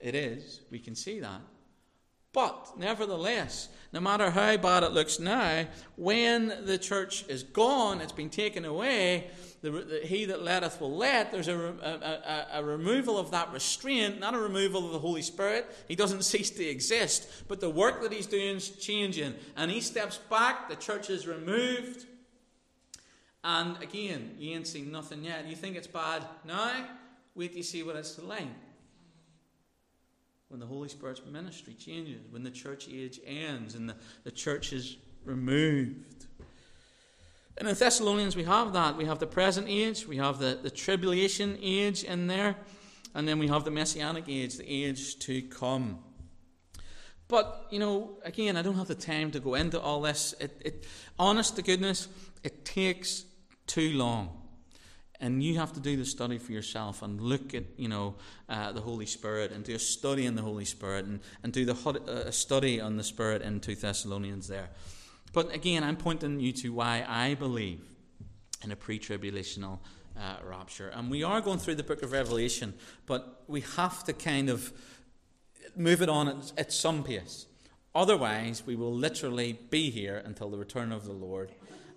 It 0.00 0.14
is. 0.14 0.60
We 0.70 0.78
can 0.78 0.94
see 0.94 1.20
that. 1.20 1.40
But 2.32 2.78
nevertheless, 2.78 3.68
no 3.92 4.00
matter 4.00 4.30
how 4.30 4.56
bad 4.56 4.82
it 4.84 4.92
looks 4.92 5.20
now, 5.20 5.66
when 5.96 6.64
the 6.64 6.78
church 6.78 7.26
is 7.28 7.42
gone, 7.42 8.00
it's 8.00 8.12
been 8.12 8.30
taken 8.30 8.64
away, 8.64 9.30
the, 9.60 9.70
the, 9.70 10.00
he 10.02 10.24
that 10.24 10.42
letteth 10.42 10.80
will 10.80 10.96
let, 10.96 11.30
there's 11.30 11.48
a, 11.48 11.54
a, 11.54 12.54
a, 12.54 12.60
a, 12.60 12.64
removal 12.64 13.18
of 13.18 13.30
that 13.32 13.52
restraint, 13.52 14.18
not 14.18 14.34
a 14.34 14.38
removal 14.38 14.86
of 14.86 14.92
the 14.92 14.98
Holy 14.98 15.20
Spirit. 15.20 15.70
He 15.88 15.94
doesn't 15.94 16.22
cease 16.24 16.48
to 16.50 16.64
exist, 16.64 17.28
but 17.48 17.60
the 17.60 17.70
work 17.70 18.02
that 18.02 18.12
he's 18.12 18.26
doing 18.26 18.56
is 18.56 18.70
changing. 18.70 19.34
And 19.54 19.70
he 19.70 19.82
steps 19.82 20.16
back, 20.30 20.70
the 20.70 20.76
church 20.76 21.10
is 21.10 21.26
removed. 21.26 22.06
And 23.44 23.80
again, 23.82 24.36
you 24.38 24.54
ain't 24.54 24.66
seen 24.66 24.90
nothing 24.90 25.22
yet. 25.22 25.46
You 25.46 25.56
think 25.56 25.76
it's 25.76 25.86
bad 25.86 26.24
now? 26.46 26.86
Wait 27.34 27.54
you 27.54 27.62
see 27.62 27.82
what 27.82 27.96
it's 27.96 28.18
like 28.18 28.46
when 30.52 30.60
the 30.60 30.66
Holy 30.66 30.88
Spirit's 30.88 31.22
ministry 31.24 31.72
changes, 31.72 32.20
when 32.30 32.42
the 32.42 32.50
church 32.50 32.86
age 32.86 33.18
ends 33.24 33.74
and 33.74 33.88
the, 33.88 33.96
the 34.24 34.30
church 34.30 34.74
is 34.74 34.98
removed. 35.24 36.26
And 37.56 37.66
in 37.66 37.74
Thessalonians, 37.74 38.36
we 38.36 38.44
have 38.44 38.74
that. 38.74 38.98
We 38.98 39.06
have 39.06 39.18
the 39.18 39.26
present 39.26 39.66
age, 39.66 40.06
we 40.06 40.18
have 40.18 40.38
the, 40.38 40.58
the 40.62 40.70
tribulation 40.70 41.56
age 41.62 42.04
in 42.04 42.26
there, 42.26 42.56
and 43.14 43.26
then 43.26 43.38
we 43.38 43.48
have 43.48 43.64
the 43.64 43.70
messianic 43.70 44.24
age, 44.28 44.58
the 44.58 44.68
age 44.68 45.18
to 45.20 45.40
come. 45.40 46.00
But, 47.28 47.68
you 47.70 47.78
know, 47.78 48.18
again, 48.22 48.58
I 48.58 48.62
don't 48.62 48.76
have 48.76 48.88
the 48.88 48.94
time 48.94 49.30
to 49.30 49.40
go 49.40 49.54
into 49.54 49.80
all 49.80 50.02
this. 50.02 50.34
It, 50.38 50.60
it, 50.62 50.86
honest 51.18 51.56
to 51.56 51.62
goodness, 51.62 52.08
it 52.44 52.66
takes 52.66 53.24
too 53.66 53.92
long 53.92 54.41
and 55.22 55.42
you 55.42 55.56
have 55.56 55.72
to 55.72 55.80
do 55.80 55.96
the 55.96 56.04
study 56.04 56.36
for 56.36 56.52
yourself 56.52 57.00
and 57.00 57.20
look 57.20 57.54
at 57.54 57.62
you 57.76 57.88
know 57.88 58.16
uh, 58.48 58.72
the 58.72 58.80
Holy 58.80 59.06
Spirit 59.06 59.52
and 59.52 59.64
do 59.64 59.74
a 59.74 59.78
study 59.78 60.26
in 60.26 60.34
the 60.34 60.42
Holy 60.42 60.64
Spirit 60.64 61.06
and, 61.06 61.20
and 61.42 61.52
do 61.52 61.64
the 61.64 61.74
uh, 61.74 62.30
study 62.30 62.80
on 62.80 62.96
the 62.96 63.04
Spirit 63.04 63.40
in 63.40 63.60
2 63.60 63.76
Thessalonians 63.76 64.48
there. 64.48 64.68
But 65.32 65.54
again, 65.54 65.84
I'm 65.84 65.96
pointing 65.96 66.40
you 66.40 66.52
to 66.52 66.72
why 66.74 67.06
I 67.08 67.34
believe 67.34 67.80
in 68.62 68.72
a 68.72 68.76
pre-tribulational 68.76 69.78
uh, 70.18 70.36
rapture, 70.44 70.88
and 70.88 71.10
we 71.10 71.22
are 71.22 71.40
going 71.40 71.58
through 71.58 71.76
the 71.76 71.82
Book 71.82 72.02
of 72.02 72.12
Revelation, 72.12 72.74
but 73.06 73.44
we 73.46 73.62
have 73.76 74.04
to 74.04 74.12
kind 74.12 74.50
of 74.50 74.72
move 75.74 76.02
it 76.02 76.08
on 76.08 76.28
at, 76.28 76.52
at 76.58 76.72
some 76.72 77.02
pace. 77.02 77.46
Otherwise, 77.94 78.62
we 78.66 78.74
will 78.74 78.92
literally 78.92 79.58
be 79.70 79.90
here 79.90 80.22
until 80.24 80.50
the 80.50 80.58
return 80.58 80.92
of 80.92 81.04
the 81.04 81.12
Lord 81.12 81.52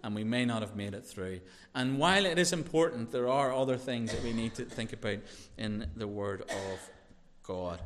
and 0.05 0.13
we 0.13 0.23
may 0.23 0.45
not 0.45 0.61
have 0.61 0.75
made 0.75 0.93
it 0.93 1.03
through. 1.03 1.39
And 1.73 1.97
while 1.97 2.27
it 2.27 2.37
is 2.37 2.53
important, 2.53 3.11
there 3.11 3.27
are 3.27 3.51
other 3.51 3.75
things 3.75 4.11
that 4.11 4.21
we 4.21 4.33
need 4.33 4.53
to 4.53 4.63
think 4.63 4.93
about 4.93 5.17
in 5.57 5.87
the 5.95 6.07
Word 6.07 6.41
of 6.43 6.89
God. 7.41 7.81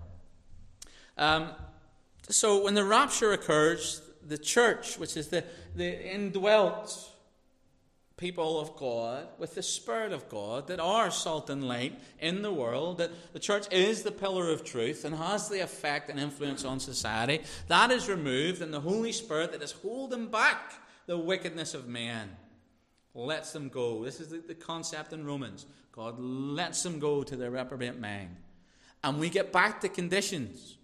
Um, 1.17 1.51
so, 2.27 2.61
when 2.61 2.73
the 2.73 2.83
rapture 2.83 3.31
occurs, 3.31 4.01
the 4.27 4.37
church, 4.37 4.99
which 4.99 5.15
is 5.15 5.29
the, 5.29 5.45
the 5.77 6.13
indwelt 6.13 7.09
people 8.17 8.59
of 8.59 8.75
God 8.75 9.25
with 9.37 9.55
the 9.55 9.63
Spirit 9.63 10.11
of 10.11 10.27
God 10.27 10.67
that 10.67 10.81
are 10.81 11.09
salt 11.11 11.49
and 11.49 11.65
light 11.65 11.97
in 12.19 12.41
the 12.41 12.51
world, 12.51 12.97
that 12.97 13.11
the 13.31 13.39
church 13.39 13.65
is 13.71 14.03
the 14.03 14.11
pillar 14.11 14.49
of 14.51 14.65
truth 14.65 15.05
and 15.05 15.15
has 15.15 15.47
the 15.47 15.61
effect 15.61 16.09
and 16.09 16.19
influence 16.19 16.65
on 16.65 16.81
society, 16.81 17.43
that 17.69 17.91
is 17.91 18.09
removed, 18.09 18.61
and 18.61 18.73
the 18.73 18.81
Holy 18.81 19.13
Spirit 19.13 19.53
that 19.53 19.63
is 19.63 19.71
holding 19.71 20.27
back 20.27 20.73
the 21.09 21.17
wickedness 21.17 21.73
of 21.73 21.87
man, 21.87 22.29
lets 23.15 23.51
them 23.51 23.67
go. 23.67 24.05
This 24.05 24.19
is 24.19 24.29
the, 24.29 24.53
concept 24.53 25.11
in 25.11 25.25
Romans. 25.25 25.65
God 25.91 26.19
lets 26.19 26.83
them 26.83 26.99
go 26.99 27.23
to 27.23 27.35
their 27.35 27.49
reprobate 27.49 27.99
mind. 27.99 28.35
And 29.03 29.19
we 29.19 29.31
get 29.31 29.51
back 29.51 29.81
to 29.81 29.89
conditions 29.89 30.77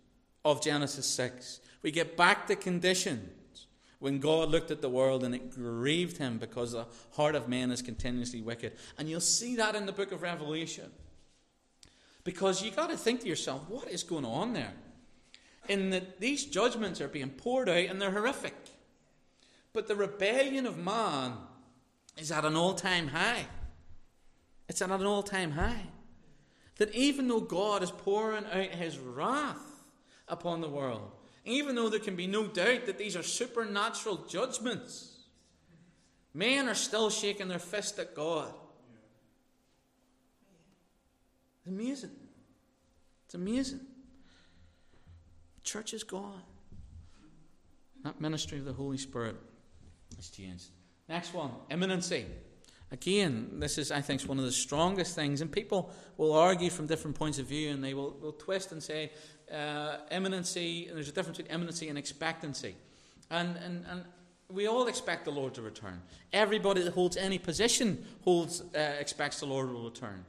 of 0.44 0.64
Genesis 0.64 1.06
6. 1.06 1.60
We 1.84 1.92
get 1.92 2.18
back 2.18 2.48
to 2.48 2.56
conditions 2.56 3.68
when 4.00 4.20
God 4.20 4.50
looked 4.50 4.72
at 4.72 4.82
the 4.82 4.90
world 4.90 5.24
and 5.24 5.36
it 5.36 5.52
grieved 5.52 6.18
him 6.18 6.40
because 6.40 6.72
the 6.72 6.88
heart 7.12 7.36
of 7.36 7.48
man 7.48 7.70
is 7.70 7.84
continuously 7.84 8.42
wicked. 8.42 8.74
And 8.98 9.08
you'll 9.08 9.20
see 9.20 9.56
that 9.58 9.76
in 9.76 9.86
the 9.86 9.92
book 9.92 10.12
of 10.12 10.24
Revelation. 10.24 10.90
Because 12.24 12.64
you've 12.64 12.76
got 12.76 12.90
to 12.90 12.98
think 12.98 13.22
to 13.22 13.28
yourself, 13.28 13.70
what 13.70 13.92
is 13.92 14.02
going 14.02 14.26
on 14.26 14.54
there? 14.54 14.74
In 15.70 15.92
that 15.92 16.20
these 16.20 16.46
judgments 16.46 17.00
are 17.00 17.08
being 17.08 17.30
poured 17.30 17.70
out 17.70 17.78
and 17.78 18.02
they're 18.02 18.10
horrific. 18.10 18.56
But 19.76 19.90
the 19.90 19.96
rebellion 19.96 20.66
of 20.66 20.78
man 20.78 21.34
is 22.18 22.32
at 22.32 22.46
an 22.46 22.56
all 22.56 22.76
time 22.76 23.10
high. 23.10 23.46
It's 24.70 24.82
at 24.82 24.90
an 24.90 25.06
all 25.06 25.22
time 25.22 25.52
high. 25.52 25.88
That 26.78 26.96
even 26.96 27.28
though 27.28 27.42
God 27.42 27.84
is 27.84 27.92
pouring 27.92 28.46
out 28.46 28.70
his 28.70 28.98
wrath 28.98 29.84
upon 30.30 30.62
the 30.62 30.70
world, 30.70 31.12
even 31.44 31.76
though 31.76 31.90
there 31.90 32.00
can 32.00 32.16
be 32.16 32.26
no 32.26 32.48
doubt 32.48 32.86
that 32.86 32.98
these 32.98 33.18
are 33.18 33.22
supernatural 33.22 34.26
judgments, 34.30 35.26
men 36.34 36.70
are 36.70 36.74
still 36.74 37.10
shaking 37.10 37.50
their 37.50 37.60
fist 37.60 38.00
at 38.00 38.16
God. 38.16 38.54
It's 41.58 41.68
amazing. 41.68 42.12
It's 43.26 43.36
amazing. 43.36 43.82
church 45.64 45.94
is 45.94 46.04
gone. 46.04 46.44
That 48.06 48.22
ministry 48.22 48.58
of 48.58 48.66
the 48.66 48.74
Holy 48.74 48.98
Spirit 48.98 49.36
has 50.26 50.36
changed. 50.36 50.66
Next 51.08 51.34
one, 51.34 51.52
imminency. 51.70 52.26
Again, 52.92 53.60
this 53.60 53.78
is, 53.78 53.92
I 53.92 54.02
think, 54.02 54.22
one 54.24 54.38
of 54.38 54.46
the 54.46 54.52
strongest 54.52 55.16
things, 55.16 55.42
and 55.42 55.52
people 55.52 55.92
will 56.18 56.34
argue 56.34 56.70
from 56.70 56.88
different 56.88 57.16
points 57.16 57.40
of 57.40 57.48
view, 57.48 57.72
and 57.72 57.84
they 57.84 57.94
will, 57.94 58.16
will 58.22 58.32
twist 58.32 58.72
and 58.72 58.82
say 58.82 59.12
uh, 59.52 59.98
imminency, 60.12 60.88
and 60.88 60.96
there's 60.96 61.10
a 61.10 61.12
difference 61.12 61.38
between 61.38 61.54
imminency 61.54 61.90
and 61.90 61.98
expectancy. 61.98 62.76
And, 63.30 63.58
and, 63.58 63.86
and 63.90 64.06
we 64.50 64.68
all 64.68 64.88
expect 64.88 65.26
the 65.26 65.32
Lord 65.32 65.56
to 65.56 65.62
return. 65.62 66.02
Everybody 66.32 66.84
that 66.84 66.94
holds 66.94 67.18
any 67.18 67.40
position 67.40 68.06
holds, 68.24 68.62
uh, 68.62 68.80
expects 69.00 69.40
the 69.40 69.48
Lord 69.48 69.72
will 69.72 69.86
return. 69.86 70.24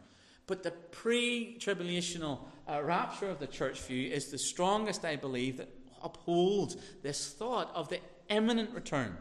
But 0.47 0.63
the 0.63 0.71
pre 0.71 1.57
tribulational 1.59 2.41
uh, 2.69 2.83
rapture 2.83 3.29
of 3.29 3.39
the 3.39 3.47
church 3.47 3.81
view 3.83 4.11
is 4.11 4.31
the 4.31 4.39
strongest, 4.39 5.05
I 5.05 5.17
believe, 5.17 5.59
that 5.59 5.69
upholds 6.03 6.77
this 7.03 7.33
thought 7.33 7.71
of 7.75 7.89
the 7.89 8.01
imminent 8.29 8.71
return. 8.75 9.17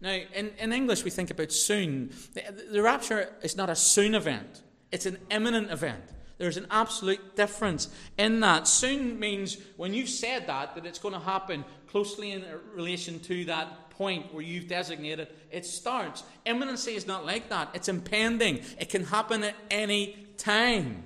Now, 0.00 0.12
in, 0.12 0.50
in 0.58 0.72
English, 0.72 1.04
we 1.04 1.10
think 1.10 1.30
about 1.30 1.52
soon. 1.52 2.10
The, 2.34 2.42
the 2.70 2.82
rapture 2.82 3.32
is 3.42 3.56
not 3.56 3.70
a 3.70 3.76
soon 3.76 4.14
event, 4.14 4.62
it's 4.92 5.06
an 5.06 5.18
imminent 5.30 5.70
event. 5.70 6.02
There's 6.38 6.58
an 6.58 6.66
absolute 6.70 7.34
difference 7.34 7.88
in 8.18 8.40
that. 8.40 8.68
Soon 8.68 9.18
means 9.18 9.56
when 9.78 9.94
you've 9.94 10.10
said 10.10 10.46
that, 10.48 10.74
that 10.74 10.84
it's 10.84 10.98
going 10.98 11.14
to 11.14 11.20
happen 11.20 11.64
closely 11.88 12.32
in 12.32 12.44
relation 12.74 13.20
to 13.20 13.46
that 13.46 13.88
point 13.90 14.34
where 14.34 14.42
you've 14.42 14.68
designated, 14.68 15.28
it 15.50 15.64
starts. 15.64 16.22
Imminency 16.44 16.94
is 16.94 17.06
not 17.06 17.24
like 17.24 17.48
that, 17.48 17.70
it's 17.72 17.88
impending. 17.88 18.60
It 18.78 18.90
can 18.90 19.04
happen 19.04 19.44
at 19.44 19.54
any 19.70 20.26
time. 20.36 21.04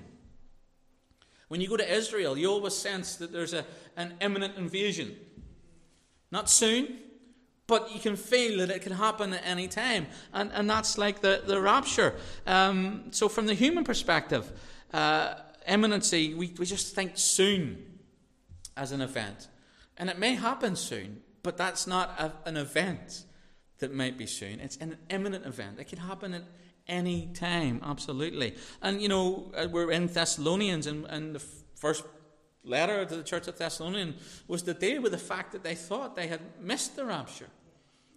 When 1.47 1.61
you 1.61 1.69
go 1.69 1.77
to 1.77 1.95
Israel, 1.95 2.37
you 2.37 2.51
always 2.51 2.75
sense 2.75 3.17
that 3.17 3.33
there's 3.33 3.55
a, 3.55 3.65
an 3.97 4.15
imminent 4.21 4.57
invasion. 4.57 5.17
Not 6.33 6.51
soon, 6.51 6.99
but 7.71 7.95
you 7.95 8.01
can 8.01 8.17
feel 8.17 8.59
that 8.59 8.69
it 8.69 8.83
can 8.83 8.93
happen 8.93 9.33
at 9.33 9.43
any 9.47 9.69
time. 9.69 10.09
And, 10.33 10.51
and 10.53 10.69
that's 10.69 10.99
like 10.99 11.21
the, 11.21 11.41
the 11.47 11.61
rapture. 11.61 12.17
Um, 12.45 13.05
so, 13.13 13.29
from 13.29 13.47
the 13.47 13.55
human 13.55 13.85
perspective, 13.85 14.51
uh, 14.93 15.35
imminency, 15.69 16.35
we, 16.35 16.53
we 16.59 16.67
just 16.67 16.97
think 16.97 17.13
soon 17.15 18.01
as 18.77 18.91
an 18.91 19.01
event. 19.01 19.47
And 19.97 20.11
it 20.11 20.19
may 20.19 20.35
happen 20.35 20.75
soon, 20.75 21.23
but 21.45 21.57
that's 21.57 21.87
not 21.87 22.19
a, 22.19 22.33
an 22.49 22.57
event 22.57 23.25
that 23.79 23.95
might 23.95 24.19
be 24.19 24.27
soon. 24.27 24.59
It's 24.59 24.77
an 24.79 24.99
imminent 25.09 25.47
event. 25.47 25.79
It 25.79 25.87
can 25.87 25.99
happen 25.99 26.35
at 26.35 26.43
any 26.89 27.29
time, 27.35 27.81
absolutely. 27.85 28.57
And, 28.83 29.01
you 29.01 29.09
know, 29.09 29.53
uh, 29.57 29.69
we're 29.71 29.93
in 29.93 30.09
Thessalonians, 30.09 30.89
and, 30.89 31.07
and 31.07 31.37
the 31.37 31.43
first 31.77 32.03
letter 32.65 33.05
to 33.05 33.17
the 33.17 33.23
church 33.23 33.47
of 33.47 33.57
Thessalonian 33.57 34.17
was 34.49 34.63
to 34.63 34.75
deal 34.75 35.01
with 35.03 35.13
the 35.13 35.19
fact 35.19 35.53
that 35.53 35.63
they 35.63 35.77
thought 35.77 36.17
they 36.17 36.27
had 36.27 36.41
missed 36.61 36.97
the 36.97 37.05
rapture. 37.05 37.47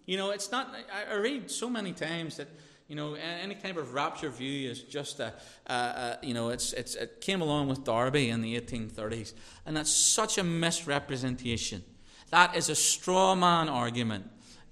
You 0.06 0.16
know, 0.16 0.30
it's 0.30 0.50
not, 0.50 0.74
I, 0.92 1.14
I 1.14 1.16
read 1.16 1.50
so 1.50 1.70
many 1.70 1.92
times 1.92 2.36
that, 2.36 2.48
you 2.88 2.96
know, 2.96 3.14
any 3.14 3.54
kind 3.54 3.76
of 3.76 3.94
rapture 3.94 4.28
view 4.28 4.70
is 4.70 4.82
just 4.82 5.20
a, 5.20 5.32
a, 5.66 5.72
a, 5.72 6.18
you 6.22 6.34
know, 6.34 6.50
it's, 6.50 6.72
it's, 6.74 6.94
it 6.94 7.20
came 7.20 7.40
along 7.40 7.68
with 7.68 7.84
Darby 7.84 8.28
in 8.28 8.42
the 8.42 8.60
1830s, 8.60 9.32
and 9.64 9.76
that's 9.76 9.90
such 9.90 10.36
a 10.36 10.44
misrepresentation. 10.44 11.82
That 12.30 12.54
is 12.56 12.68
a 12.68 12.74
straw 12.74 13.34
man 13.34 13.68
argument. 13.68 14.30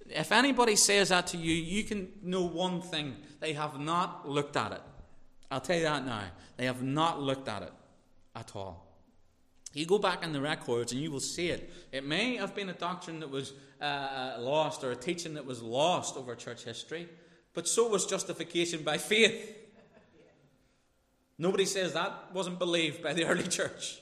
If 0.09 0.33
anybody 0.33 0.77
says 0.77 1.09
that 1.09 1.29
to 1.29 1.39
you, 1.39 1.55
you 1.55 1.85
can 1.85 2.09
know 2.23 2.43
one 2.43 2.83
thing 2.83 3.17
they 3.41 3.55
have 3.55 3.81
not 3.81 4.29
looked 4.29 4.57
at 4.57 4.73
it. 4.73 4.83
I'll 5.51 5.61
tell 5.61 5.77
you 5.77 5.85
that 5.85 6.05
now. 6.05 6.25
They 6.57 6.67
have 6.67 6.83
not 6.83 7.21
looked 7.21 7.49
at 7.49 7.63
it 7.63 7.73
at 8.35 8.53
all. 8.55 8.92
You 9.75 9.87
go 9.87 9.99
back 9.99 10.23
in 10.23 10.33
the 10.33 10.41
records 10.41 10.93
and 10.93 11.01
you 11.01 11.11
will 11.11 11.21
see 11.21 11.49
it. 11.49 11.73
It 11.93 12.05
may 12.05 12.37
have 12.37 12.55
been 12.55 12.69
a 12.69 12.75
doctrine 12.75 13.21
that 13.21 13.31
was 13.31 13.53
uh, 13.81 13.85
uh 13.85 14.37
lost 14.41 14.85
or 14.85 14.91
a 14.91 14.97
teaching 14.97 15.35
that 15.35 15.47
was 15.47 15.63
lost 15.63 16.17
over 16.17 16.35
church 16.35 16.65
history, 16.65 17.09
but 17.55 17.67
so 17.67 17.89
was 17.89 18.07
justification 18.07 18.83
by 18.83 18.99
faith. 18.99 19.59
Nobody 21.39 21.65
says 21.65 21.95
that 21.95 22.33
wasn't 22.33 22.59
believed 22.59 23.03
by 23.03 23.15
the 23.15 23.25
early 23.25 23.49
church. 23.49 23.99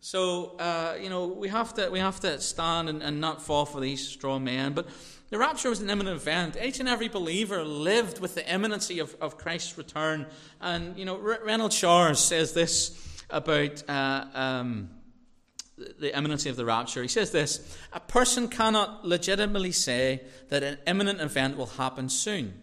So 0.00 0.56
uh, 0.58 0.96
you 1.00 1.08
know 1.08 1.26
we 1.28 1.48
have 1.48 1.72
to 1.74 1.88
we 1.90 1.98
have 1.98 2.20
to 2.20 2.40
stand 2.40 2.88
and, 2.88 3.02
and 3.02 3.20
not 3.20 3.40
fall 3.40 3.64
for 3.64 3.80
these 3.80 4.06
straw 4.06 4.38
men. 4.38 4.72
But 4.72 4.88
the 5.30 5.38
rapture 5.38 5.70
was 5.70 5.80
an 5.80 5.88
imminent 5.88 6.16
event. 6.16 6.56
Each 6.62 6.78
and 6.78 6.88
every 6.88 7.08
believer 7.08 7.64
lived 7.64 8.20
with 8.20 8.34
the 8.34 8.46
imminency 8.46 8.98
of, 8.98 9.16
of 9.20 9.38
Christ's 9.38 9.78
return. 9.78 10.26
And 10.60 10.98
you 10.98 11.04
know 11.04 11.16
Renald 11.16 11.72
Showers 11.72 12.18
says 12.18 12.52
this 12.52 13.13
about 13.34 13.82
uh, 13.88 14.24
um, 14.32 14.90
the 15.76 16.16
imminency 16.16 16.48
of 16.48 16.56
the 16.56 16.64
rapture. 16.64 17.02
He 17.02 17.08
says 17.08 17.32
this: 17.32 17.76
a 17.92 18.00
person 18.00 18.48
cannot 18.48 19.04
legitimately 19.04 19.72
say 19.72 20.22
that 20.48 20.62
an 20.62 20.78
imminent 20.86 21.20
event 21.20 21.56
will 21.56 21.66
happen 21.66 22.08
soon. 22.08 22.54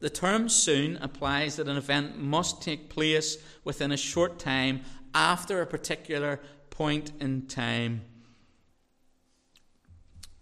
The 0.00 0.10
term 0.10 0.48
soon 0.48 0.96
applies 0.96 1.56
that 1.56 1.68
an 1.68 1.76
event 1.76 2.18
must 2.18 2.62
take 2.62 2.88
place 2.88 3.36
within 3.64 3.92
a 3.92 3.96
short 3.96 4.38
time 4.38 4.80
after 5.14 5.60
a 5.60 5.66
particular 5.66 6.40
point 6.70 7.12
in 7.20 7.46
time 7.46 8.02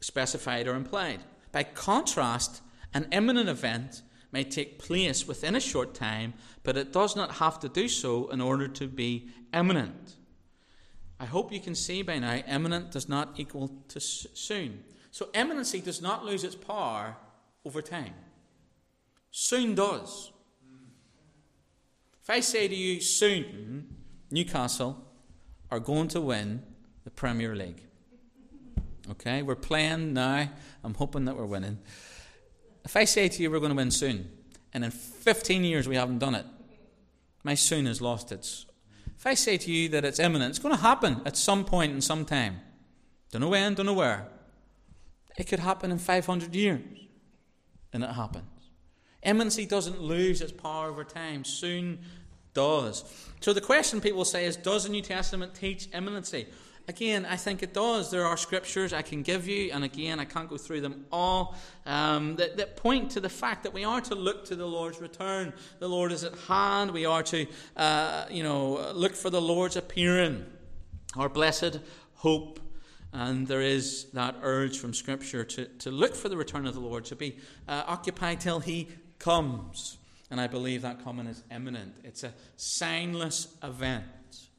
specified 0.01 0.67
or 0.67 0.75
implied. 0.75 1.21
By 1.53 1.63
contrast, 1.65 2.63
an 2.95 3.07
imminent 3.13 3.49
event 3.49 4.03
may 4.33 4.45
take 4.45 4.79
place 4.79 5.27
within 5.27 5.57
a 5.57 5.61
short 5.61 5.95
time, 5.95 6.35
but 6.63 6.77
it 6.77 6.93
does 6.93 7.17
not 7.17 7.37
have 7.37 7.59
to 7.61 7.69
do 7.69 7.89
so 7.89 8.29
in 8.29 8.41
order 8.41 8.69
to 8.69 8.87
be 8.87 9.29
imminent. 9.53 10.17
I 11.19 11.27
hope 11.27 11.53
you 11.53 11.61
can 11.61 11.75
see 11.75 12.03
by 12.03 12.19
now, 12.19 12.35
imminent 12.35 12.91
does 12.91 13.09
not 13.09 13.39
equal 13.39 13.71
to 13.89 14.01
soon. 14.01 14.85
So, 15.11 15.29
imminency 15.35 15.81
does 15.81 16.01
not 16.01 16.25
lose 16.25 16.45
its 16.45 16.55
power 16.55 17.17
over 17.65 17.83
time. 17.83 18.15
Soon 19.31 19.75
does. 19.75 20.33
If 22.23 22.31
I 22.31 22.41
say 22.41 22.69
to 22.69 22.75
you, 22.75 23.01
soon, 23.01 23.97
Newcastle 24.31 25.05
are 25.71 25.81
going 25.81 26.09
to 26.09 26.21
win 26.21 26.63
the 27.05 27.11
Premier 27.11 27.55
League. 27.55 27.83
Okay, 29.11 29.43
we're 29.43 29.57
playing 29.57 30.13
now. 30.13 30.49
I'm 30.85 30.95
hoping 30.95 31.25
that 31.25 31.37
we're 31.37 31.47
winning. 31.47 31.79
If 32.85 32.97
I 32.97 33.05
say 33.05 33.29
to 33.29 33.43
you 33.43 33.51
we're 33.51 33.59
going 33.59 33.73
to 33.73 33.77
win 33.77 33.91
soon, 33.91 34.31
and 34.73 34.85
in 34.85 34.91
15 34.91 35.65
years 35.65 35.89
we 35.89 35.97
haven't 35.97 36.19
done 36.19 36.35
it, 36.35 36.47
my 37.43 37.55
soon 37.55 37.87
has 37.87 38.01
lost 38.01 38.33
its. 38.33 38.67
If 39.17 39.27
I 39.27 39.35
say 39.35 39.57
to 39.59 39.71
you 39.71 39.89
that 39.91 40.05
it's 40.05 40.19
imminent, 40.19 40.51
it's 40.51 40.59
going 40.59 40.75
to 40.75 40.81
happen 40.81 41.21
at 41.27 41.37
some 41.37 41.65
point 41.65 41.93
in 41.93 42.01
some 42.01 42.25
time. 42.25 42.61
Don't 43.31 43.43
know 43.43 43.49
when, 43.49 43.75
don't 43.75 43.87
know 43.87 43.95
where. 43.95 44.29
It 45.37 45.45
could 45.45 45.61
happen 45.61 45.91
in 45.91 45.99
500 45.99 46.55
years, 46.55 46.81
and 47.93 48.03
it 48.03 48.11
happens. 48.11 48.45
Imminency 49.23 49.67
doesn't 49.67 50.01
lose 50.01 50.41
its 50.41 50.53
power 50.53 50.89
over 50.89 51.05
time. 51.05 51.45
Soon 51.45 52.01
does. 52.55 53.05
So 53.41 53.53
the 53.53 53.61
question 53.61 54.01
people 54.01 54.25
say 54.25 54.47
is 54.47 54.57
Does 54.57 54.85
the 54.85 54.91
New 54.91 55.03
Testament 55.03 55.55
teach 55.55 55.89
imminency? 55.93 56.47
Again, 56.91 57.25
I 57.25 57.37
think 57.37 57.63
it 57.63 57.73
does. 57.73 58.11
There 58.11 58.27
are 58.27 58.37
scriptures 58.37 58.93
I 58.93 59.03
can 59.03 59.23
give 59.23 59.47
you, 59.47 59.71
and 59.73 59.85
again, 59.85 60.19
I 60.19 60.25
can't 60.25 60.49
go 60.49 60.57
through 60.57 60.81
them 60.81 61.07
all, 61.13 61.55
um, 61.87 62.35
that, 62.35 62.57
that, 62.57 62.77
point 62.77 63.13
to 63.13 63.21
the 63.21 63.29
fact 63.29 63.63
that 63.63 63.73
we 63.73 63.85
are 63.85 64.01
to 64.01 64.17
look 64.17 64.45
to 64.47 64.57
the 64.57 64.67
Lord's 64.67 65.01
return. 65.01 65.53
The 65.79 65.89
Lord 65.89 66.11
is 66.11 66.25
at 66.25 66.37
hand. 66.49 66.91
We 66.91 67.07
are 67.07 67.23
to, 67.23 67.47
uh, 67.77 68.25
you 68.29 68.43
know, 68.43 68.91
look 68.93 69.15
for 69.15 69.31
the 69.31 69.41
Lord's 69.41 69.77
appearing. 69.77 70.45
Our 71.17 71.29
blessed 71.29 71.79
hope. 72.15 72.59
And 73.13 73.47
there 73.47 73.63
is 73.63 74.07
that 74.15 74.35
urge 74.43 74.77
from 74.81 74.93
Scripture 74.93 75.45
to, 75.45 75.67
to 75.67 75.93
look 75.93 76.17
for 76.17 76.29
the 76.29 76.37
return 76.37 76.67
of 76.67 76.75
the 76.75 76.81
Lord, 76.81 77.05
to 77.05 77.15
be 77.15 77.39
uh, 77.69 77.85
occupied 77.87 78.41
till 78.41 78.59
He 78.59 78.89
comes. 79.21 79.97
And 80.29 80.41
I 80.41 80.49
believe 80.49 80.83
that 80.83 81.05
coming 81.05 81.29
is 81.29 81.45
imminent. 81.53 81.99
It's 82.03 82.25
a 82.25 82.35
signless 82.59 83.47
event 83.63 84.07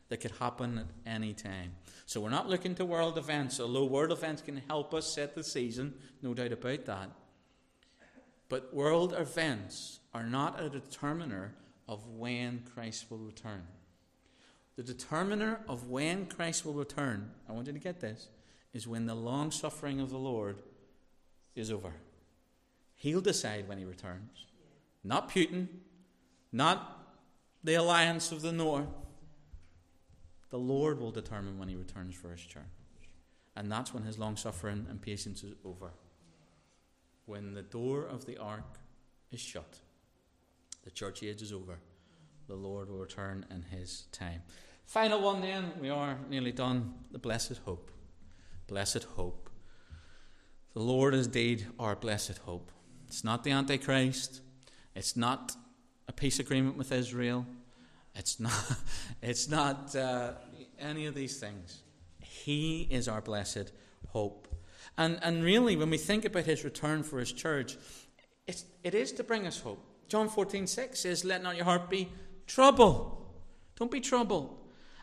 that 0.07 0.21
could 0.21 0.31
happen 0.39 0.77
at 0.77 0.85
any 1.05 1.33
time. 1.33 1.73
So 2.11 2.19
we're 2.19 2.29
not 2.29 2.49
looking 2.49 2.75
to 2.75 2.83
world 2.83 3.17
events, 3.17 3.57
although 3.61 3.85
world 3.85 4.11
events 4.11 4.41
can 4.41 4.61
help 4.67 4.93
us 4.93 5.15
set 5.15 5.33
the 5.33 5.45
season, 5.45 5.93
no 6.21 6.33
doubt 6.33 6.51
about 6.51 6.83
that. 6.83 7.09
But 8.49 8.73
world 8.73 9.13
events 9.17 10.01
are 10.13 10.25
not 10.25 10.61
a 10.61 10.69
determiner 10.69 11.53
of 11.87 12.05
when 12.09 12.63
Christ 12.75 13.05
will 13.09 13.19
return. 13.19 13.63
The 14.75 14.83
determiner 14.83 15.61
of 15.69 15.87
when 15.87 16.25
Christ 16.25 16.65
will 16.65 16.73
return, 16.73 17.31
I 17.47 17.53
want 17.53 17.67
you 17.67 17.73
to 17.73 17.79
get 17.79 18.01
this, 18.01 18.27
is 18.73 18.85
when 18.85 19.05
the 19.05 19.15
long 19.15 19.49
suffering 19.49 20.01
of 20.01 20.09
the 20.09 20.17
Lord 20.17 20.57
is 21.55 21.71
over. 21.71 21.93
He'll 22.97 23.21
decide 23.21 23.69
when 23.69 23.77
he 23.77 23.85
returns. 23.85 24.47
Not 25.01 25.29
Putin, 25.31 25.69
not 26.51 27.07
the 27.63 27.75
alliance 27.75 28.33
of 28.33 28.41
the 28.41 28.51
North. 28.51 28.89
The 30.51 30.59
Lord 30.59 30.99
will 30.99 31.11
determine 31.11 31.57
when 31.57 31.69
he 31.69 31.75
returns 31.75 32.13
for 32.15 32.29
his 32.29 32.41
church. 32.41 32.63
And 33.55 33.71
that's 33.71 33.93
when 33.93 34.03
his 34.03 34.19
long 34.19 34.37
suffering 34.37 34.85
and 34.89 35.01
patience 35.01 35.43
is 35.43 35.53
over. 35.65 35.91
When 37.25 37.53
the 37.53 37.61
door 37.61 38.05
of 38.05 38.25
the 38.25 38.37
ark 38.37 38.79
is 39.31 39.39
shut, 39.39 39.79
the 40.83 40.91
church 40.91 41.23
age 41.23 41.41
is 41.41 41.53
over, 41.53 41.79
the 42.47 42.55
Lord 42.55 42.89
will 42.89 42.97
return 42.97 43.45
in 43.49 43.63
his 43.63 44.05
time. 44.11 44.41
Final 44.85 45.21
one, 45.21 45.41
then, 45.41 45.71
we 45.79 45.89
are 45.89 46.17
nearly 46.29 46.51
done. 46.51 46.93
The 47.11 47.19
blessed 47.19 47.61
hope. 47.65 47.91
Blessed 48.67 49.05
hope. 49.15 49.49
The 50.73 50.81
Lord 50.81 51.13
is 51.13 51.27
indeed 51.27 51.67
our 51.79 51.95
blessed 51.95 52.39
hope. 52.39 52.71
It's 53.07 53.23
not 53.23 53.43
the 53.43 53.51
Antichrist. 53.51 54.41
It's 54.95 55.15
not 55.15 55.55
a 56.07 56.13
peace 56.13 56.39
agreement 56.39 56.77
with 56.77 56.91
Israel. 56.91 57.45
It's 58.15 58.39
not, 58.39 58.77
it's 59.21 59.49
not 59.49 59.95
uh, 59.95 60.33
any 60.79 61.05
of 61.05 61.15
these 61.15 61.39
things. 61.39 61.81
He 62.21 62.87
is 62.89 63.07
our 63.07 63.21
blessed 63.21 63.71
hope. 64.09 64.47
And, 64.97 65.19
and 65.21 65.43
really, 65.43 65.75
when 65.75 65.89
we 65.89 65.97
think 65.97 66.25
about 66.25 66.45
his 66.45 66.63
return 66.63 67.03
for 67.03 67.19
his 67.19 67.31
church, 67.31 67.77
it's, 68.47 68.65
it 68.83 68.93
is 68.93 69.11
to 69.13 69.23
bring 69.23 69.47
us 69.47 69.59
hope. 69.59 69.83
John 70.09 70.27
14, 70.27 70.67
6 70.67 70.99
says, 70.99 71.23
Let 71.23 71.41
not 71.41 71.55
your 71.55 71.65
heart 71.65 71.89
be 71.89 72.09
troubled. 72.47 73.17
Don't 73.77 73.91
be 73.91 74.01
troubled. 74.01 74.57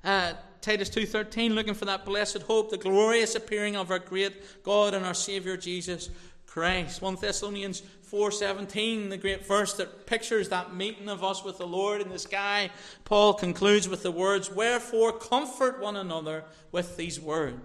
Uh, 0.04 0.34
Titus 0.60 0.90
2.13, 0.90 1.54
looking 1.54 1.74
for 1.74 1.84
that 1.86 2.04
blessed 2.04 2.42
hope, 2.42 2.70
the 2.70 2.76
glorious 2.76 3.34
appearing 3.34 3.76
of 3.76 3.90
our 3.90 3.98
great 3.98 4.62
God 4.62 4.94
and 4.94 5.06
our 5.06 5.14
Saviour 5.14 5.56
Jesus 5.56 6.10
Christ. 6.48 7.02
1 7.02 7.16
Thessalonians 7.16 7.82
4:17, 8.02 9.10
the 9.10 9.18
great 9.18 9.46
verse 9.46 9.74
that 9.74 10.06
pictures 10.06 10.48
that 10.48 10.74
meeting 10.74 11.08
of 11.08 11.22
us 11.22 11.44
with 11.44 11.58
the 11.58 11.66
Lord 11.66 12.00
in 12.00 12.08
the 12.08 12.18
sky. 12.18 12.70
Paul 13.04 13.34
concludes 13.34 13.86
with 13.86 14.02
the 14.02 14.10
words, 14.10 14.50
"Wherefore 14.50 15.12
comfort 15.12 15.78
one 15.78 15.94
another 15.94 16.46
with 16.72 16.96
these 16.96 17.20
words." 17.20 17.60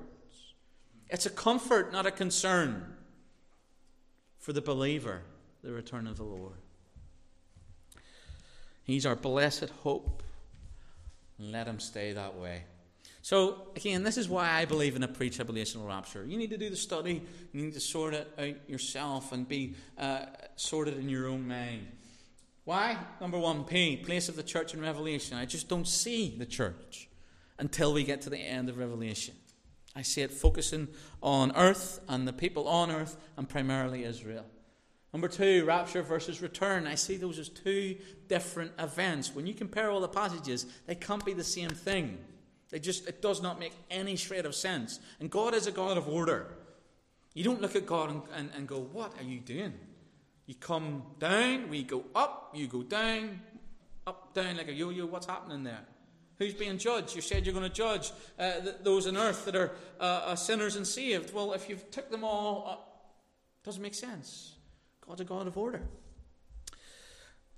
It's 1.10 1.26
a 1.26 1.30
comfort, 1.30 1.92
not 1.92 2.06
a 2.06 2.12
concern 2.12 2.98
for 4.38 4.52
the 4.52 4.62
believer, 4.62 5.24
the 5.62 5.72
return 5.72 6.06
of 6.06 6.18
the 6.18 6.24
Lord. 6.24 6.58
He's 8.84 9.06
our 9.06 9.16
blessed 9.16 9.70
hope. 9.84 10.22
And 11.40 11.52
let 11.52 11.68
him 11.68 11.80
stay 11.80 12.14
that 12.14 12.36
way. 12.36 12.66
So, 13.24 13.70
again, 13.78 14.04
this 14.04 14.18
is 14.18 14.28
why 14.28 14.50
I 14.52 14.66
believe 14.66 14.98
in 14.98 15.04
a 15.04 15.08
pre 15.08 15.30
tribulational 15.30 15.88
rapture. 15.88 16.26
You 16.26 16.38
need 16.38 16.50
to 16.50 16.58
do 16.58 16.70
the 16.70 16.76
study, 16.76 17.24
you 17.54 17.64
need 17.64 17.74
to 17.74 17.80
sort 17.80 18.14
it 18.14 18.30
out 18.38 18.70
yourself 18.70 19.32
and 19.32 19.48
be 19.48 19.76
uh, 19.98 20.26
sorted 20.58 20.98
in 20.98 21.08
your 21.08 21.30
own 21.30 21.48
mind. 21.48 21.88
Why? 22.66 22.98
Number 23.22 23.40
one, 23.40 23.64
P, 23.64 23.96
place 23.96 24.28
of 24.28 24.36
the 24.36 24.44
church 24.44 24.74
in 24.74 24.82
Revelation. 24.82 25.38
I 25.38 25.46
just 25.46 25.70
don't 25.70 25.88
see 25.88 26.36
the 26.38 26.46
church 26.46 27.08
until 27.58 27.94
we 27.94 28.04
get 28.04 28.20
to 28.24 28.30
the 28.30 28.38
end 28.38 28.68
of 28.68 28.78
Revelation. 28.78 29.36
I 29.96 30.02
see 30.02 30.22
it 30.22 30.32
focusing 30.32 30.90
on 31.22 31.56
earth 31.56 32.02
and 32.10 32.28
the 32.28 32.34
people 32.34 32.68
on 32.68 32.92
earth 32.92 33.16
and 33.38 33.48
primarily 33.48 34.04
Israel. 34.04 34.46
Number 35.14 35.30
two, 35.30 35.64
rapture 35.64 36.02
versus 36.02 36.42
return. 36.42 36.88
I 36.88 36.96
see 36.96 37.16
those 37.16 37.40
as 37.40 37.48
two 37.48 37.96
different 38.28 38.74
events. 38.78 39.34
When 39.34 39.48
you 39.48 39.54
compare 39.54 39.92
all 39.92 40.02
the 40.02 40.10
passages, 40.10 40.66
they 40.88 40.96
can't 40.96 41.24
be 41.24 41.34
the 41.34 41.44
same 41.44 41.70
thing. 41.70 42.18
They 42.74 42.80
just, 42.80 43.08
it 43.08 43.22
does 43.22 43.40
not 43.40 43.60
make 43.60 43.74
any 43.92 44.16
shred 44.16 44.48
of 44.48 44.56
sense. 44.56 45.00
And 45.20 45.30
God 45.30 45.54
is 45.54 45.68
a 45.68 45.72
God 45.72 45.96
of 45.96 46.08
order. 46.08 46.48
You 47.36 47.44
don't 47.44 47.62
look 47.62 47.76
at 47.76 47.86
God 47.86 48.10
and, 48.10 48.22
and, 48.36 48.50
and 48.58 48.68
go, 48.68 48.80
What 48.80 49.14
are 49.20 49.24
you 49.24 49.40
doing? 49.40 49.74
You 50.48 50.56
come 50.56 51.04
down, 51.20 51.70
we 51.70 51.84
go 51.84 52.04
up, 52.16 52.50
you 52.56 52.66
go 52.66 52.82
down, 52.82 53.42
up, 54.08 54.34
down 54.34 54.58
like 54.58 54.70
a 54.70 54.74
yo 54.74 54.90
yo. 54.90 55.06
What's 55.06 55.28
happening 55.28 55.64
there? 55.64 55.86
Who's 56.40 56.56
being 56.56 56.80
judged? 56.80 57.16
You 57.16 57.22
said 57.22 57.46
you're 57.46 57.54
going 57.54 57.70
to 57.70 57.74
judge 57.74 58.12
uh, 58.40 58.54
those 58.82 59.06
on 59.06 59.18
earth 59.18 59.46
that 59.46 59.56
are 59.56 59.74
uh, 60.00 60.04
uh, 60.04 60.36
sinners 60.36 60.76
and 60.76 60.88
saved. 60.88 61.32
Well, 61.32 61.54
if 61.54 61.70
you've 61.70 61.92
took 61.92 62.10
them 62.10 62.24
all 62.24 62.68
up, 62.68 63.14
doesn't 63.64 63.84
make 63.84 63.94
sense. 63.94 64.56
God's 65.08 65.22
a 65.22 65.26
God 65.26 65.46
of 65.46 65.60
order. 65.60 65.84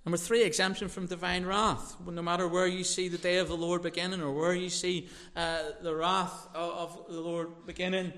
Number 0.06 0.18
three, 0.18 0.44
exemption 0.44 0.88
from 0.88 1.08
divine 1.08 1.46
wrath. 1.46 1.98
No 2.06 2.22
matter 2.22 2.48
where 2.48 2.68
you 2.68 2.84
see 2.84 3.08
the 3.08 3.18
day 3.18 3.38
of 3.38 3.48
the 3.48 3.58
Lord 3.58 3.82
beginning 3.82 4.22
or 4.22 4.32
where 4.32 4.54
you 4.54 4.70
see 4.70 5.10
uh, 5.36 5.58
the 5.82 5.96
wrath 5.96 6.48
of, 6.54 7.00
of, 7.00 7.06
the 7.10 7.22
Lord 7.22 7.66
beginning, 7.66 8.14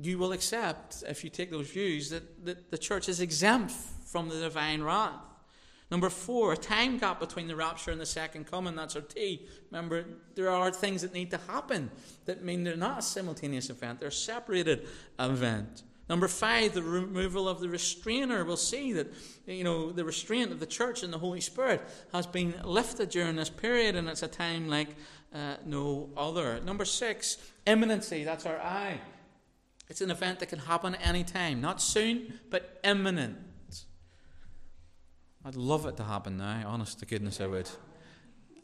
you 0.00 0.16
will 0.16 0.32
accept, 0.32 1.02
if 1.08 1.24
you 1.24 1.30
take 1.30 1.50
those 1.50 1.68
views, 1.68 2.10
that, 2.10 2.44
that 2.44 2.70
the 2.70 2.78
church 2.78 3.08
is 3.08 3.20
exempt 3.20 3.72
from 4.06 4.28
the 4.28 4.38
divine 4.38 4.82
wrath. 4.82 5.20
Number 5.90 6.08
four, 6.08 6.52
a 6.52 6.56
time 6.56 6.98
gap 6.98 7.18
between 7.18 7.48
the 7.48 7.56
rapture 7.56 7.90
and 7.90 8.00
the 8.00 8.06
second 8.06 8.50
coming. 8.50 8.76
That's 8.76 8.94
our 8.94 9.02
T. 9.02 9.46
Remember, 9.70 10.04
there 10.36 10.50
are 10.50 10.70
things 10.70 11.02
that 11.02 11.12
need 11.12 11.32
to 11.32 11.40
happen 11.48 11.90
that 12.26 12.44
mean 12.44 12.62
they're 12.62 12.76
not 12.76 13.00
a 13.00 13.02
simultaneous 13.02 13.70
event, 13.70 13.98
they're 13.98 14.08
a 14.08 14.12
separated 14.12 14.86
event. 15.18 15.82
Number 16.08 16.28
five, 16.28 16.74
the 16.74 16.82
removal 16.82 17.48
of 17.48 17.60
the 17.60 17.68
restrainer. 17.68 18.44
We'll 18.44 18.56
see 18.56 18.92
that 18.92 19.12
you 19.46 19.64
know 19.64 19.92
the 19.92 20.04
restraint 20.04 20.50
of 20.52 20.60
the 20.60 20.66
church 20.66 21.02
and 21.02 21.12
the 21.12 21.18
Holy 21.18 21.40
Spirit 21.40 21.80
has 22.12 22.26
been 22.26 22.54
lifted 22.64 23.10
during 23.10 23.36
this 23.36 23.50
period, 23.50 23.96
and 23.96 24.08
it's 24.08 24.22
a 24.22 24.28
time 24.28 24.68
like 24.68 24.88
uh, 25.34 25.56
no 25.64 26.10
other. 26.16 26.60
Number 26.60 26.84
six, 26.84 27.38
imminency. 27.66 28.24
That's 28.24 28.46
our 28.46 28.60
I. 28.60 29.00
It's 29.88 30.00
an 30.00 30.10
event 30.10 30.40
that 30.40 30.46
can 30.46 30.58
happen 30.58 30.94
any 30.96 31.24
time, 31.24 31.60
not 31.60 31.80
soon, 31.80 32.40
but 32.50 32.80
imminent. 32.82 33.38
I'd 35.44 35.56
love 35.56 35.86
it 35.86 35.96
to 35.96 36.04
happen 36.04 36.36
now. 36.36 36.64
Honest 36.66 37.00
to 37.00 37.06
goodness, 37.06 37.40
I 37.40 37.46
would. 37.46 37.68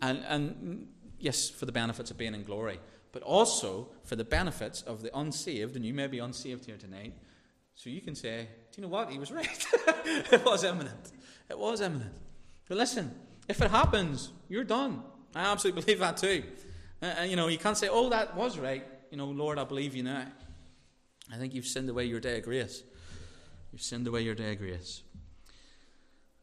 And 0.01 0.25
and 0.27 0.89
yes, 1.19 1.49
for 1.49 1.67
the 1.67 1.73
benefits 1.73 2.11
of 2.11 2.19
being 2.19 2.35
in 2.35 2.45
glory, 2.45 2.81
but 3.13 3.23
also 3.23 3.89
for 4.05 4.17
the 4.17 4.25
benefits 4.25 4.83
of 4.83 5.03
the 5.03 5.17
unsaved, 5.17 5.77
and 5.77 5.85
you 5.85 5.95
may 5.95 6.07
be 6.07 6.19
unsaved 6.19 6.67
here 6.67 6.77
tonight 6.77 7.15
so 7.79 7.91
you 7.91 8.01
can 8.01 8.17
say, 8.17 8.49
do 8.73 8.81
you 8.81 8.83
know 8.83 8.89
what? 8.89 9.09
He 9.09 9.19
was 9.19 9.31
right. 9.31 9.67
it 10.05 10.45
was 10.45 10.65
imminent. 10.65 11.13
It 11.49 11.57
was 11.57 11.81
imminent. 11.81 12.13
But 12.69 12.77
listen, 12.77 13.15
if 13.49 13.63
it 13.63 13.71
happens, 13.71 14.33
you're 14.49 14.65
done. 14.65 15.03
I 15.35 15.53
absolutely 15.53 15.83
believe 15.83 16.01
that 16.01 16.17
too. 16.17 16.43
Uh, 17.01 17.23
you 17.23 17.37
know, 17.37 17.47
you 17.47 17.57
can't 17.57 17.77
say, 17.77 17.89
oh, 17.89 18.11
that 18.11 18.35
was 18.37 18.59
right. 18.59 18.85
You 19.13 19.17
know, 19.17 19.27
Lord, 19.27 19.59
I 19.59 19.65
believe 19.65 19.95
you 19.95 20.03
now. 20.03 20.27
I 21.33 21.37
think 21.37 21.55
you've 21.55 21.67
sinned 21.67 21.89
away 21.89 22.07
your 22.07 22.19
day 22.19 22.39
of 22.39 22.45
grace. 22.45 22.83
You've 23.73 23.83
sinned 23.83 24.07
away 24.09 24.23
your 24.23 24.35
day 24.35 24.53
of 24.53 24.59
grace. 24.59 25.03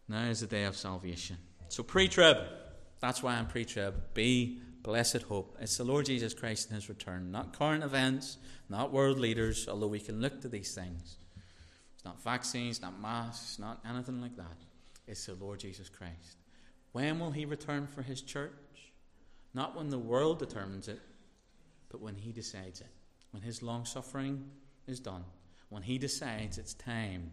Now 0.08 0.24
is 0.26 0.40
the 0.40 0.48
day 0.48 0.64
of 0.64 0.78
salvation. 0.78 1.38
So 1.68 1.84
pre 1.84 2.08
trib. 2.08 2.38
That's 3.02 3.22
why 3.22 3.36
I'm 3.36 3.48
pre 3.48 3.66
trib. 3.66 3.94
Be 4.14 4.62
blessed 4.86 5.24
hope. 5.24 5.58
It's 5.60 5.78
the 5.78 5.84
Lord 5.84 6.06
Jesus 6.06 6.36
Christ 6.36 6.70
in 6.70 6.76
his 6.76 6.90
return, 6.90 7.32
not 7.32 7.58
current 7.58 7.84
events, 7.84 8.38
not 8.70 8.94
world 8.94 9.18
leaders, 9.18 9.68
although 9.68 9.88
we 9.88 10.00
can 10.00 10.22
look 10.22 10.42
to 10.42 10.48
these 10.48 10.76
things 10.76 11.18
It's 11.96 12.06
not 12.06 12.22
vaccines, 12.24 12.82
not 12.82 13.02
masks, 13.02 13.58
not 13.58 13.82
anything 13.90 14.22
like 14.22 14.38
that. 14.38 14.58
It's 15.08 15.26
the 15.26 15.34
Lord 15.34 15.60
Jesus 15.60 15.90
Christ. 15.90 16.38
When 16.92 17.20
will 17.20 17.32
He 17.32 17.46
return 17.46 17.88
for 17.88 18.04
His 18.04 18.22
church? 18.22 18.52
Not 19.56 19.76
when 19.76 19.90
the 19.90 19.98
world 19.98 20.38
determines 20.38 20.88
it, 20.88 21.02
but 21.90 22.00
when 22.00 22.16
He 22.16 22.32
decides 22.32 22.80
it. 22.80 22.92
When 23.32 23.42
His 23.42 23.64
long 23.64 23.86
suffering 23.86 24.46
is 24.86 25.00
done. 25.00 25.24
When 25.70 25.82
He 25.82 25.98
decides 25.98 26.60
it's 26.60 26.76
time 26.76 27.32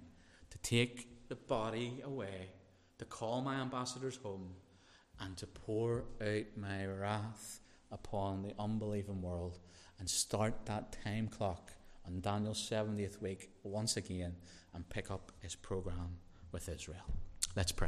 to 0.51 0.59
take 0.59 1.29
the 1.29 1.37
body 1.37 2.01
away, 2.03 2.49
to 2.99 3.05
call 3.05 3.43
my 3.43 3.57
ambassadors 3.57 4.17
home, 4.17 4.55
and 5.21 5.37
to 5.37 5.47
pour 5.47 6.05
out 6.21 6.47
my 6.57 6.87
wrath 6.87 7.61
upon 7.91 8.43
the 8.43 8.55
unbelieving 8.59 9.23
world 9.23 9.59
and 9.99 10.09
start 10.09 10.55
that 10.67 10.97
time 11.05 11.29
clock 11.29 11.73
on 12.07 12.21
Daniel's 12.21 12.69
70th 12.71 13.21
week 13.21 13.51
once 13.63 13.97
again 13.97 14.35
and 14.75 14.89
pick 14.89 15.11
up 15.11 15.33
his 15.41 15.55
program 15.55 16.17
with 16.51 16.69
Israel. 16.69 17.05
Let's 17.55 17.73
pray. 17.73 17.81